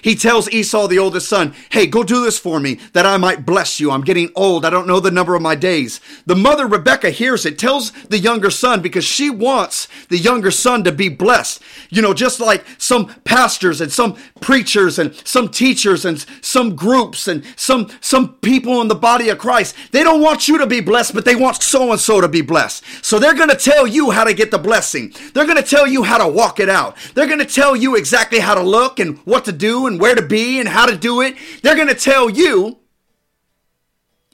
He 0.00 0.14
tells 0.14 0.48
Esau, 0.50 0.86
the 0.86 0.98
oldest 0.98 1.28
son, 1.28 1.54
Hey, 1.70 1.86
go 1.86 2.04
do 2.04 2.24
this 2.24 2.38
for 2.38 2.60
me 2.60 2.78
that 2.92 3.04
I 3.04 3.16
might 3.16 3.44
bless 3.44 3.80
you. 3.80 3.90
I'm 3.90 4.02
getting 4.02 4.30
old. 4.36 4.64
I 4.64 4.70
don't 4.70 4.86
know 4.86 5.00
the 5.00 5.10
number 5.10 5.34
of 5.34 5.42
my 5.42 5.56
days. 5.56 6.00
The 6.24 6.36
mother, 6.36 6.68
Rebecca, 6.68 7.10
hears 7.10 7.44
it, 7.44 7.58
tells 7.58 7.90
the 8.06 8.18
younger 8.18 8.50
son 8.50 8.80
because 8.80 9.04
she 9.04 9.28
wants 9.28 9.88
the 10.08 10.18
younger 10.18 10.52
son 10.52 10.84
to 10.84 10.92
be 10.92 11.08
blessed. 11.08 11.62
You 11.90 12.00
know, 12.00 12.14
just 12.14 12.38
like 12.38 12.64
some 12.78 13.06
pastors 13.24 13.80
and 13.80 13.90
some 13.90 14.16
preachers 14.40 15.00
and 15.00 15.14
some 15.26 15.48
teachers 15.48 16.04
and 16.04 16.24
some 16.40 16.76
groups 16.76 17.26
and 17.26 17.44
some, 17.56 17.90
some 18.00 18.34
people 18.34 18.80
in 18.82 18.88
the 18.88 18.94
body 18.94 19.30
of 19.30 19.38
Christ, 19.38 19.74
they 19.90 20.04
don't 20.04 20.22
want 20.22 20.46
you 20.46 20.58
to 20.58 20.66
be 20.66 20.80
blessed, 20.80 21.12
but 21.12 21.24
they 21.24 21.34
want 21.36 21.60
so 21.60 21.90
and 21.90 22.00
so 22.00 22.20
to 22.20 22.28
be 22.28 22.40
blessed. 22.40 22.84
So 23.04 23.18
they're 23.18 23.34
going 23.34 23.50
to 23.50 23.56
tell 23.56 23.86
you 23.86 24.12
how 24.12 24.22
to 24.22 24.32
get 24.32 24.52
the 24.52 24.58
blessing. 24.58 25.12
They're 25.34 25.46
going 25.46 25.56
to 25.56 25.68
tell 25.68 25.88
you 25.88 26.04
how 26.04 26.18
to 26.18 26.28
walk 26.28 26.60
it 26.60 26.68
out. 26.68 26.96
They're 27.14 27.26
going 27.26 27.40
to 27.40 27.44
tell 27.44 27.74
you 27.74 27.96
exactly 27.96 28.38
how 28.38 28.54
to 28.54 28.62
look 28.62 29.00
and 29.00 29.18
what 29.24 29.44
to 29.46 29.52
do 29.52 29.81
and 29.86 30.00
where 30.00 30.14
to 30.14 30.22
be 30.22 30.58
and 30.58 30.68
how 30.68 30.86
to 30.86 30.96
do 30.96 31.20
it. 31.20 31.36
They're 31.62 31.76
going 31.76 31.88
to 31.88 31.94
tell 31.94 32.30
you, 32.30 32.78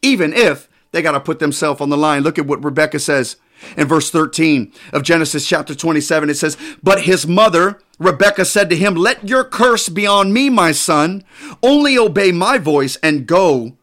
even 0.02 0.32
if 0.32 0.68
they 0.92 1.02
got 1.02 1.12
to 1.12 1.20
put 1.20 1.38
themselves 1.38 1.80
on 1.80 1.90
the 1.90 1.96
line. 1.96 2.22
Look 2.22 2.38
at 2.38 2.46
what 2.46 2.64
Rebecca 2.64 2.98
says 2.98 3.36
in 3.76 3.86
verse 3.86 4.10
13 4.10 4.72
of 4.92 5.02
Genesis 5.02 5.46
chapter 5.46 5.74
27. 5.74 6.30
It 6.30 6.34
says, 6.34 6.56
But 6.82 7.02
his 7.02 7.26
mother, 7.26 7.80
Rebecca, 7.98 8.44
said 8.44 8.70
to 8.70 8.76
him, 8.76 8.94
Let 8.94 9.28
your 9.28 9.44
curse 9.44 9.88
be 9.88 10.06
on 10.06 10.32
me, 10.32 10.48
my 10.48 10.72
son. 10.72 11.24
Only 11.62 11.98
obey 11.98 12.32
my 12.32 12.58
voice 12.58 12.96
and 13.02 13.26
go 13.26 13.76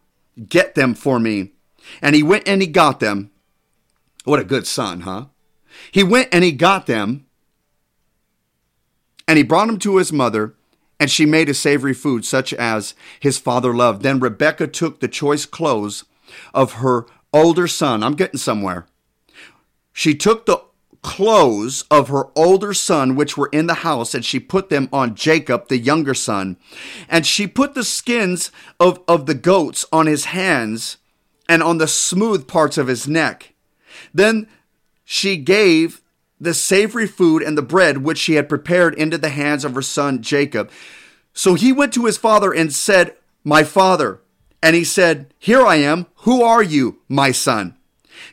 get 0.49 0.75
them 0.75 0.93
for 0.93 1.19
me. 1.19 1.51
And 2.01 2.15
he 2.15 2.23
went 2.23 2.47
and 2.47 2.61
he 2.61 2.67
got 2.67 2.99
them. 2.99 3.31
What 4.23 4.39
a 4.39 4.43
good 4.43 4.65
son, 4.65 5.01
huh? 5.01 5.25
He 5.91 6.03
went 6.03 6.29
and 6.31 6.43
he 6.43 6.51
got 6.51 6.87
them. 6.87 7.25
And 9.27 9.37
he 9.37 9.43
brought 9.43 9.67
them 9.67 9.79
to 9.79 9.97
his 9.97 10.11
mother 10.11 10.55
and 10.99 11.11
she 11.11 11.25
made 11.25 11.49
a 11.49 11.53
savory 11.53 11.93
food 11.93 12.25
such 12.25 12.53
as 12.53 12.93
his 13.19 13.37
father 13.37 13.73
loved. 13.73 14.01
Then 14.01 14.19
Rebekah 14.19 14.67
took 14.67 14.99
the 14.99 15.07
choice 15.07 15.45
clothes 15.45 16.05
of 16.53 16.73
her 16.73 17.05
older 17.33 17.67
son. 17.67 18.03
I'm 18.03 18.15
getting 18.15 18.37
somewhere. 18.37 18.85
She 19.91 20.15
took 20.15 20.45
the 20.45 20.61
clothes 21.01 21.83
of 21.91 22.07
her 22.07 22.27
older 22.35 22.73
son, 22.73 23.15
which 23.15 23.37
were 23.37 23.49
in 23.51 23.67
the 23.67 23.75
house, 23.75 24.15
and 24.15 24.25
she 24.25 24.39
put 24.39 24.69
them 24.69 24.89
on 24.91 25.13
Jacob, 25.13 25.67
the 25.67 25.77
younger 25.77 26.15
son. 26.15 26.57
And 27.07 27.27
she 27.27 27.45
put 27.45 27.75
the 27.75 27.83
skins 27.83 28.51
of, 28.79 28.99
of 29.07 29.27
the 29.27 29.35
goats 29.35 29.85
on 29.93 30.07
his 30.07 30.25
hands 30.25 30.97
and 31.47 31.61
on 31.61 31.77
the 31.77 31.87
smooth 31.87 32.47
parts 32.47 32.77
of 32.77 32.87
his 32.87 33.07
neck. 33.07 33.53
Then 34.13 34.47
she 35.03 35.37
gave 35.37 36.01
the 36.45 36.53
savory 36.53 37.07
food 37.07 37.41
and 37.41 37.57
the 37.57 37.61
bread 37.61 37.99
which 37.99 38.17
she 38.17 38.35
had 38.35 38.47
prepared 38.47 38.95
into 38.95 39.17
the 39.17 39.29
hands 39.29 39.65
of 39.65 39.75
her 39.75 39.81
son 39.81 40.21
Jacob. 40.21 40.71
So 41.33 41.55
he 41.55 41.73
went 41.73 41.93
to 41.93 42.05
his 42.05 42.17
father 42.17 42.53
and 42.53 42.71
said, 42.71 43.15
My 43.43 43.63
father. 43.63 44.21
And 44.63 44.75
he 44.75 44.83
said, 44.83 45.33
Here 45.37 45.65
I 45.65 45.75
am. 45.75 46.07
Who 46.19 46.41
are 46.41 46.63
you, 46.63 47.01
my 47.09 47.31
son? 47.31 47.75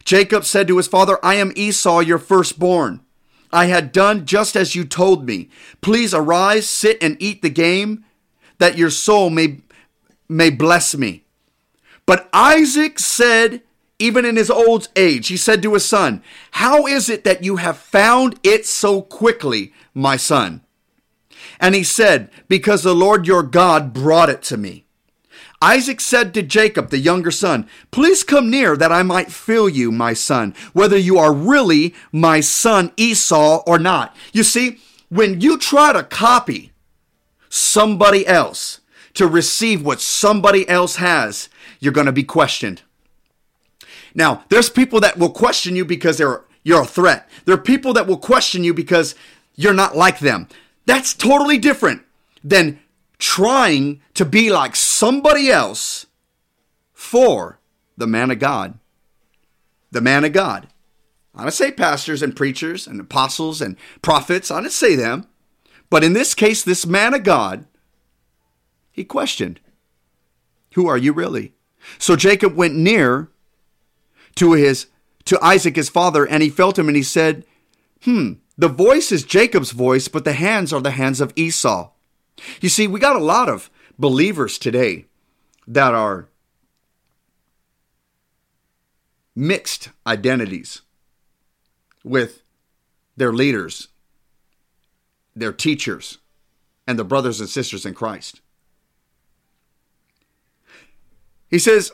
Jacob 0.05 0.44
said 0.44 0.68
to 0.68 0.77
his 0.77 0.87
father, 0.87 1.18
I 1.22 1.35
am 1.35 1.53
Esau, 1.57 2.01
your 2.01 2.18
firstborn. 2.18 3.01
I 3.53 3.66
had 3.66 3.92
done 3.92 4.25
just 4.25 4.57
as 4.57 4.75
you 4.75 4.85
told 4.85 5.27
me. 5.27 5.51
Please 5.81 6.14
arise, 6.14 6.68
sit 6.68 7.03
and 7.03 7.16
eat 7.20 7.42
the 7.42 7.51
game, 7.51 8.05
that 8.59 8.79
your 8.79 8.90
soul 8.90 9.29
may, 9.29 9.61
may 10.29 10.48
bless 10.48 10.96
me. 10.96 11.25
But 12.07 12.29
Isaac 12.33 12.98
said, 12.98 13.62
even 14.03 14.25
in 14.25 14.35
his 14.35 14.51
old 14.51 14.88
age, 14.97 15.29
he 15.29 15.37
said 15.37 15.62
to 15.62 15.75
his 15.75 15.85
son, 15.85 16.23
How 16.53 16.87
is 16.87 17.09
it 17.09 17.23
that 17.23 17.45
you 17.45 17.57
have 17.57 17.77
found 17.77 18.38
it 18.43 18.67
so 18.67 19.01
quickly, 19.01 19.73
my 19.95 20.17
son? 20.17 20.62
And 21.61 21.77
he 21.77 21.85
said, 21.85 22.29
Because 22.49 22.83
the 22.83 22.97
Lord 22.97 23.29
your 23.29 23.45
God 23.45 23.93
brought 23.93 24.29
it 24.29 24.43
to 24.43 24.57
me. 24.57 24.87
Isaac 25.61 26.01
said 26.01 26.35
to 26.35 26.43
Jacob, 26.43 26.91
the 26.91 26.99
younger 26.99 27.31
son, 27.31 27.69
Please 27.93 28.25
come 28.25 28.51
near 28.51 28.77
that 28.77 28.91
I 28.91 29.05
might 29.05 29.31
feel 29.31 29.69
you, 29.69 29.93
my 29.93 30.15
son, 30.15 30.53
whether 30.73 30.99
you 30.99 31.19
are 31.19 31.33
really 31.33 31.95
my 32.11 32.41
son 32.41 32.91
Esau 32.97 33.62
or 33.65 33.79
not. 33.79 34.17
You 34.33 34.43
see, 34.43 34.81
when 35.11 35.41
you 35.41 35.57
try 35.57 35.93
to 35.93 36.03
copy 36.03 36.73
somebody 37.49 38.27
else 38.27 38.81
to 39.15 39.29
receive 39.29 39.85
what 39.85 40.01
somebody 40.01 40.69
else 40.69 40.97
has, 40.97 41.49
you're 41.79 41.93
going 41.93 42.07
to 42.07 42.12
be 42.12 42.25
questioned. 42.25 42.83
Now, 44.14 44.44
there's 44.48 44.70
people 44.70 45.01
that 45.01 45.18
will 45.18 45.31
question 45.31 45.77
you 45.77 45.85
because 45.85 46.18
they're 46.18 46.44
you're 46.64 46.83
a 46.83 46.87
threat. 46.87 47.29
There 47.44 47.55
are 47.55 47.59
people 47.59 47.92
that 47.94 48.07
will 48.07 48.18
question 48.18 48.62
you 48.62 48.72
because 48.72 49.14
you're 49.57 49.72
not 49.72 49.96
like 49.96 50.20
them. 50.20 50.48
That's 50.87 51.14
totally 51.14 51.59
different 51.59 52.03
than 52.44 52.81
trying 53.18 54.01
to 54.14 54.25
be 54.25 54.51
like 54.51 54.77
somebody 54.77 55.51
else 55.51 56.07
for 56.92 57.59
the 57.96 58.07
man 58.07 58.31
of 58.31 58.38
God. 58.38 58.79
The 59.90 60.01
man 60.01 60.25
of 60.25 60.33
God. 60.33 60.68
I 61.35 61.42
don't 61.42 61.51
say 61.51 61.72
pastors 61.72 62.22
and 62.22 62.37
preachers 62.37 62.87
and 62.87 63.01
apostles 63.01 63.61
and 63.61 63.77
prophets. 64.03 64.51
I 64.51 64.61
don't 64.61 64.70
say 64.70 64.96
them. 64.96 65.27
But 65.90 66.05
in 66.05 66.12
this 66.12 66.35
case, 66.35 66.62
this 66.62 66.87
man 66.87 67.14
of 67.14 67.22
God, 67.22 67.66
he 68.92 69.05
questioned, 69.05 69.61
Who 70.75 70.87
are 70.87 70.98
you 70.98 71.12
really? 71.12 71.55
So 71.98 72.16
Jacob 72.16 72.55
went 72.55 72.75
near 72.75 73.29
to 74.37 74.53
his 74.53 74.87
to 75.25 75.42
Isaac 75.42 75.77
his 75.77 75.88
father, 75.88 76.27
and 76.27 76.42
he 76.42 76.51
felt 76.51 76.79
him, 76.79 76.88
and 76.88 76.97
he 76.97 77.03
said, 77.03 77.45
"Hmm, 78.03 78.35
the 78.59 78.68
voice 78.68 79.12
is 79.12 79.23
Jacob's 79.23 79.73
voice, 79.73 80.09
but 80.09 80.25
the 80.25 80.33
hands 80.33 80.73
are 80.73 80.81
the 80.81 80.90
hands 80.90 81.21
of 81.21 81.33
Esau." 81.37 81.90
You 82.61 82.68
see, 82.68 82.87
we 82.87 82.99
got 82.99 83.16
a 83.16 83.25
lot 83.25 83.49
of 83.49 83.71
believers 83.99 84.59
today 84.59 85.07
that 85.66 85.95
are 85.95 86.29
mixed 89.35 89.90
identities 90.07 90.83
with 92.05 92.42
their 93.16 93.33
leaders, 93.33 93.88
their 95.35 95.53
teachers, 95.53 96.18
and 96.87 96.99
the 96.99 97.05
brothers 97.05 97.40
and 97.40 97.49
sisters 97.49 97.87
in 97.87 97.95
Christ. 97.95 98.40
He 101.49 101.59
says, 101.59 101.92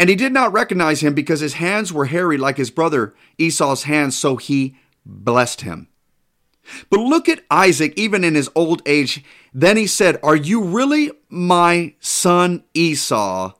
and 0.00 0.08
he 0.08 0.16
did 0.16 0.32
not 0.32 0.54
recognize 0.54 1.02
him 1.02 1.12
because 1.12 1.40
his 1.40 1.52
hands 1.52 1.92
were 1.92 2.06
hairy 2.06 2.38
like 2.38 2.56
his 2.56 2.70
brother 2.70 3.14
Esau's 3.36 3.82
hands, 3.82 4.16
so 4.16 4.36
he 4.36 4.74
blessed 5.04 5.60
him. 5.60 5.88
But 6.88 7.00
look 7.00 7.28
at 7.28 7.44
Isaac, 7.50 7.92
even 7.96 8.24
in 8.24 8.34
his 8.34 8.48
old 8.54 8.80
age. 8.86 9.22
Then 9.52 9.76
he 9.76 9.86
said, 9.86 10.18
Are 10.22 10.34
you 10.34 10.64
really 10.64 11.10
my 11.28 11.92
son 12.00 12.64
Esau? 12.72 13.52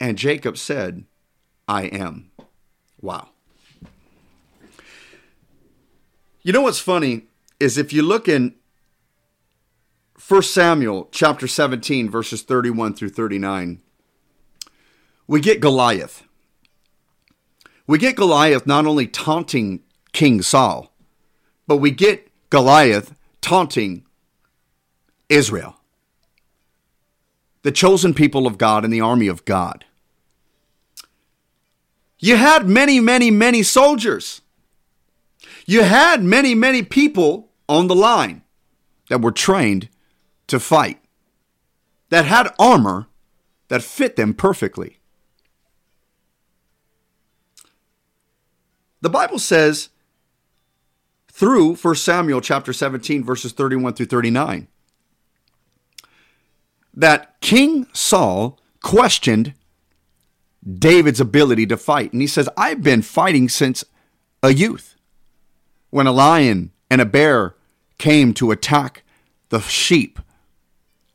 And 0.00 0.18
Jacob 0.18 0.58
said, 0.58 1.04
I 1.68 1.84
am. 1.84 2.32
Wow. 3.00 3.28
You 6.42 6.52
know 6.52 6.62
what's 6.62 6.80
funny 6.80 7.26
is 7.60 7.78
if 7.78 7.92
you 7.92 8.02
look 8.02 8.26
in 8.26 8.56
1 10.26 10.42
Samuel 10.42 11.08
chapter 11.12 11.46
17, 11.46 12.10
verses 12.10 12.42
31 12.42 12.94
through 12.94 13.10
39, 13.10 13.80
we 15.32 15.40
get 15.40 15.60
Goliath. 15.60 16.24
We 17.86 17.96
get 17.96 18.16
Goliath 18.16 18.66
not 18.66 18.84
only 18.84 19.06
taunting 19.06 19.80
King 20.12 20.42
Saul, 20.42 20.92
but 21.66 21.78
we 21.78 21.90
get 21.90 22.28
Goliath 22.50 23.14
taunting 23.40 24.04
Israel, 25.30 25.76
the 27.62 27.72
chosen 27.72 28.12
people 28.12 28.46
of 28.46 28.58
God 28.58 28.84
and 28.84 28.92
the 28.92 29.00
army 29.00 29.26
of 29.26 29.46
God. 29.46 29.86
You 32.18 32.36
had 32.36 32.68
many, 32.68 33.00
many, 33.00 33.30
many 33.30 33.62
soldiers. 33.62 34.42
You 35.64 35.82
had 35.82 36.22
many, 36.22 36.54
many 36.54 36.82
people 36.82 37.48
on 37.70 37.86
the 37.86 37.94
line 37.94 38.42
that 39.08 39.22
were 39.22 39.32
trained 39.32 39.88
to 40.48 40.60
fight, 40.60 41.00
that 42.10 42.26
had 42.26 42.52
armor 42.58 43.06
that 43.68 43.82
fit 43.82 44.16
them 44.16 44.34
perfectly. 44.34 44.98
The 49.02 49.10
Bible 49.10 49.38
says 49.38 49.90
through 51.30 51.74
1 51.74 51.94
Samuel 51.96 52.40
chapter 52.40 52.72
17 52.72 53.22
verses 53.24 53.52
31 53.52 53.94
through 53.94 54.06
39 54.06 54.68
that 56.94 57.40
King 57.40 57.86
Saul 57.92 58.58
questioned 58.82 59.54
David's 60.78 61.20
ability 61.20 61.66
to 61.66 61.76
fight. 61.76 62.12
And 62.12 62.20
he 62.20 62.28
says, 62.28 62.48
I've 62.56 62.82
been 62.82 63.02
fighting 63.02 63.48
since 63.48 63.84
a 64.42 64.52
youth. 64.52 64.94
When 65.90 66.06
a 66.06 66.12
lion 66.12 66.70
and 66.90 67.00
a 67.00 67.06
bear 67.06 67.54
came 67.98 68.32
to 68.34 68.50
attack 68.50 69.02
the 69.48 69.60
sheep, 69.60 70.20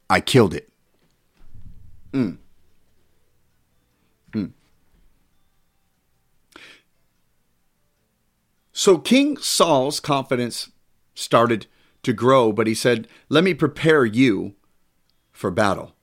I 0.09 0.19
killed 0.19 0.53
it. 0.53 0.69
Mm. 2.11 2.37
So 8.77 8.99
King 8.99 9.37
Saul's 9.37 9.99
confidence 9.99 10.69
started 11.15 11.65
to 12.03 12.13
grow, 12.13 12.51
but 12.51 12.67
he 12.67 12.75
said, 12.75 13.07
Let 13.27 13.43
me 13.43 13.55
prepare 13.55 14.05
you 14.05 14.53
for 15.31 15.49
battle. 15.49 15.95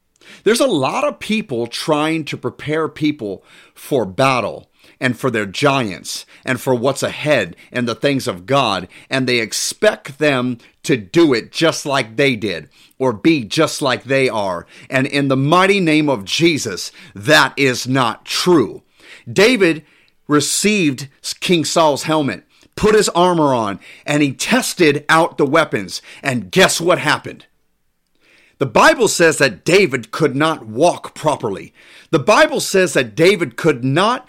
There's 0.42 0.58
a 0.58 0.66
lot 0.66 1.04
of 1.04 1.20
people 1.20 1.68
trying 1.68 2.24
to 2.24 2.36
prepare 2.36 2.88
people 2.88 3.44
for 3.76 4.04
battle 4.04 4.72
and 4.98 5.16
for 5.16 5.30
their 5.30 5.46
giants 5.46 6.26
and 6.44 6.60
for 6.60 6.74
what's 6.74 7.04
ahead 7.04 7.54
and 7.70 7.86
the 7.86 7.94
things 7.94 8.26
of 8.26 8.44
God, 8.44 8.88
and 9.08 9.28
they 9.28 9.38
expect 9.38 10.18
them 10.18 10.58
to 10.82 10.96
do 10.96 11.32
it 11.32 11.52
just 11.52 11.86
like 11.86 12.16
they 12.16 12.34
did 12.34 12.68
or 12.98 13.12
be 13.12 13.44
just 13.44 13.82
like 13.82 14.02
they 14.02 14.28
are. 14.28 14.66
And 14.90 15.06
in 15.06 15.28
the 15.28 15.36
mighty 15.36 15.78
name 15.78 16.08
of 16.08 16.24
Jesus, 16.24 16.90
that 17.14 17.54
is 17.56 17.86
not 17.86 18.24
true. 18.24 18.82
David 19.32 19.84
received 20.26 21.08
King 21.38 21.64
Saul's 21.64 22.02
helmet, 22.02 22.44
put 22.76 22.94
his 22.94 23.08
armor 23.10 23.54
on, 23.54 23.80
and 24.06 24.22
he 24.22 24.32
tested 24.32 25.04
out 25.08 25.38
the 25.38 25.46
weapons. 25.46 26.02
And 26.22 26.50
guess 26.50 26.80
what 26.80 26.98
happened? 26.98 27.46
The 28.58 28.66
Bible 28.66 29.08
says 29.08 29.38
that 29.38 29.64
David 29.64 30.10
could 30.10 30.36
not 30.36 30.66
walk 30.66 31.14
properly. 31.14 31.74
The 32.10 32.18
Bible 32.18 32.60
says 32.60 32.92
that 32.92 33.14
David 33.16 33.56
could 33.56 33.84
not 33.84 34.28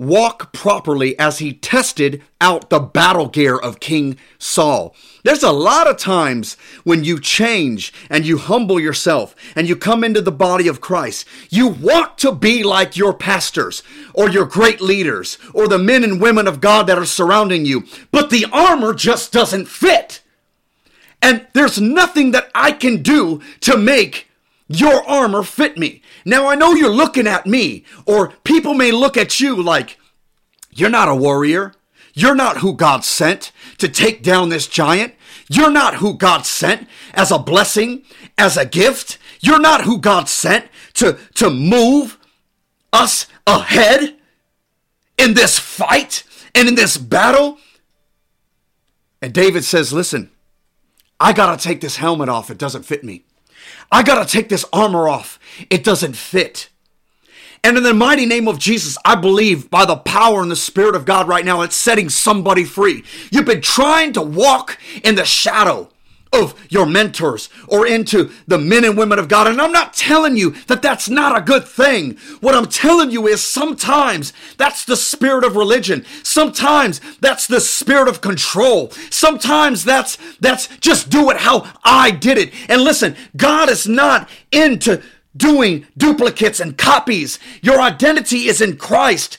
walk 0.00 0.50
properly 0.54 1.16
as 1.18 1.40
he 1.40 1.52
tested 1.52 2.22
out 2.40 2.70
the 2.70 2.80
battle 2.80 3.28
gear 3.28 3.54
of 3.54 3.80
King 3.80 4.16
Saul. 4.38 4.96
There's 5.24 5.42
a 5.42 5.52
lot 5.52 5.86
of 5.86 5.98
times 5.98 6.56
when 6.84 7.04
you 7.04 7.20
change 7.20 7.92
and 8.08 8.24
you 8.24 8.38
humble 8.38 8.80
yourself 8.80 9.36
and 9.54 9.68
you 9.68 9.76
come 9.76 10.02
into 10.02 10.22
the 10.22 10.32
body 10.32 10.68
of 10.68 10.80
Christ, 10.80 11.28
you 11.50 11.68
want 11.68 12.16
to 12.18 12.32
be 12.32 12.62
like 12.62 12.96
your 12.96 13.12
pastors 13.12 13.82
or 14.14 14.30
your 14.30 14.46
great 14.46 14.80
leaders 14.80 15.36
or 15.52 15.68
the 15.68 15.78
men 15.78 16.02
and 16.02 16.18
women 16.18 16.48
of 16.48 16.62
God 16.62 16.86
that 16.86 16.98
are 16.98 17.04
surrounding 17.04 17.66
you, 17.66 17.84
but 18.10 18.30
the 18.30 18.46
armor 18.50 18.94
just 18.94 19.32
doesn't 19.32 19.66
fit. 19.66 20.22
And 21.20 21.46
there's 21.52 21.78
nothing 21.78 22.30
that 22.30 22.50
I 22.54 22.72
can 22.72 23.02
do 23.02 23.42
to 23.60 23.76
make 23.76 24.30
your 24.66 25.06
armor 25.06 25.42
fit 25.42 25.76
me. 25.76 26.00
Now 26.24 26.48
I 26.48 26.54
know 26.54 26.74
you're 26.74 26.90
looking 26.90 27.26
at 27.26 27.46
me, 27.46 27.84
or 28.06 28.32
people 28.44 28.74
may 28.74 28.90
look 28.90 29.16
at 29.16 29.40
you 29.40 29.60
like, 29.62 29.98
you're 30.70 30.90
not 30.90 31.08
a 31.08 31.14
warrior. 31.14 31.72
You're 32.14 32.34
not 32.34 32.58
who 32.58 32.74
God 32.74 33.04
sent 33.04 33.52
to 33.78 33.88
take 33.88 34.22
down 34.22 34.48
this 34.48 34.66
giant. 34.66 35.14
You're 35.48 35.70
not 35.70 35.96
who 35.96 36.14
God 36.14 36.46
sent 36.46 36.88
as 37.14 37.30
a 37.30 37.38
blessing, 37.38 38.02
as 38.36 38.56
a 38.56 38.66
gift. 38.66 39.18
You're 39.40 39.60
not 39.60 39.82
who 39.82 39.98
God 39.98 40.28
sent 40.28 40.68
to, 40.94 41.18
to 41.34 41.50
move 41.50 42.18
us 42.92 43.26
ahead 43.46 44.16
in 45.18 45.34
this 45.34 45.58
fight 45.58 46.24
and 46.54 46.68
in 46.68 46.74
this 46.74 46.96
battle. 46.96 47.58
And 49.22 49.32
David 49.32 49.64
says, 49.64 49.92
Listen, 49.92 50.30
I 51.18 51.32
got 51.32 51.58
to 51.58 51.62
take 51.62 51.80
this 51.80 51.96
helmet 51.96 52.28
off. 52.28 52.50
It 52.50 52.58
doesn't 52.58 52.84
fit 52.84 53.04
me. 53.04 53.24
I 53.92 54.02
got 54.02 54.26
to 54.26 54.30
take 54.30 54.48
this 54.48 54.64
armor 54.72 55.08
off. 55.08 55.38
It 55.68 55.84
doesn't 55.84 56.14
fit. 56.14 56.68
And 57.62 57.76
in 57.76 57.82
the 57.82 57.92
mighty 57.92 58.24
name 58.24 58.48
of 58.48 58.58
Jesus, 58.58 58.96
I 59.04 59.16
believe 59.16 59.68
by 59.68 59.84
the 59.84 59.96
power 59.96 60.40
and 60.40 60.50
the 60.50 60.56
Spirit 60.56 60.94
of 60.94 61.04
God 61.04 61.28
right 61.28 61.44
now, 61.44 61.60
it's 61.60 61.76
setting 61.76 62.08
somebody 62.08 62.64
free. 62.64 63.04
You've 63.30 63.44
been 63.44 63.60
trying 63.60 64.14
to 64.14 64.22
walk 64.22 64.78
in 65.04 65.14
the 65.14 65.26
shadow 65.26 65.90
of 66.32 66.54
your 66.68 66.86
mentors 66.86 67.48
or 67.66 67.86
into 67.86 68.30
the 68.46 68.58
men 68.58 68.84
and 68.84 68.96
women 68.96 69.18
of 69.18 69.28
God. 69.28 69.46
And 69.46 69.60
I'm 69.60 69.72
not 69.72 69.94
telling 69.94 70.36
you 70.36 70.50
that 70.66 70.82
that's 70.82 71.08
not 71.08 71.36
a 71.36 71.42
good 71.42 71.66
thing. 71.66 72.16
What 72.40 72.54
I'm 72.54 72.66
telling 72.66 73.10
you 73.10 73.26
is 73.26 73.42
sometimes 73.42 74.32
that's 74.56 74.84
the 74.84 74.96
spirit 74.96 75.44
of 75.44 75.56
religion. 75.56 76.04
Sometimes 76.22 77.00
that's 77.20 77.46
the 77.46 77.60
spirit 77.60 78.08
of 78.08 78.20
control. 78.20 78.90
Sometimes 79.10 79.84
that's, 79.84 80.18
that's 80.38 80.68
just 80.78 81.10
do 81.10 81.30
it 81.30 81.38
how 81.38 81.70
I 81.84 82.10
did 82.10 82.38
it. 82.38 82.52
And 82.68 82.82
listen, 82.82 83.16
God 83.36 83.68
is 83.68 83.88
not 83.88 84.28
into 84.52 85.02
doing 85.36 85.86
duplicates 85.96 86.60
and 86.60 86.76
copies. 86.76 87.38
Your 87.62 87.80
identity 87.80 88.46
is 88.46 88.60
in 88.60 88.76
Christ. 88.76 89.38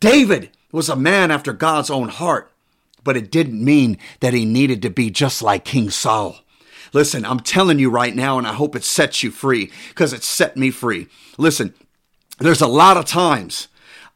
David 0.00 0.50
was 0.72 0.88
a 0.88 0.96
man 0.96 1.30
after 1.30 1.52
God's 1.52 1.90
own 1.90 2.08
heart 2.08 2.51
but 3.04 3.16
it 3.16 3.30
didn't 3.30 3.64
mean 3.64 3.98
that 4.20 4.34
he 4.34 4.44
needed 4.44 4.82
to 4.82 4.90
be 4.90 5.10
just 5.10 5.42
like 5.42 5.64
King 5.64 5.90
Saul. 5.90 6.36
Listen, 6.92 7.24
I'm 7.24 7.40
telling 7.40 7.78
you 7.78 7.90
right 7.90 8.14
now, 8.14 8.38
and 8.38 8.46
I 8.46 8.52
hope 8.52 8.76
it 8.76 8.84
sets 8.84 9.22
you 9.22 9.30
free 9.30 9.70
because 9.88 10.12
it 10.12 10.22
set 10.22 10.56
me 10.56 10.70
free. 10.70 11.08
Listen, 11.38 11.74
there's 12.38 12.60
a 12.60 12.66
lot 12.66 12.96
of 12.96 13.06
times 13.06 13.68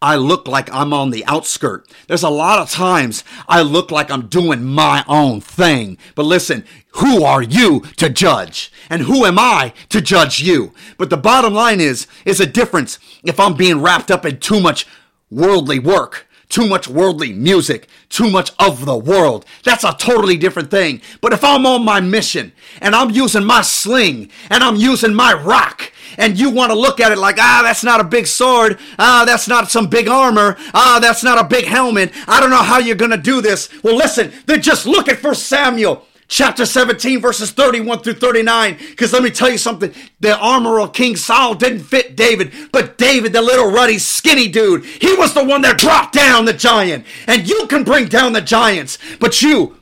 I 0.02 0.16
look 0.16 0.46
like 0.46 0.70
I'm 0.72 0.92
on 0.92 1.10
the 1.10 1.24
outskirt. 1.24 1.90
There's 2.06 2.22
a 2.22 2.28
lot 2.28 2.58
of 2.58 2.70
times 2.70 3.24
I 3.48 3.62
look 3.62 3.90
like 3.90 4.10
I'm 4.10 4.26
doing 4.26 4.62
my 4.62 5.04
own 5.08 5.40
thing. 5.40 5.96
But 6.14 6.26
listen, 6.26 6.64
who 6.96 7.24
are 7.24 7.42
you 7.42 7.80
to 7.96 8.10
judge? 8.10 8.70
And 8.90 9.02
who 9.02 9.24
am 9.24 9.38
I 9.38 9.72
to 9.88 10.02
judge 10.02 10.40
you? 10.40 10.74
But 10.98 11.08
the 11.08 11.16
bottom 11.16 11.54
line 11.54 11.80
is, 11.80 12.06
is 12.26 12.40
a 12.40 12.46
difference 12.46 12.98
if 13.24 13.40
I'm 13.40 13.54
being 13.54 13.80
wrapped 13.80 14.10
up 14.10 14.26
in 14.26 14.38
too 14.38 14.60
much 14.60 14.86
worldly 15.30 15.78
work 15.78 16.26
too 16.48 16.66
much 16.66 16.88
worldly 16.88 17.32
music, 17.32 17.88
too 18.08 18.30
much 18.30 18.52
of 18.58 18.84
the 18.84 18.96
world. 18.96 19.44
That's 19.64 19.84
a 19.84 19.96
totally 19.98 20.36
different 20.36 20.70
thing. 20.70 21.00
But 21.20 21.32
if 21.32 21.42
I'm 21.42 21.66
on 21.66 21.84
my 21.84 22.00
mission 22.00 22.52
and 22.80 22.94
I'm 22.94 23.10
using 23.10 23.44
my 23.44 23.62
sling 23.62 24.30
and 24.50 24.62
I'm 24.62 24.76
using 24.76 25.14
my 25.14 25.32
rock 25.34 25.92
and 26.18 26.38
you 26.38 26.50
want 26.50 26.70
to 26.72 26.78
look 26.78 27.00
at 27.00 27.12
it 27.12 27.18
like, 27.18 27.36
ah, 27.38 27.60
that's 27.64 27.84
not 27.84 28.00
a 28.00 28.04
big 28.04 28.26
sword. 28.26 28.78
Ah, 28.98 29.24
that's 29.26 29.48
not 29.48 29.70
some 29.70 29.88
big 29.88 30.08
armor. 30.08 30.56
Ah, 30.72 30.98
that's 31.00 31.22
not 31.22 31.38
a 31.38 31.44
big 31.44 31.64
helmet. 31.64 32.12
I 32.26 32.40
don't 32.40 32.50
know 32.50 32.62
how 32.62 32.78
you're 32.78 32.96
going 32.96 33.10
to 33.10 33.16
do 33.16 33.40
this. 33.40 33.68
Well, 33.82 33.96
listen, 33.96 34.32
they're 34.46 34.56
just 34.58 34.86
looking 34.86 35.16
for 35.16 35.34
Samuel 35.34 36.06
chapter 36.28 36.66
17, 36.66 37.20
verses 37.20 37.50
31 37.50 38.00
through 38.00 38.14
39. 38.14 38.76
Because 38.90 39.12
let 39.12 39.22
me 39.22 39.30
tell 39.30 39.50
you 39.50 39.58
something 39.58 39.92
the 40.20 40.36
armor 40.38 40.80
of 40.80 40.92
King 40.92 41.16
Saul 41.16 41.54
didn't 41.54 41.80
fit 41.80 42.16
David, 42.16 42.52
but 42.72 42.98
David, 42.98 43.32
the 43.32 43.42
little 43.42 43.70
ruddy, 43.70 43.98
skinny 43.98 44.48
dude, 44.48 44.84
he 44.84 45.14
was 45.16 45.34
the 45.34 45.44
one 45.44 45.62
that 45.62 45.78
dropped 45.78 46.14
down 46.14 46.44
the 46.44 46.52
giant. 46.52 47.04
And 47.26 47.48
you 47.48 47.66
can 47.68 47.84
bring 47.84 48.08
down 48.08 48.32
the 48.32 48.40
giants, 48.40 48.98
but 49.20 49.42
you 49.42 49.78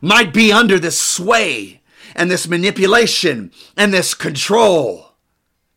might 0.00 0.32
be 0.32 0.52
under 0.52 0.78
this 0.78 1.00
sway 1.00 1.80
and 2.14 2.30
this 2.30 2.46
manipulation 2.46 3.50
and 3.76 3.92
this 3.92 4.14
control, 4.14 5.12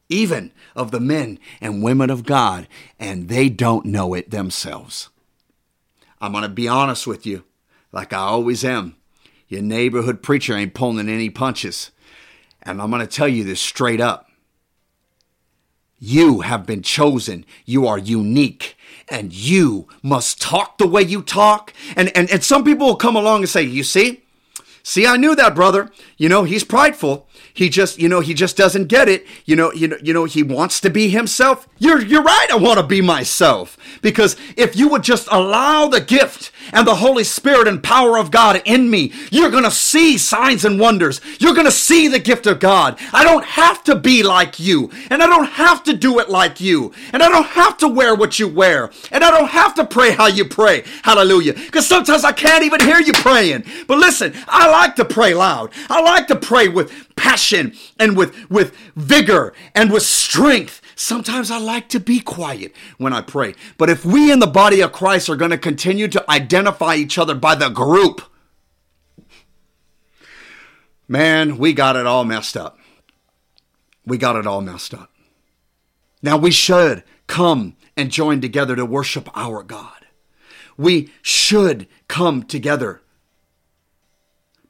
even 0.09 0.51
of 0.75 0.91
the 0.91 0.99
men 0.99 1.39
and 1.59 1.83
women 1.83 2.09
of 2.09 2.25
God, 2.25 2.67
and 2.99 3.29
they 3.29 3.49
don't 3.49 3.85
know 3.85 4.13
it 4.13 4.29
themselves. 4.29 5.09
I'm 6.21 6.31
going 6.31 6.43
to 6.43 6.49
be 6.49 6.67
honest 6.67 7.07
with 7.07 7.25
you, 7.25 7.43
like 7.91 8.13
I 8.13 8.17
always 8.17 8.63
am. 8.63 8.95
Your 9.47 9.61
neighborhood 9.61 10.21
preacher 10.21 10.55
ain't 10.55 10.73
pulling 10.73 11.09
any 11.09 11.29
punches. 11.29 11.91
And 12.61 12.81
I'm 12.81 12.89
going 12.89 13.01
to 13.01 13.07
tell 13.07 13.27
you 13.27 13.43
this 13.43 13.61
straight 13.61 14.01
up. 14.01 14.29
You 15.99 16.41
have 16.41 16.65
been 16.65 16.81
chosen. 16.81 17.45
You 17.65 17.87
are 17.87 17.97
unique. 17.97 18.75
And 19.09 19.33
you 19.33 19.87
must 20.03 20.41
talk 20.41 20.77
the 20.77 20.87
way 20.87 21.01
you 21.01 21.21
talk. 21.21 21.73
And, 21.95 22.15
and, 22.15 22.29
and 22.29 22.43
some 22.43 22.63
people 22.63 22.87
will 22.87 22.95
come 22.97 23.15
along 23.15 23.39
and 23.39 23.49
say, 23.49 23.63
You 23.63 23.83
see? 23.83 24.23
See, 24.83 25.05
I 25.05 25.17
knew 25.17 25.35
that 25.35 25.55
brother. 25.55 25.91
You 26.17 26.29
know, 26.29 26.43
he's 26.43 26.63
prideful. 26.63 27.27
He 27.53 27.67
just, 27.67 27.99
you 27.99 28.07
know, 28.07 28.19
he 28.19 28.33
just 28.33 28.55
doesn't 28.55 28.87
get 28.87 29.09
it. 29.09 29.25
You 29.43 29.55
know, 29.55 29.73
you 29.73 29.87
know, 29.87 29.97
you 30.01 30.13
know, 30.13 30.25
he 30.25 30.43
wants 30.43 30.79
to 30.81 30.89
be 30.89 31.09
himself. 31.09 31.67
You're 31.77 32.01
you're 32.01 32.23
right. 32.23 32.47
I 32.51 32.55
want 32.55 32.79
to 32.79 32.85
be 32.85 33.01
myself. 33.01 33.77
Because 34.01 34.37
if 34.55 34.75
you 34.75 34.87
would 34.89 35.03
just 35.03 35.27
allow 35.31 35.87
the 35.87 35.99
gift 35.99 36.51
and 36.73 36.87
the 36.87 36.95
Holy 36.95 37.23
Spirit 37.23 37.67
and 37.67 37.83
power 37.83 38.17
of 38.17 38.31
God 38.31 38.61
in 38.65 38.89
me, 38.89 39.13
you're 39.31 39.51
going 39.51 39.63
to 39.63 39.71
see 39.71 40.17
signs 40.17 40.65
and 40.65 40.79
wonders. 40.79 41.21
You're 41.39 41.53
going 41.53 41.65
to 41.65 41.71
see 41.71 42.07
the 42.07 42.19
gift 42.19 42.47
of 42.47 42.59
God. 42.59 42.99
I 43.13 43.23
don't 43.23 43.45
have 43.45 43.83
to 43.85 43.95
be 43.95 44.23
like 44.23 44.59
you, 44.59 44.91
and 45.09 45.21
I 45.21 45.27
don't 45.27 45.45
have 45.45 45.83
to 45.83 45.93
do 45.93 46.19
it 46.19 46.29
like 46.29 46.59
you, 46.59 46.93
and 47.13 47.23
I 47.23 47.29
don't 47.29 47.47
have 47.47 47.77
to 47.79 47.87
wear 47.87 48.15
what 48.15 48.39
you 48.39 48.47
wear, 48.47 48.91
and 49.11 49.23
I 49.23 49.31
don't 49.31 49.49
have 49.49 49.75
to 49.75 49.85
pray 49.85 50.11
how 50.11 50.27
you 50.27 50.45
pray. 50.45 50.83
Hallelujah. 51.03 51.53
Because 51.53 51.87
sometimes 51.87 52.23
I 52.23 52.31
can't 52.31 52.63
even 52.63 52.81
hear 52.81 52.99
you 52.99 53.13
praying. 53.13 53.63
But 53.87 53.99
listen, 53.99 54.33
I 54.47 54.69
like 54.69 54.95
to 54.97 55.05
pray 55.05 55.33
loud. 55.33 55.71
I 55.89 56.01
like 56.01 56.27
to 56.27 56.35
pray 56.35 56.67
with 56.67 56.91
passion 57.15 57.73
and 57.99 58.15
with, 58.15 58.49
with 58.49 58.75
vigor 58.95 59.53
and 59.75 59.91
with 59.91 60.03
strength. 60.03 60.81
Sometimes 60.99 61.51
I 61.51 61.59
like 61.59 61.89
to 61.89 61.99
be 61.99 62.19
quiet 62.19 62.73
when 62.97 63.13
I 63.13 63.21
pray. 63.21 63.53
But 63.77 63.91
if 63.91 64.03
we 64.03 64.31
in 64.31 64.39
the 64.39 64.47
body 64.47 64.81
of 64.81 64.91
Christ 64.91 65.29
are 65.29 65.35
going 65.35 65.51
to 65.51 65.57
continue 65.57 66.07
to 66.07 66.29
identify 66.29 66.95
each 66.95 67.19
other 67.19 67.35
by 67.35 67.53
the 67.53 67.69
group, 67.69 68.23
man, 71.07 71.59
we 71.59 71.71
got 71.71 71.95
it 71.95 72.07
all 72.07 72.25
messed 72.25 72.57
up. 72.57 72.79
We 74.07 74.17
got 74.17 74.37
it 74.37 74.47
all 74.47 74.61
messed 74.61 74.95
up. 74.95 75.11
Now 76.23 76.35
we 76.35 76.49
should 76.49 77.03
come 77.27 77.75
and 77.95 78.09
join 78.09 78.41
together 78.41 78.75
to 78.75 78.83
worship 78.83 79.29
our 79.37 79.61
God. 79.61 80.07
We 80.77 81.11
should 81.21 81.87
come 82.07 82.41
together. 82.41 83.03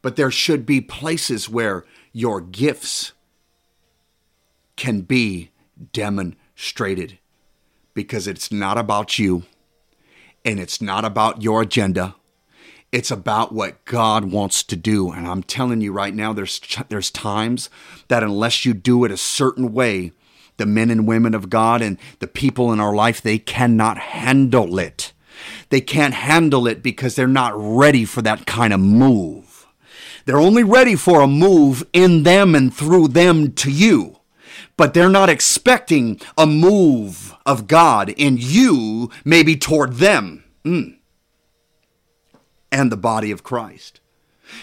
But 0.02 0.18
there 0.18 0.32
should 0.32 0.66
be 0.66 0.82
places 0.82 1.48
where 1.48 1.86
your 2.12 2.42
gifts 2.42 3.14
can 4.76 5.02
be 5.02 5.52
demonstrated 5.94 7.20
because 7.94 8.28
it's 8.28 8.52
not 8.52 8.78
about 8.78 9.18
you 9.18 9.44
and 10.46 10.60
it's 10.60 10.82
not 10.82 11.04
about 11.04 11.42
your 11.42 11.62
agenda. 11.62 12.16
It's 12.92 13.12
about 13.12 13.52
what 13.52 13.84
God 13.84 14.26
wants 14.32 14.64
to 14.64 14.76
do. 14.76 15.12
And 15.12 15.28
I'm 15.28 15.44
telling 15.44 15.82
you 15.82 15.92
right 15.92 16.14
now, 16.14 16.32
there's, 16.32 16.62
there's 16.88 17.12
times 17.12 17.70
that 18.08 18.24
unless 18.24 18.66
you 18.66 18.74
do 18.74 19.04
it 19.04 19.12
a 19.12 19.18
certain 19.18 19.74
way, 19.74 20.14
the 20.56 20.66
men 20.66 20.90
and 20.90 21.08
women 21.08 21.34
of 21.34 21.50
God 21.50 21.82
and 21.82 21.98
the 22.20 22.28
people 22.28 22.72
in 22.72 22.80
our 22.80 22.96
life, 22.96 23.22
they 23.22 23.38
cannot 23.38 23.98
handle 23.98 24.80
it. 24.80 25.12
They 25.70 25.82
can't 25.82 26.14
handle 26.14 26.66
it 26.66 26.82
because 26.82 27.16
they're 27.16 27.28
not 27.28 27.54
ready 27.56 28.06
for 28.06 28.22
that 28.22 28.46
kind 28.46 28.74
of 28.74 28.80
move. 28.80 29.68
They're 30.26 30.40
only 30.40 30.64
ready 30.64 30.96
for 30.96 31.22
a 31.22 31.28
move 31.28 31.86
in 31.94 32.24
them 32.24 32.56
and 32.56 32.74
through 32.74 33.10
them 33.10 33.54
to 33.54 33.72
you. 33.72 34.17
But 34.76 34.94
they're 34.94 35.10
not 35.10 35.30
expecting 35.30 36.20
a 36.38 36.46
move 36.46 37.36
of 37.46 37.68
God 37.68 38.10
in 38.10 38.38
you, 38.40 39.10
maybe 39.26 39.56
toward 39.56 39.94
them. 39.96 40.44
Mm 40.64 40.98
and 42.72 42.92
the 42.92 42.98
body 42.98 43.32
of 43.32 43.44
Christ. 43.44 44.00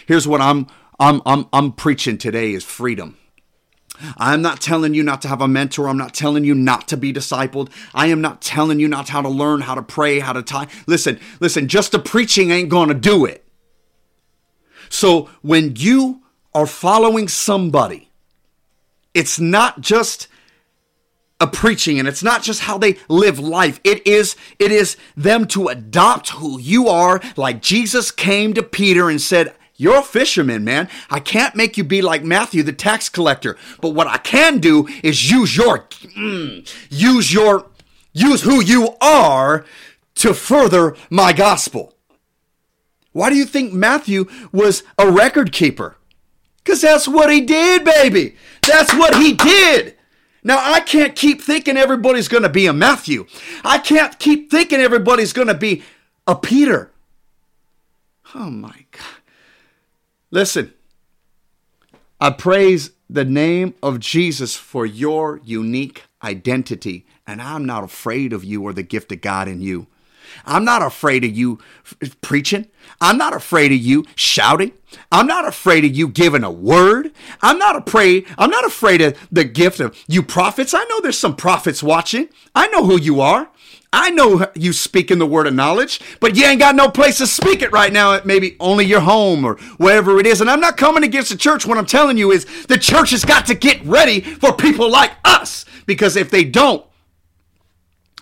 Here's 0.06 0.26
what 0.26 0.40
I'm 0.40 0.66
I'm 0.98 1.20
I'm 1.26 1.46
I'm 1.52 1.72
preaching 1.72 2.18
today 2.18 2.52
is 2.52 2.64
freedom. 2.64 3.16
I'm 4.16 4.42
not 4.42 4.60
telling 4.60 4.94
you 4.94 5.04
not 5.04 5.22
to 5.22 5.28
have 5.28 5.40
a 5.40 5.46
mentor. 5.46 5.88
I'm 5.88 5.96
not 5.96 6.14
telling 6.14 6.44
you 6.44 6.54
not 6.54 6.88
to 6.88 6.96
be 6.96 7.12
discipled. 7.12 7.70
I 7.94 8.06
am 8.06 8.20
not 8.20 8.42
telling 8.42 8.80
you 8.80 8.88
not 8.88 9.08
how 9.08 9.22
to 9.22 9.28
learn, 9.28 9.60
how 9.60 9.76
to 9.76 9.82
pray, 9.82 10.18
how 10.18 10.32
to 10.32 10.42
tie. 10.42 10.66
Listen, 10.88 11.20
listen, 11.38 11.68
just 11.68 11.92
the 11.92 12.00
preaching 12.00 12.50
ain't 12.50 12.68
going 12.68 12.88
to 12.88 12.94
do 12.94 13.24
it. 13.24 13.44
So 14.88 15.30
when 15.42 15.76
you 15.76 16.22
are 16.54 16.66
following 16.66 17.28
somebody, 17.28 18.10
it's 19.14 19.38
not 19.38 19.80
just 19.80 20.28
a 21.40 21.46
preaching 21.46 21.98
and 21.98 22.06
it's 22.06 22.22
not 22.22 22.42
just 22.42 22.62
how 22.62 22.78
they 22.78 22.96
live 23.08 23.38
life. 23.38 23.80
It 23.84 24.06
is 24.06 24.36
it 24.58 24.70
is 24.72 24.96
them 25.16 25.46
to 25.48 25.68
adopt 25.68 26.30
who 26.30 26.58
you 26.58 26.88
are 26.88 27.20
like 27.36 27.60
jesus 27.60 28.10
came 28.10 28.54
to 28.54 28.62
peter 28.62 29.10
and 29.10 29.20
said 29.20 29.54
you're 29.76 29.98
a 29.98 30.02
fisherman 30.02 30.62
man. 30.62 30.88
I 31.10 31.18
can't 31.18 31.56
make 31.56 31.76
you 31.76 31.82
be 31.82 32.00
like 32.00 32.22
matthew 32.22 32.62
the 32.62 32.72
tax 32.72 33.08
collector. 33.08 33.56
But 33.80 33.90
what 33.90 34.06
i 34.06 34.18
can 34.18 34.58
do 34.58 34.88
is 35.02 35.30
use 35.30 35.56
your 35.56 35.80
mm, 35.80 36.74
use 36.90 37.32
your 37.32 37.66
use 38.12 38.42
who 38.42 38.62
you 38.62 38.96
are 39.00 39.64
to 40.16 40.32
further 40.34 40.96
my 41.10 41.32
gospel. 41.32 41.94
Why 43.12 43.30
do 43.30 43.36
you 43.36 43.44
think 43.44 43.72
matthew 43.72 44.26
was 44.52 44.84
a 44.98 45.10
record 45.10 45.52
keeper 45.52 45.96
because 46.64 46.80
that's 46.80 47.06
what 47.06 47.30
he 47.30 47.42
did 47.42 47.84
baby 47.84 48.34
that's 48.62 48.94
what 48.94 49.14
he 49.16 49.34
did 49.34 49.96
now, 50.46 50.58
I 50.60 50.80
can't 50.80 51.16
keep 51.16 51.40
thinking 51.40 51.78
everybody's 51.78 52.28
going 52.28 52.42
to 52.42 52.50
be 52.50 52.66
a 52.66 52.74
Matthew. 52.74 53.26
I 53.64 53.78
can't 53.78 54.18
keep 54.18 54.50
thinking 54.50 54.78
everybody's 54.78 55.32
going 55.32 55.48
to 55.48 55.54
be 55.54 55.82
a 56.26 56.36
Peter. 56.36 56.92
Oh 58.34 58.50
my 58.50 58.84
God. 58.92 59.22
Listen, 60.30 60.74
I 62.20 62.30
praise 62.30 62.90
the 63.08 63.24
name 63.24 63.74
of 63.82 64.00
Jesus 64.00 64.54
for 64.54 64.84
your 64.84 65.40
unique 65.44 66.04
identity, 66.22 67.06
and 67.26 67.40
I'm 67.40 67.64
not 67.64 67.84
afraid 67.84 68.34
of 68.34 68.44
you 68.44 68.62
or 68.62 68.74
the 68.74 68.82
gift 68.82 69.12
of 69.12 69.22
God 69.22 69.48
in 69.48 69.62
you. 69.62 69.86
I'm 70.44 70.64
not 70.64 70.82
afraid 70.82 71.24
of 71.24 71.36
you 71.36 71.58
preaching. 72.20 72.66
I'm 73.00 73.18
not 73.18 73.34
afraid 73.34 73.72
of 73.72 73.78
you 73.78 74.04
shouting. 74.14 74.72
I'm 75.10 75.26
not 75.26 75.46
afraid 75.46 75.84
of 75.84 75.94
you 75.94 76.08
giving 76.08 76.44
a 76.44 76.50
word. 76.50 77.12
I'm 77.42 77.58
not 77.58 77.86
afraid. 77.86 78.26
I'm 78.38 78.50
not 78.50 78.64
afraid 78.64 79.00
of 79.00 79.18
the 79.30 79.44
gift 79.44 79.80
of 79.80 79.96
you 80.06 80.22
prophets. 80.22 80.74
I 80.74 80.84
know 80.84 81.00
there's 81.00 81.18
some 81.18 81.36
prophets 81.36 81.82
watching. 81.82 82.28
I 82.54 82.68
know 82.68 82.84
who 82.84 83.00
you 83.00 83.20
are. 83.20 83.48
I 83.96 84.10
know 84.10 84.50
you 84.56 84.72
speaking 84.72 85.18
the 85.18 85.26
word 85.26 85.46
of 85.46 85.54
knowledge, 85.54 86.00
but 86.18 86.34
you 86.34 86.44
ain't 86.44 86.58
got 86.58 86.74
no 86.74 86.88
place 86.88 87.18
to 87.18 87.28
speak 87.28 87.62
it 87.62 87.70
right 87.70 87.92
now. 87.92 88.20
Maybe 88.24 88.56
only 88.58 88.84
your 88.84 89.00
home 89.00 89.44
or 89.44 89.54
wherever 89.76 90.18
it 90.18 90.26
is. 90.26 90.40
And 90.40 90.50
I'm 90.50 90.60
not 90.60 90.76
coming 90.76 91.04
against 91.04 91.30
the 91.30 91.36
church. 91.36 91.64
What 91.64 91.78
I'm 91.78 91.86
telling 91.86 92.18
you 92.18 92.32
is 92.32 92.66
the 92.66 92.76
church 92.76 93.10
has 93.10 93.24
got 93.24 93.46
to 93.46 93.54
get 93.54 93.84
ready 93.84 94.20
for 94.20 94.52
people 94.52 94.90
like 94.90 95.12
us 95.24 95.64
because 95.86 96.16
if 96.16 96.28
they 96.28 96.42
don't, 96.42 96.84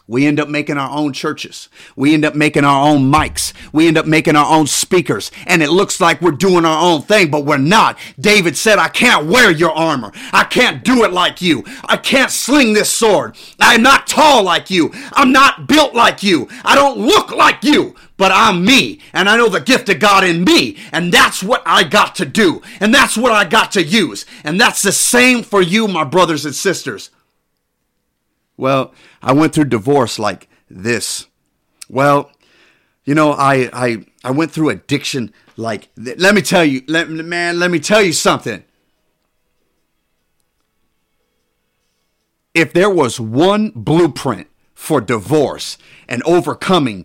we 0.08 0.26
end 0.26 0.40
up 0.40 0.48
making 0.48 0.78
our 0.78 0.90
own 0.90 1.12
churches. 1.12 1.68
We 1.94 2.12
end 2.12 2.24
up 2.24 2.34
making 2.34 2.64
our 2.64 2.88
own 2.88 3.10
mics. 3.10 3.52
We 3.72 3.86
end 3.86 3.96
up 3.96 4.06
making 4.06 4.34
our 4.34 4.52
own 4.52 4.66
speakers. 4.66 5.30
And 5.46 5.62
it 5.62 5.70
looks 5.70 6.00
like 6.00 6.20
we're 6.20 6.32
doing 6.32 6.64
our 6.64 6.82
own 6.82 7.02
thing, 7.02 7.30
but 7.30 7.44
we're 7.44 7.58
not. 7.58 7.98
David 8.18 8.56
said, 8.56 8.78
I 8.78 8.88
can't 8.88 9.26
wear 9.26 9.50
your 9.50 9.70
armor. 9.70 10.12
I 10.32 10.44
can't 10.44 10.82
do 10.84 11.04
it 11.04 11.12
like 11.12 11.40
you. 11.40 11.64
I 11.84 11.96
can't 11.96 12.30
sling 12.30 12.72
this 12.72 12.90
sword. 12.90 13.36
I'm 13.60 13.82
not 13.82 14.08
tall 14.08 14.42
like 14.42 14.70
you. 14.70 14.90
I'm 15.12 15.32
not 15.32 15.68
built 15.68 15.94
like 15.94 16.22
you. 16.22 16.48
I 16.64 16.74
don't 16.74 16.98
look 16.98 17.30
like 17.30 17.62
you, 17.62 17.94
but 18.16 18.32
I'm 18.32 18.64
me. 18.64 19.00
And 19.12 19.28
I 19.28 19.36
know 19.36 19.48
the 19.48 19.60
gift 19.60 19.88
of 19.88 20.00
God 20.00 20.24
in 20.24 20.42
me. 20.42 20.78
And 20.90 21.12
that's 21.12 21.44
what 21.44 21.62
I 21.64 21.84
got 21.84 22.16
to 22.16 22.26
do. 22.26 22.60
And 22.80 22.92
that's 22.92 23.16
what 23.16 23.32
I 23.32 23.44
got 23.44 23.72
to 23.72 23.82
use. 23.82 24.26
And 24.42 24.60
that's 24.60 24.82
the 24.82 24.92
same 24.92 25.44
for 25.44 25.62
you, 25.62 25.86
my 25.86 26.04
brothers 26.04 26.44
and 26.44 26.54
sisters. 26.54 27.10
Well, 28.62 28.94
I 29.20 29.32
went 29.32 29.52
through 29.52 29.64
divorce 29.64 30.20
like 30.20 30.48
this. 30.70 31.26
Well, 31.88 32.30
you 33.04 33.12
know, 33.12 33.32
I 33.32 33.68
I 33.72 34.06
I 34.22 34.30
went 34.30 34.52
through 34.52 34.68
addiction 34.68 35.32
like 35.56 35.92
th- 35.96 36.18
let 36.18 36.32
me 36.32 36.42
tell 36.42 36.64
you, 36.64 36.82
let 36.86 37.10
man, 37.10 37.58
let 37.58 37.72
me 37.72 37.80
tell 37.80 38.00
you 38.00 38.12
something. 38.12 38.62
If 42.54 42.72
there 42.72 42.88
was 42.88 43.18
one 43.18 43.72
blueprint 43.74 44.46
for 44.74 45.00
divorce 45.00 45.76
and 46.08 46.22
overcoming 46.22 47.04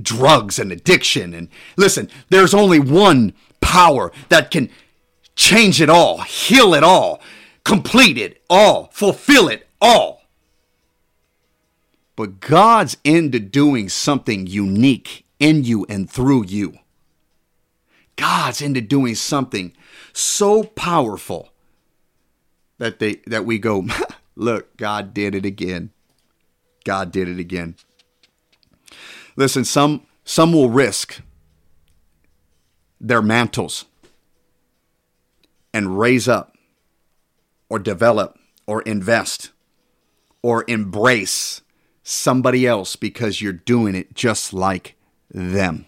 drugs 0.00 0.60
and 0.60 0.70
addiction 0.70 1.34
and 1.34 1.48
listen, 1.76 2.08
there's 2.30 2.54
only 2.54 2.78
one 2.78 3.32
power 3.60 4.12
that 4.28 4.52
can 4.52 4.70
change 5.34 5.80
it 5.80 5.90
all, 5.90 6.18
heal 6.18 6.74
it 6.74 6.84
all, 6.84 7.20
complete 7.64 8.18
it 8.18 8.40
all, 8.48 8.88
fulfill 8.92 9.48
it 9.48 9.66
all. 9.80 10.21
But 12.16 12.40
God's 12.40 12.96
into 13.04 13.38
doing 13.38 13.88
something 13.88 14.46
unique 14.46 15.24
in 15.38 15.64
you 15.64 15.86
and 15.88 16.10
through 16.10 16.46
you. 16.46 16.78
God's 18.16 18.60
into 18.60 18.80
doing 18.80 19.14
something 19.14 19.72
so 20.12 20.64
powerful 20.64 21.52
that 22.78 22.98
they 22.98 23.16
that 23.26 23.44
we 23.44 23.58
go, 23.58 23.86
look, 24.36 24.76
God 24.76 25.14
did 25.14 25.34
it 25.34 25.46
again. 25.46 25.90
God 26.84 27.12
did 27.12 27.28
it 27.28 27.38
again. 27.38 27.76
Listen, 29.36 29.64
some 29.64 30.06
some 30.24 30.52
will 30.52 30.68
risk 30.68 31.20
their 33.00 33.22
mantles 33.22 33.86
and 35.74 35.98
raise 35.98 36.28
up 36.28 36.56
or 37.68 37.78
develop 37.78 38.38
or 38.66 38.82
invest 38.82 39.50
or 40.42 40.64
embrace 40.68 41.62
somebody 42.02 42.66
else 42.66 42.96
because 42.96 43.40
you're 43.40 43.52
doing 43.52 43.94
it 43.94 44.14
just 44.14 44.52
like 44.52 44.96
them. 45.30 45.86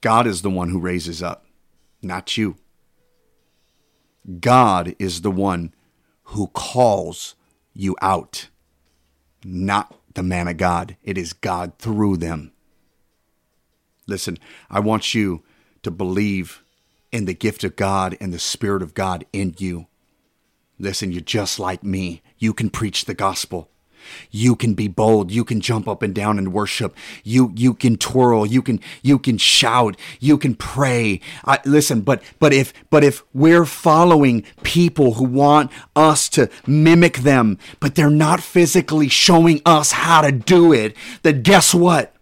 God 0.00 0.26
is 0.26 0.42
the 0.42 0.50
one 0.50 0.70
who 0.70 0.80
raises 0.80 1.22
up, 1.22 1.46
not 2.02 2.36
you. 2.36 2.56
God 4.40 4.94
is 4.98 5.22
the 5.22 5.30
one 5.30 5.74
who 6.24 6.48
calls 6.48 7.34
you 7.72 7.96
out, 8.02 8.48
not 9.44 9.96
the 10.14 10.22
man 10.22 10.48
of 10.48 10.56
God. 10.56 10.96
It 11.02 11.16
is 11.16 11.32
God 11.32 11.78
through 11.78 12.18
them. 12.18 12.52
Listen, 14.06 14.38
I 14.68 14.80
want 14.80 15.14
you 15.14 15.42
to 15.82 15.90
believe 15.90 16.62
in 17.12 17.24
the 17.24 17.34
gift 17.34 17.62
of 17.62 17.76
God 17.76 18.16
and 18.20 18.32
the 18.32 18.38
Spirit 18.38 18.82
of 18.82 18.94
God 18.94 19.24
in 19.32 19.54
you. 19.58 19.86
Listen, 20.82 21.12
you're 21.12 21.20
just 21.20 21.60
like 21.60 21.84
me. 21.84 22.22
You 22.38 22.52
can 22.52 22.68
preach 22.68 23.04
the 23.04 23.14
gospel. 23.14 23.70
You 24.32 24.56
can 24.56 24.74
be 24.74 24.88
bold. 24.88 25.30
You 25.30 25.44
can 25.44 25.60
jump 25.60 25.86
up 25.86 26.02
and 26.02 26.12
down 26.12 26.38
and 26.38 26.52
worship. 26.52 26.96
You 27.22 27.52
you 27.54 27.72
can 27.72 27.96
twirl. 27.96 28.44
You 28.44 28.62
can 28.62 28.80
you 29.00 29.20
can 29.20 29.38
shout. 29.38 29.96
You 30.18 30.36
can 30.36 30.56
pray. 30.56 31.20
I, 31.44 31.60
listen, 31.64 32.00
but 32.00 32.20
but 32.40 32.52
if 32.52 32.72
but 32.90 33.04
if 33.04 33.22
we're 33.32 33.64
following 33.64 34.42
people 34.64 35.14
who 35.14 35.24
want 35.24 35.70
us 35.94 36.28
to 36.30 36.50
mimic 36.66 37.18
them, 37.18 37.58
but 37.78 37.94
they're 37.94 38.10
not 38.10 38.40
physically 38.40 39.08
showing 39.08 39.62
us 39.64 39.92
how 39.92 40.22
to 40.22 40.32
do 40.32 40.72
it, 40.72 40.96
then 41.22 41.42
guess 41.42 41.72
what? 41.72 42.12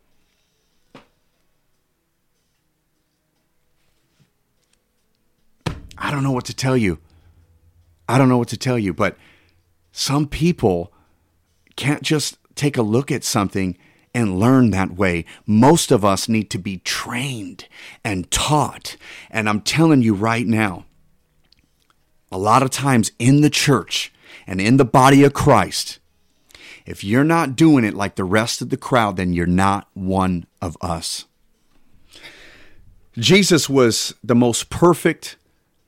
I 5.97 6.11
don't 6.11 6.23
know 6.23 6.33
what 6.33 6.45
to 6.45 6.55
tell 6.55 6.77
you. 6.77 6.99
I 8.11 8.19
don't 8.19 8.29
know 8.29 8.39
what 8.39 8.49
to 8.49 8.57
tell 8.57 8.79
you, 8.79 8.93
but 8.93 9.17
some 9.93 10.27
people 10.27 10.93
can't 11.77 12.03
just 12.03 12.39
take 12.57 12.77
a 12.77 12.83
look 12.83 13.13
at 13.13 13.23
something 13.23 13.79
and 14.13 14.41
learn 14.41 14.71
that 14.71 14.97
way. 14.97 15.25
Most 15.47 15.93
of 15.93 16.05
us 16.05 16.29
need 16.29 16.51
to 16.51 16.59
be 16.59 16.79
trained 16.79 17.69
and 18.05 18.29
taught. 18.33 18.97
And 19.31 19.49
I'm 19.49 19.61
telling 19.61 20.03
you 20.03 20.15
right 20.15 20.45
now, 20.47 20.87
a 22.33 22.39
lot 22.39 22.65
of 22.65 22.71
times 22.71 23.13
in 23.21 23.43
the 23.43 23.51
church 23.51 24.13
and 24.45 24.61
in 24.61 24.77
the 24.77 24.85
body 24.85 25.23
of 25.23 25.33
Christ, 25.33 26.01
If 26.87 27.05
you're 27.05 27.23
not 27.23 27.55
doing 27.55 27.85
it 27.85 27.95
like 27.95 28.17
the 28.17 28.25
rest 28.25 28.61
of 28.63 28.71
the 28.71 28.77
crowd, 28.77 29.17
then 29.17 29.33
you're 29.33 29.47
not 29.47 29.89
one 29.95 30.47
of 30.61 30.77
us. 30.81 31.27
Jesus 33.17 33.69
was 33.69 34.15
the 34.25 34.35
most 34.35 34.71
perfect 34.71 35.37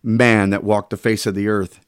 man 0.02 0.50
that 0.50 0.64
walked 0.64 0.90
the 0.90 0.96
face 0.96 1.26
of 1.26 1.34
the 1.34 1.48
earth. 1.48 1.80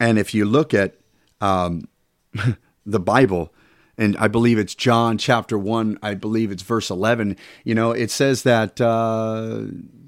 And 0.00 0.18
if 0.18 0.34
you 0.34 0.44
look 0.44 0.74
at 0.74 0.94
um, 1.40 1.88
the 2.86 3.00
Bible, 3.00 3.52
and 3.96 4.16
I 4.16 4.28
believe 4.28 4.58
it's 4.58 4.74
John 4.74 5.18
chapter 5.18 5.56
1, 5.58 5.98
I 6.02 6.14
believe 6.14 6.50
it's 6.50 6.62
verse 6.62 6.90
11, 6.90 7.36
you 7.64 7.74
know, 7.74 7.92
it 7.92 8.10
says 8.10 8.42
that. 8.42 8.80
Uh, 8.80 9.66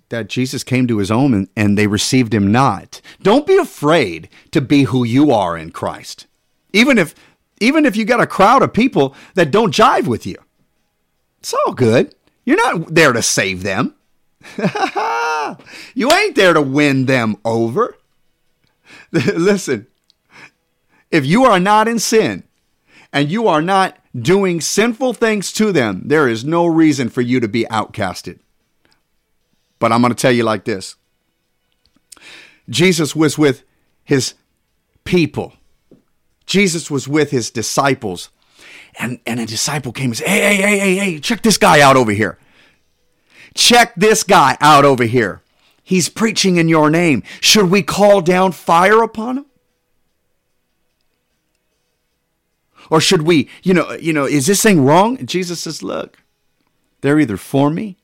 that 0.09 0.29
Jesus 0.29 0.63
came 0.63 0.87
to 0.87 0.99
his 0.99 1.11
own 1.11 1.35
and, 1.35 1.49
and 1.57 1.77
they 1.77 1.89
received 1.89 2.33
him 2.33 2.53
not. 2.53 3.01
Don't 3.23 3.47
be 3.47 3.57
afraid 3.57 4.29
to 4.53 4.61
be 4.61 4.85
who 4.85 5.05
you 5.05 5.33
are 5.33 5.57
in 5.57 5.71
Christ. 5.71 6.27
Even 6.73 6.97
if 6.99 7.13
even 7.61 7.87
if 7.87 7.97
you 7.97 8.05
got 8.05 8.21
a 8.21 8.27
crowd 8.27 8.63
of 8.63 8.73
people 8.73 9.15
that 9.35 9.51
don't 9.51 9.75
jive 9.75 10.07
with 10.07 10.27
you. 10.27 10.37
It's 11.41 11.55
all 11.55 11.73
good. 11.73 12.15
You're 12.45 12.57
not 12.57 12.95
there 12.95 13.13
to 13.13 13.23
save 13.23 13.63
them. 13.63 13.95
you 15.95 16.13
ain't 16.13 16.37
there 16.37 16.53
to 16.53 16.63
win 16.63 17.07
them 17.07 17.37
over. 17.45 17.97
Listen, 19.37 19.87
if 21.11 21.25
you 21.25 21.45
are 21.45 21.61
not 21.61 21.89
in 21.89 21.99
sin 21.99 22.45
and 23.13 23.31
you 23.31 23.49
are 23.49 23.63
not 23.63 23.99
doing 24.15 24.61
sinful 24.61 25.15
things 25.15 25.53
to 25.53 25.73
them, 25.73 26.03
there 26.07 26.29
is 26.29 26.45
no 26.45 26.67
reason 26.67 27.09
for 27.09 27.21
you 27.21 27.41
to 27.41 27.49
be 27.49 27.65
outcasted. 27.65 28.41
But 29.79 29.93
I'm 29.93 30.01
going 30.01 30.13
to 30.13 30.21
tell 30.21 30.33
you 30.33 30.43
like 30.43 30.65
this 30.65 30.97
Jesus 32.69 33.15
was 33.15 33.39
with 33.39 33.63
his 34.05 34.35
people, 35.05 35.55
Jesus 36.47 36.91
was 36.91 37.09
with 37.09 37.31
his 37.31 37.51
disciples. 37.51 38.31
And, 38.99 39.21
and 39.27 39.39
a 39.39 39.45
disciple 39.45 39.93
came 39.93 40.07
and 40.07 40.17
said, 40.17 40.29
Hey, 40.29 40.41
hey, 40.41 40.57
hey, 40.57 40.79
hey, 40.79 40.97
hey, 40.97 41.21
check 41.21 41.43
this 41.43 41.59
guy 41.59 41.83
out 41.83 41.97
over 41.97 42.13
here. 42.13 42.39
Check 43.55 43.95
this 43.95 44.23
guy 44.23 44.57
out 44.59 44.87
over 44.87 45.05
here. 45.05 45.43
He's 45.87 46.09
preaching 46.09 46.57
in 46.57 46.69
your 46.69 46.91
name. 46.91 47.23
Should 47.41 47.71
we 47.71 47.81
call 47.81 48.21
down 48.21 48.51
fire 48.51 49.05
upon 49.05 49.39
him? 49.39 49.47
Or 52.91 53.01
should 53.01 53.23
we, 53.23 53.49
you 53.63 53.73
know, 53.73 53.93
you 53.93 54.13
know, 54.13 54.25
is 54.25 54.47
this 54.47 54.61
thing 54.65 54.85
wrong? 54.85 55.25
Jesus 55.25 55.61
says, 55.61 55.85
look, 55.85 56.19
they're 57.03 57.21
either 57.21 57.37
for 57.37 57.71
me 57.71 57.99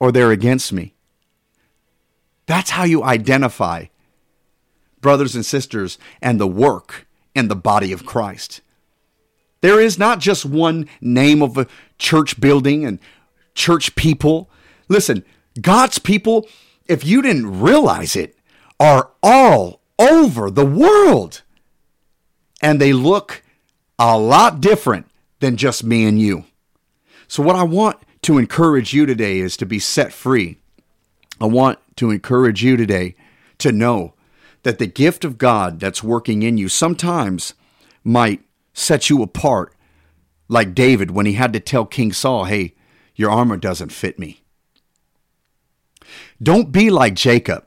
or 0.00 0.10
they're 0.10 0.32
against 0.32 0.72
me. 0.72 0.94
That's 2.46 2.70
how 2.70 2.82
you 2.82 3.04
identify 3.04 3.84
brothers 5.00 5.36
and 5.36 5.46
sisters 5.46 5.96
and 6.20 6.40
the 6.40 6.48
work 6.48 7.06
and 7.36 7.48
the 7.48 7.54
body 7.54 7.92
of 7.92 8.04
Christ. 8.04 8.62
There 9.60 9.80
is 9.80 9.96
not 9.96 10.18
just 10.18 10.44
one 10.44 10.88
name 11.00 11.40
of 11.40 11.56
a 11.56 11.68
church 11.98 12.40
building 12.40 12.84
and 12.84 12.98
church 13.54 13.94
people. 13.94 14.50
Listen, 14.88 15.24
God's 15.60 16.00
people, 16.00 16.48
if 16.90 17.04
you 17.04 17.22
didn't 17.22 17.60
realize 17.60 18.16
it, 18.16 18.36
are 18.80 19.12
all 19.22 19.80
over 19.98 20.50
the 20.50 20.66
world. 20.66 21.42
And 22.60 22.80
they 22.80 22.92
look 22.92 23.42
a 23.98 24.18
lot 24.18 24.60
different 24.60 25.06
than 25.38 25.56
just 25.56 25.84
me 25.84 26.04
and 26.04 26.20
you. 26.20 26.44
So, 27.28 27.42
what 27.42 27.54
I 27.56 27.62
want 27.62 27.98
to 28.22 28.38
encourage 28.38 28.92
you 28.92 29.06
today 29.06 29.38
is 29.38 29.56
to 29.58 29.66
be 29.66 29.78
set 29.78 30.12
free. 30.12 30.58
I 31.40 31.46
want 31.46 31.78
to 31.96 32.10
encourage 32.10 32.62
you 32.62 32.76
today 32.76 33.14
to 33.58 33.70
know 33.70 34.14
that 34.64 34.78
the 34.78 34.86
gift 34.86 35.24
of 35.24 35.38
God 35.38 35.78
that's 35.78 36.02
working 36.02 36.42
in 36.42 36.58
you 36.58 36.68
sometimes 36.68 37.54
might 38.02 38.42
set 38.74 39.08
you 39.08 39.22
apart, 39.22 39.74
like 40.48 40.74
David 40.74 41.12
when 41.12 41.24
he 41.24 41.34
had 41.34 41.52
to 41.52 41.60
tell 41.60 41.86
King 41.86 42.12
Saul, 42.12 42.44
hey, 42.44 42.74
your 43.14 43.30
armor 43.30 43.56
doesn't 43.56 43.92
fit 43.92 44.18
me. 44.18 44.39
Don't 46.42 46.72
be 46.72 46.90
like 46.90 47.14
Jacob, 47.14 47.66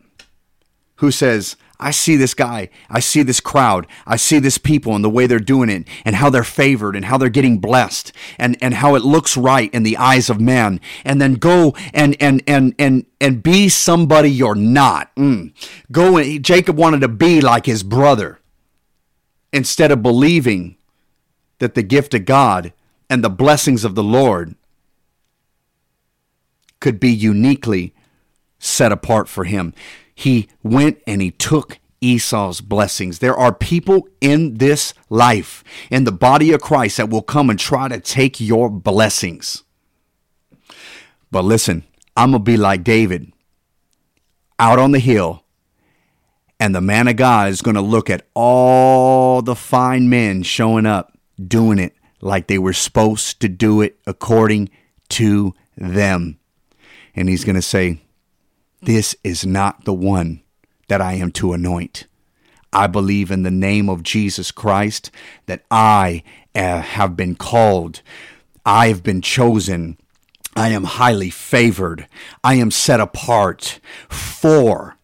who 0.95 1.11
says, 1.11 1.55
I 1.79 1.91
see 1.91 2.15
this 2.15 2.33
guy, 2.33 2.69
I 2.89 3.01
see 3.01 3.23
this 3.23 3.41
crowd, 3.41 3.87
I 4.05 4.15
see 4.15 4.39
this 4.39 4.57
people 4.57 4.95
and 4.95 5.03
the 5.03 5.09
way 5.09 5.27
they're 5.27 5.39
doing 5.39 5.69
it, 5.69 5.85
and 6.05 6.15
how 6.15 6.29
they're 6.29 6.43
favored, 6.45 6.95
and 6.95 7.05
how 7.05 7.17
they're 7.17 7.29
getting 7.29 7.59
blessed, 7.59 8.13
and, 8.37 8.57
and 8.61 8.75
how 8.75 8.95
it 8.95 9.03
looks 9.03 9.35
right 9.35 9.73
in 9.73 9.83
the 9.83 9.97
eyes 9.97 10.29
of 10.29 10.39
men, 10.39 10.79
and 11.03 11.21
then 11.21 11.33
go 11.33 11.75
and 11.93 12.15
and 12.21 12.41
and 12.47 12.73
and 12.79 13.05
and 13.19 13.43
be 13.43 13.67
somebody 13.67 14.31
you're 14.31 14.55
not. 14.55 15.13
Mm. 15.15 15.53
Go 15.91 16.17
and 16.17 16.43
Jacob 16.43 16.77
wanted 16.77 17.01
to 17.01 17.09
be 17.09 17.41
like 17.41 17.65
his 17.65 17.83
brother 17.83 18.39
instead 19.51 19.91
of 19.91 20.01
believing 20.01 20.77
that 21.59 21.75
the 21.75 21.83
gift 21.83 22.13
of 22.13 22.25
God 22.25 22.71
and 23.09 23.23
the 23.23 23.29
blessings 23.29 23.83
of 23.83 23.95
the 23.95 24.03
Lord 24.03 24.55
could 26.79 26.99
be 26.99 27.11
uniquely 27.11 27.93
set 28.63 28.91
apart 28.91 29.27
for 29.27 29.43
him. 29.43 29.73
He 30.13 30.47
went 30.61 31.01
and 31.07 31.21
he 31.21 31.31
took 31.31 31.79
Esau's 32.01 32.61
blessings. 32.61 33.19
There 33.19 33.35
are 33.35 33.53
people 33.53 34.07
in 34.21 34.55
this 34.55 34.93
life, 35.09 35.63
in 35.89 36.03
the 36.03 36.11
body 36.11 36.51
of 36.51 36.61
Christ, 36.61 36.97
that 36.97 37.09
will 37.09 37.21
come 37.21 37.49
and 37.49 37.59
try 37.59 37.87
to 37.87 37.99
take 37.99 38.39
your 38.39 38.69
blessings. 38.69 39.63
But 41.31 41.45
listen, 41.45 41.83
I'm 42.15 42.31
going 42.31 42.43
to 42.43 42.51
be 42.51 42.57
like 42.57 42.83
David 42.83 43.31
out 44.59 44.79
on 44.79 44.91
the 44.91 44.99
hill, 44.99 45.43
and 46.59 46.75
the 46.75 46.81
man 46.81 47.07
of 47.07 47.15
God 47.15 47.49
is 47.49 47.61
going 47.61 47.75
to 47.75 47.81
look 47.81 48.09
at 48.09 48.27
all 48.33 49.41
the 49.41 49.55
fine 49.55 50.09
men 50.09 50.43
showing 50.43 50.85
up, 50.85 51.17
doing 51.45 51.79
it 51.79 51.95
like 52.21 52.47
they 52.47 52.59
were 52.59 52.73
supposed 52.73 53.39
to 53.41 53.49
do 53.49 53.81
it 53.81 53.97
according 54.05 54.69
to 55.09 55.53
them 55.75 56.39
and 57.15 57.29
he's 57.29 57.43
going 57.43 57.55
to 57.55 57.61
say, 57.61 58.01
This 58.85 59.15
is 59.23 59.45
not 59.45 59.85
the 59.85 59.93
one 59.93 60.41
that 60.89 60.99
I 60.99 61.13
am 61.13 61.31
to 61.33 61.53
anoint. 61.53 62.05
I 62.73 62.87
believe 62.87 63.31
in 63.31 63.43
the 63.43 63.51
name 63.51 63.87
of 63.87 64.03
Jesus 64.03 64.51
Christ 64.51 65.09
that 65.45 65.63
I 65.71 66.21
uh, 66.53 66.81
have 66.81 67.15
been 67.15 67.35
called. 67.35 68.01
I 68.65 68.87
have 68.87 69.01
been 69.01 69.21
chosen. 69.21 69.97
I 70.53 70.67
am 70.67 70.83
highly 70.83 71.29
favored. 71.29 72.09
I 72.43 72.55
am 72.55 72.71
set 72.71 72.99
apart 72.99 73.79
for 74.09 74.97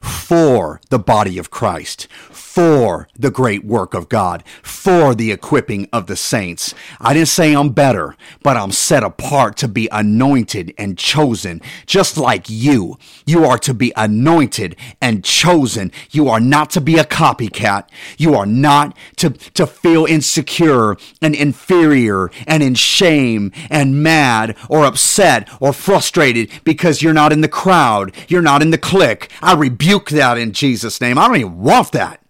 for 0.00 0.80
the 0.90 0.98
body 0.98 1.38
of 1.38 1.50
Christ, 1.50 2.06
for 2.30 3.08
the 3.18 3.30
great 3.30 3.64
work 3.64 3.94
of 3.94 4.08
God, 4.08 4.42
for 4.62 5.14
the 5.14 5.30
equipping 5.30 5.88
of 5.92 6.06
the 6.06 6.16
saints. 6.16 6.74
I 7.00 7.14
didn't 7.14 7.28
say 7.28 7.54
I'm 7.54 7.70
better, 7.70 8.16
but 8.42 8.56
I'm 8.56 8.72
set 8.72 9.02
apart 9.02 9.56
to 9.58 9.68
be 9.68 9.88
anointed 9.92 10.74
and 10.78 10.98
chosen, 10.98 11.60
just 11.86 12.16
like 12.16 12.48
you. 12.48 12.98
You 13.26 13.44
are 13.44 13.58
to 13.58 13.74
be 13.74 13.92
anointed 13.96 14.76
and 15.00 15.24
chosen. 15.24 15.92
You 16.10 16.28
are 16.28 16.40
not 16.40 16.70
to 16.70 16.80
be 16.80 16.96
a 16.96 17.04
copycat. 17.04 17.88
You 18.18 18.34
are 18.34 18.46
not 18.46 18.96
to, 19.16 19.30
to 19.30 19.66
feel 19.66 20.06
insecure 20.06 20.96
and 21.22 21.34
inferior 21.34 22.30
and 22.46 22.62
in 22.62 22.74
shame 22.74 23.52
and 23.68 24.02
mad 24.02 24.56
or 24.68 24.84
upset 24.84 25.48
or 25.60 25.72
frustrated 25.72 26.50
because 26.64 27.02
you're 27.02 27.12
not 27.12 27.32
in 27.32 27.42
the 27.42 27.48
crowd. 27.48 28.12
You're 28.28 28.42
not 28.42 28.62
in 28.62 28.70
the 28.70 28.78
clique. 28.78 29.30
I 29.42 29.54
rebuke 29.90 30.10
that 30.10 30.38
in 30.38 30.52
Jesus' 30.52 31.00
name. 31.00 31.18
I 31.18 31.26
don't 31.26 31.36
even 31.36 31.60
want 31.60 31.92
that. 31.92 32.20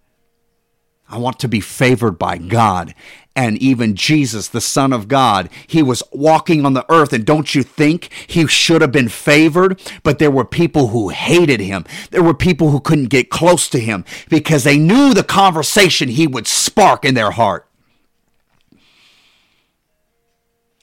I 1.07 1.17
want 1.17 1.39
to 1.39 1.47
be 1.47 1.59
favored 1.59 2.17
by 2.17 2.37
God. 2.37 2.95
And 3.35 3.57
even 3.59 3.95
Jesus, 3.95 4.47
the 4.47 4.61
Son 4.61 4.91
of 4.91 5.07
God, 5.07 5.49
he 5.67 5.83
was 5.83 6.01
walking 6.11 6.65
on 6.65 6.73
the 6.73 6.89
earth. 6.91 7.13
And 7.13 7.25
don't 7.25 7.53
you 7.53 7.63
think 7.63 8.09
he 8.27 8.47
should 8.47 8.81
have 8.81 8.91
been 8.91 9.09
favored? 9.09 9.79
But 10.03 10.19
there 10.19 10.31
were 10.31 10.45
people 10.45 10.87
who 10.87 11.09
hated 11.09 11.59
him. 11.59 11.85
There 12.09 12.23
were 12.23 12.33
people 12.33 12.71
who 12.71 12.79
couldn't 12.79 13.09
get 13.09 13.29
close 13.29 13.69
to 13.69 13.79
him 13.79 14.05
because 14.29 14.63
they 14.63 14.77
knew 14.77 15.13
the 15.13 15.23
conversation 15.23 16.09
he 16.09 16.27
would 16.27 16.47
spark 16.47 17.05
in 17.05 17.13
their 17.13 17.31
heart. 17.31 17.67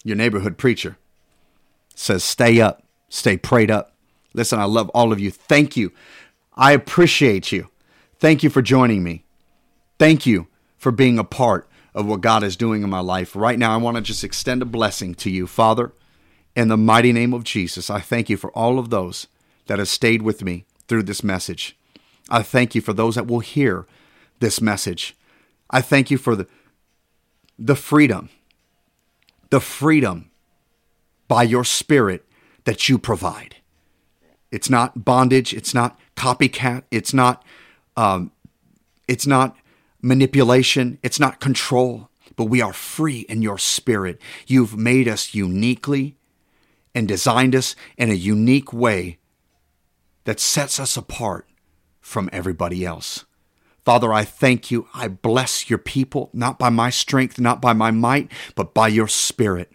Your 0.04 0.16
neighborhood 0.16 0.56
preacher 0.56 0.96
says, 1.94 2.22
Stay 2.22 2.60
up, 2.60 2.82
stay 3.08 3.36
prayed 3.36 3.70
up. 3.70 3.94
Listen, 4.32 4.60
I 4.60 4.64
love 4.64 4.90
all 4.90 5.12
of 5.12 5.18
you. 5.18 5.30
Thank 5.30 5.76
you. 5.76 5.92
I 6.58 6.72
appreciate 6.72 7.52
you. 7.52 7.68
Thank 8.18 8.42
you 8.42 8.50
for 8.50 8.62
joining 8.62 9.04
me. 9.04 9.24
Thank 9.96 10.26
you 10.26 10.48
for 10.76 10.90
being 10.90 11.16
a 11.16 11.24
part 11.24 11.68
of 11.94 12.06
what 12.06 12.20
God 12.20 12.42
is 12.42 12.56
doing 12.56 12.82
in 12.82 12.90
my 12.90 12.98
life. 12.98 13.36
Right 13.36 13.58
now, 13.58 13.72
I 13.72 13.76
want 13.76 13.96
to 13.96 14.02
just 14.02 14.24
extend 14.24 14.60
a 14.60 14.66
blessing 14.66 15.14
to 15.16 15.30
you, 15.30 15.46
Father. 15.46 15.92
In 16.56 16.66
the 16.66 16.76
mighty 16.76 17.12
name 17.12 17.32
of 17.32 17.44
Jesus, 17.44 17.88
I 17.88 18.00
thank 18.00 18.28
you 18.28 18.36
for 18.36 18.50
all 18.50 18.80
of 18.80 18.90
those 18.90 19.28
that 19.66 19.78
have 19.78 19.88
stayed 19.88 20.22
with 20.22 20.42
me 20.42 20.64
through 20.88 21.04
this 21.04 21.22
message. 21.22 21.76
I 22.28 22.42
thank 22.42 22.74
you 22.74 22.80
for 22.80 22.92
those 22.92 23.14
that 23.14 23.28
will 23.28 23.40
hear 23.40 23.86
this 24.40 24.60
message. 24.60 25.16
I 25.70 25.80
thank 25.80 26.10
you 26.10 26.18
for 26.18 26.34
the, 26.34 26.48
the 27.56 27.76
freedom, 27.76 28.30
the 29.50 29.60
freedom 29.60 30.30
by 31.28 31.44
your 31.44 31.64
spirit 31.64 32.24
that 32.64 32.88
you 32.88 32.98
provide. 32.98 33.57
It's 34.50 34.70
not 34.70 35.04
bondage. 35.04 35.52
It's 35.52 35.74
not 35.74 35.98
copycat. 36.16 36.84
It's 36.90 37.12
not, 37.12 37.44
um, 37.96 38.32
it's 39.06 39.26
not 39.26 39.56
manipulation, 40.02 40.98
it's 41.02 41.18
not 41.18 41.40
control, 41.40 42.08
but 42.36 42.44
we 42.44 42.60
are 42.60 42.72
free 42.72 43.20
in 43.28 43.42
your 43.42 43.58
spirit. 43.58 44.20
You've 44.46 44.76
made 44.76 45.08
us 45.08 45.34
uniquely 45.34 46.16
and 46.94 47.08
designed 47.08 47.54
us 47.54 47.74
in 47.96 48.10
a 48.10 48.14
unique 48.14 48.72
way 48.72 49.18
that 50.24 50.40
sets 50.40 50.78
us 50.78 50.96
apart 50.96 51.48
from 52.00 52.28
everybody 52.32 52.84
else. 52.84 53.24
Father, 53.84 54.12
I 54.12 54.24
thank 54.24 54.70
you. 54.70 54.86
I 54.92 55.08
bless 55.08 55.70
your 55.70 55.78
people, 55.78 56.30
not 56.32 56.58
by 56.58 56.68
my 56.68 56.90
strength, 56.90 57.38
not 57.38 57.60
by 57.60 57.72
my 57.72 57.90
might, 57.90 58.30
but 58.54 58.74
by 58.74 58.88
your 58.88 59.08
spirit. 59.08 59.72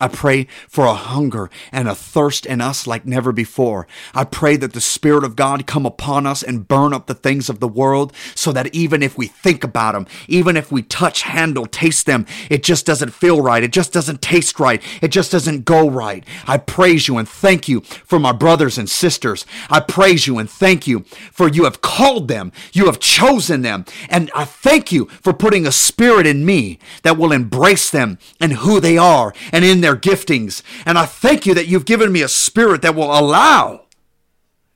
I 0.00 0.08
pray 0.08 0.48
for 0.68 0.86
a 0.86 0.94
hunger 0.94 1.50
and 1.70 1.88
a 1.88 1.94
thirst 1.94 2.46
in 2.46 2.60
us 2.60 2.84
like 2.84 3.06
never 3.06 3.30
before. 3.30 3.86
I 4.12 4.24
pray 4.24 4.56
that 4.56 4.72
the 4.72 4.80
Spirit 4.80 5.22
of 5.22 5.36
God 5.36 5.68
come 5.68 5.86
upon 5.86 6.26
us 6.26 6.42
and 6.42 6.66
burn 6.66 6.92
up 6.92 7.06
the 7.06 7.14
things 7.14 7.48
of 7.48 7.60
the 7.60 7.68
world 7.68 8.12
so 8.34 8.50
that 8.50 8.74
even 8.74 9.04
if 9.04 9.16
we 9.16 9.28
think 9.28 9.62
about 9.62 9.92
them, 9.92 10.08
even 10.26 10.56
if 10.56 10.72
we 10.72 10.82
touch, 10.82 11.22
handle, 11.22 11.66
taste 11.66 12.06
them, 12.06 12.26
it 12.50 12.64
just 12.64 12.84
doesn't 12.84 13.10
feel 13.14 13.40
right. 13.40 13.62
It 13.62 13.70
just 13.70 13.92
doesn't 13.92 14.20
taste 14.20 14.58
right. 14.58 14.82
It 15.00 15.08
just 15.08 15.30
doesn't 15.30 15.64
go 15.64 15.88
right. 15.88 16.24
I 16.48 16.58
praise 16.58 17.06
you 17.06 17.16
and 17.16 17.28
thank 17.28 17.68
you 17.68 17.82
for 17.82 18.18
my 18.18 18.32
brothers 18.32 18.76
and 18.76 18.90
sisters. 18.90 19.46
I 19.70 19.78
praise 19.78 20.26
you 20.26 20.38
and 20.38 20.50
thank 20.50 20.88
you 20.88 21.04
for 21.30 21.48
you 21.48 21.64
have 21.64 21.82
called 21.82 22.26
them. 22.26 22.50
You 22.72 22.86
have 22.86 22.98
chosen 22.98 23.62
them. 23.62 23.84
And 24.08 24.28
I 24.34 24.44
thank 24.44 24.90
you 24.90 25.06
for 25.06 25.32
putting 25.32 25.68
a 25.68 25.72
spirit 25.72 26.26
in 26.26 26.44
me 26.44 26.80
that 27.04 27.16
will 27.16 27.30
embrace 27.30 27.90
them 27.90 28.18
and 28.40 28.54
who 28.54 28.80
they 28.80 28.98
are 28.98 29.32
and 29.52 29.64
in 29.64 29.83
their 29.84 29.96
giftings. 29.96 30.62
And 30.84 30.98
I 30.98 31.06
thank 31.06 31.46
you 31.46 31.54
that 31.54 31.68
you've 31.68 31.84
given 31.84 32.10
me 32.10 32.22
a 32.22 32.28
spirit 32.28 32.82
that 32.82 32.94
will 32.94 33.16
allow 33.16 33.84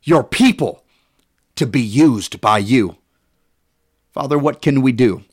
your 0.03 0.23
people 0.23 0.85
to 1.57 1.67
be 1.67 1.81
used 1.81 2.41
by 2.41 2.59
you. 2.59 2.97
Father, 4.13 4.39
what 4.39 4.63
can 4.63 4.83
we 4.83 4.93
do? 4.93 5.25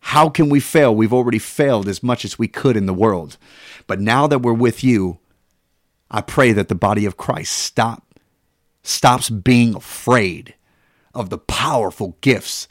How 0.00 0.28
can 0.28 0.50
we 0.50 0.60
fail? 0.60 0.94
We've 0.94 1.14
already 1.14 1.38
failed 1.38 1.88
as 1.88 2.02
much 2.02 2.24
as 2.24 2.38
we 2.38 2.46
could 2.46 2.76
in 2.76 2.86
the 2.86 2.92
world. 2.92 3.38
But 3.86 4.00
now 4.00 4.26
that 4.26 4.40
we're 4.40 4.52
with 4.52 4.84
you, 4.84 5.18
I 6.10 6.20
pray 6.20 6.52
that 6.52 6.68
the 6.68 6.74
body 6.74 7.06
of 7.06 7.16
Christ 7.16 7.52
stop 7.52 8.02
stops 8.82 9.30
being 9.30 9.74
afraid 9.74 10.54
of 11.14 11.30
the 11.30 11.38
powerful 11.38 12.18
gifts 12.20 12.68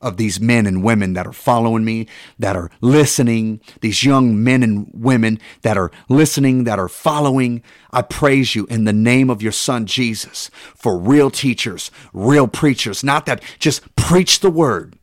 of 0.00 0.16
these 0.16 0.40
men 0.40 0.66
and 0.66 0.82
women 0.82 1.14
that 1.14 1.26
are 1.26 1.32
following 1.32 1.84
me, 1.84 2.06
that 2.38 2.56
are 2.56 2.70
listening, 2.80 3.60
these 3.80 4.04
young 4.04 4.42
men 4.42 4.62
and 4.62 4.90
women 4.92 5.38
that 5.62 5.78
are 5.78 5.90
listening, 6.08 6.64
that 6.64 6.78
are 6.78 6.88
following. 6.88 7.62
I 7.92 8.02
praise 8.02 8.54
you 8.54 8.66
in 8.66 8.84
the 8.84 8.92
name 8.92 9.30
of 9.30 9.42
your 9.42 9.52
son 9.52 9.86
Jesus 9.86 10.50
for 10.74 10.98
real 10.98 11.30
teachers, 11.30 11.90
real 12.12 12.48
preachers, 12.48 13.02
not 13.02 13.26
that 13.26 13.42
just 13.58 13.94
preach 13.96 14.40
the 14.40 14.50
word, 14.50 14.96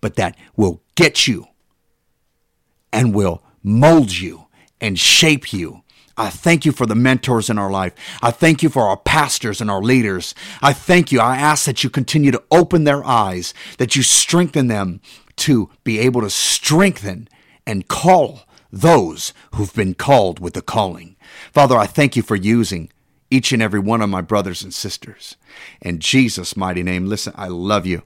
but 0.00 0.16
that 0.16 0.36
will 0.56 0.82
get 0.96 1.26
you 1.26 1.46
and 2.92 3.14
will 3.14 3.42
mold 3.62 4.12
you 4.12 4.46
and 4.80 4.98
shape 4.98 5.52
you 5.52 5.83
I 6.16 6.30
thank 6.30 6.64
you 6.64 6.72
for 6.72 6.86
the 6.86 6.94
mentors 6.94 7.50
in 7.50 7.58
our 7.58 7.70
life. 7.70 7.92
I 8.22 8.30
thank 8.30 8.62
you 8.62 8.68
for 8.68 8.82
our 8.82 8.96
pastors 8.96 9.60
and 9.60 9.70
our 9.70 9.82
leaders. 9.82 10.34
I 10.62 10.72
thank 10.72 11.10
you. 11.10 11.20
I 11.20 11.36
ask 11.36 11.66
that 11.66 11.82
you 11.82 11.90
continue 11.90 12.30
to 12.30 12.42
open 12.50 12.84
their 12.84 13.04
eyes, 13.04 13.52
that 13.78 13.96
you 13.96 14.02
strengthen 14.02 14.68
them 14.68 15.00
to 15.36 15.70
be 15.82 15.98
able 15.98 16.20
to 16.20 16.30
strengthen 16.30 17.28
and 17.66 17.88
call 17.88 18.42
those 18.70 19.32
who've 19.54 19.74
been 19.74 19.94
called 19.94 20.38
with 20.38 20.54
the 20.54 20.62
calling. 20.62 21.16
Father, 21.52 21.76
I 21.76 21.86
thank 21.86 22.16
you 22.16 22.22
for 22.22 22.36
using 22.36 22.90
each 23.30 23.52
and 23.52 23.62
every 23.62 23.80
one 23.80 24.00
of 24.00 24.10
my 24.10 24.20
brothers 24.20 24.62
and 24.62 24.72
sisters. 24.72 25.36
In 25.80 25.98
Jesus' 25.98 26.56
mighty 26.56 26.82
name, 26.82 27.06
listen, 27.06 27.32
I 27.36 27.48
love 27.48 27.86
you. 27.86 28.02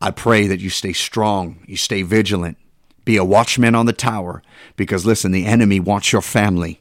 I 0.00 0.10
pray 0.10 0.46
that 0.46 0.60
you 0.60 0.70
stay 0.70 0.92
strong, 0.92 1.62
you 1.66 1.76
stay 1.76 2.02
vigilant, 2.02 2.58
be 3.04 3.16
a 3.16 3.24
watchman 3.24 3.74
on 3.74 3.86
the 3.86 3.92
tower, 3.92 4.42
because 4.74 5.06
listen, 5.06 5.30
the 5.30 5.46
enemy 5.46 5.78
wants 5.80 6.12
your 6.12 6.22
family. 6.22 6.80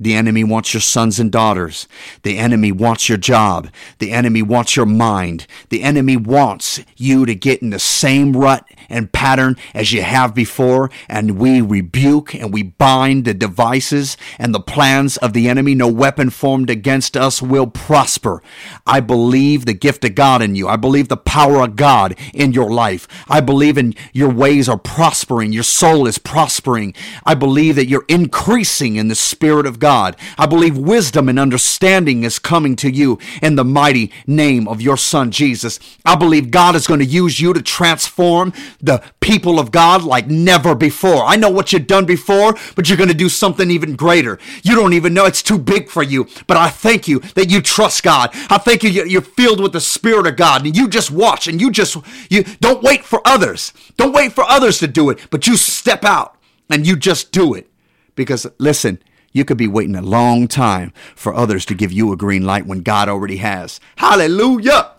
The 0.00 0.14
enemy 0.14 0.44
wants 0.44 0.72
your 0.72 0.80
sons 0.80 1.20
and 1.20 1.30
daughters. 1.30 1.86
The 2.22 2.38
enemy 2.38 2.72
wants 2.72 3.10
your 3.10 3.18
job. 3.18 3.68
The 3.98 4.12
enemy 4.12 4.40
wants 4.40 4.74
your 4.74 4.86
mind. 4.86 5.46
The 5.68 5.82
enemy 5.82 6.16
wants 6.16 6.80
you 6.96 7.26
to 7.26 7.34
get 7.34 7.60
in 7.60 7.68
the 7.68 7.78
same 7.78 8.34
rut 8.34 8.66
and 8.88 9.12
pattern 9.12 9.56
as 9.74 9.92
you 9.92 10.00
have 10.00 10.34
before. 10.34 10.90
And 11.06 11.38
we 11.38 11.60
rebuke 11.60 12.34
and 12.34 12.50
we 12.50 12.62
bind 12.62 13.26
the 13.26 13.34
devices 13.34 14.16
and 14.38 14.54
the 14.54 14.60
plans 14.60 15.18
of 15.18 15.34
the 15.34 15.50
enemy. 15.50 15.74
No 15.74 15.88
weapon 15.88 16.30
formed 16.30 16.70
against 16.70 17.14
us 17.14 17.42
will 17.42 17.66
prosper. 17.66 18.42
I 18.86 19.00
believe 19.00 19.66
the 19.66 19.74
gift 19.74 20.04
of 20.06 20.14
God 20.14 20.40
in 20.40 20.54
you. 20.54 20.66
I 20.66 20.76
believe 20.76 21.08
the 21.08 21.18
power 21.18 21.62
of 21.62 21.76
God 21.76 22.16
in 22.32 22.52
your 22.52 22.70
life. 22.70 23.06
I 23.28 23.40
believe 23.40 23.76
in 23.76 23.94
your 24.14 24.30
ways 24.30 24.66
are 24.66 24.78
prospering. 24.78 25.52
Your 25.52 25.62
soul 25.62 26.06
is 26.06 26.16
prospering. 26.16 26.94
I 27.26 27.34
believe 27.34 27.76
that 27.76 27.86
you're 27.86 28.06
increasing 28.08 28.96
in 28.96 29.08
the 29.08 29.14
spirit 29.14 29.66
of 29.66 29.78
God. 29.78 29.89
God. 29.90 30.14
I 30.38 30.46
believe 30.46 30.78
wisdom 30.78 31.28
and 31.28 31.36
understanding 31.36 32.22
is 32.22 32.38
coming 32.38 32.76
to 32.76 32.88
you 32.88 33.18
in 33.42 33.56
the 33.56 33.64
mighty 33.64 34.12
name 34.24 34.68
of 34.68 34.80
your 34.80 34.96
Son, 34.96 35.32
Jesus. 35.32 35.80
I 36.04 36.14
believe 36.14 36.52
God 36.52 36.76
is 36.76 36.86
going 36.86 37.00
to 37.00 37.04
use 37.04 37.40
you 37.40 37.52
to 37.52 37.60
transform 37.60 38.52
the 38.80 39.02
people 39.18 39.58
of 39.58 39.72
God 39.72 40.04
like 40.04 40.28
never 40.28 40.76
before. 40.76 41.24
I 41.24 41.34
know 41.34 41.50
what 41.50 41.72
you've 41.72 41.88
done 41.88 42.06
before, 42.06 42.54
but 42.76 42.88
you're 42.88 42.96
going 42.96 43.08
to 43.08 43.24
do 43.24 43.28
something 43.28 43.68
even 43.68 43.96
greater. 43.96 44.38
You 44.62 44.76
don't 44.76 44.92
even 44.92 45.12
know 45.12 45.24
it's 45.24 45.42
too 45.42 45.58
big 45.58 45.88
for 45.88 46.04
you, 46.04 46.28
but 46.46 46.56
I 46.56 46.70
thank 46.70 47.08
you 47.08 47.18
that 47.34 47.50
you 47.50 47.60
trust 47.60 48.04
God. 48.04 48.30
I 48.48 48.58
thank 48.58 48.84
you 48.84 48.90
you're 48.90 49.22
filled 49.22 49.58
with 49.58 49.72
the 49.72 49.80
Spirit 49.80 50.28
of 50.28 50.36
God 50.36 50.64
and 50.64 50.76
you 50.76 50.86
just 50.86 51.10
watch 51.10 51.48
and 51.48 51.60
you 51.60 51.68
just, 51.68 51.96
you 52.30 52.44
don't 52.60 52.84
wait 52.84 53.04
for 53.04 53.20
others. 53.24 53.72
Don't 53.96 54.12
wait 54.12 54.34
for 54.34 54.44
others 54.44 54.78
to 54.78 54.86
do 54.86 55.10
it, 55.10 55.18
but 55.30 55.48
you 55.48 55.56
step 55.56 56.04
out 56.04 56.36
and 56.68 56.86
you 56.86 56.94
just 56.94 57.32
do 57.32 57.54
it. 57.54 57.66
Because 58.14 58.46
listen, 58.58 59.00
you 59.32 59.44
could 59.44 59.56
be 59.56 59.68
waiting 59.68 59.94
a 59.94 60.02
long 60.02 60.48
time 60.48 60.92
for 61.14 61.34
others 61.34 61.64
to 61.66 61.74
give 61.74 61.92
you 61.92 62.12
a 62.12 62.16
green 62.16 62.44
light 62.44 62.66
when 62.66 62.82
God 62.82 63.08
already 63.08 63.36
has. 63.38 63.80
Hallelujah. 63.96 64.92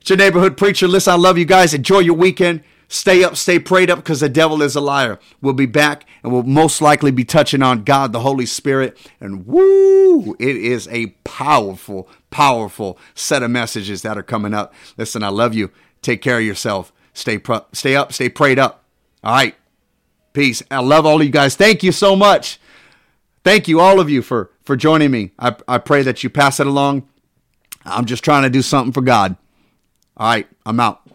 It's 0.00 0.10
your 0.10 0.18
neighborhood 0.18 0.56
preacher. 0.56 0.86
Listen, 0.86 1.14
I 1.14 1.16
love 1.16 1.38
you 1.38 1.44
guys. 1.44 1.74
Enjoy 1.74 2.00
your 2.00 2.14
weekend. 2.14 2.62
Stay 2.88 3.24
up, 3.24 3.36
stay 3.36 3.58
prayed 3.58 3.90
up 3.90 3.98
because 3.98 4.20
the 4.20 4.28
devil 4.28 4.62
is 4.62 4.76
a 4.76 4.80
liar. 4.80 5.18
We'll 5.40 5.54
be 5.54 5.66
back 5.66 6.06
and 6.22 6.32
we'll 6.32 6.44
most 6.44 6.80
likely 6.80 7.10
be 7.10 7.24
touching 7.24 7.60
on 7.60 7.82
God, 7.82 8.12
the 8.12 8.20
Holy 8.20 8.46
Spirit. 8.46 8.96
And 9.18 9.44
woo, 9.46 10.36
it 10.38 10.56
is 10.56 10.86
a 10.88 11.08
powerful, 11.24 12.08
powerful 12.30 12.98
set 13.14 13.42
of 13.42 13.50
messages 13.50 14.02
that 14.02 14.16
are 14.16 14.22
coming 14.22 14.54
up. 14.54 14.72
Listen, 14.96 15.24
I 15.24 15.28
love 15.28 15.52
you. 15.52 15.72
Take 16.00 16.22
care 16.22 16.38
of 16.38 16.44
yourself. 16.44 16.92
Stay, 17.12 17.38
pro- 17.38 17.66
stay 17.72 17.96
up, 17.96 18.12
stay 18.12 18.28
prayed 18.28 18.60
up. 18.60 18.84
All 19.24 19.34
right. 19.34 19.56
Peace. 20.32 20.62
I 20.70 20.80
love 20.80 21.06
all 21.06 21.20
of 21.20 21.26
you 21.26 21.32
guys. 21.32 21.56
Thank 21.56 21.82
you 21.82 21.90
so 21.90 22.14
much. 22.14 22.60
Thank 23.46 23.68
you, 23.68 23.78
all 23.78 24.00
of 24.00 24.10
you, 24.10 24.22
for, 24.22 24.50
for 24.64 24.74
joining 24.74 25.12
me. 25.12 25.30
I, 25.38 25.54
I 25.68 25.78
pray 25.78 26.02
that 26.02 26.24
you 26.24 26.28
pass 26.28 26.58
it 26.58 26.66
along. 26.66 27.08
I'm 27.84 28.04
just 28.04 28.24
trying 28.24 28.42
to 28.42 28.50
do 28.50 28.60
something 28.60 28.92
for 28.92 29.02
God. 29.02 29.36
All 30.16 30.26
right, 30.26 30.48
I'm 30.66 30.80
out. 30.80 31.05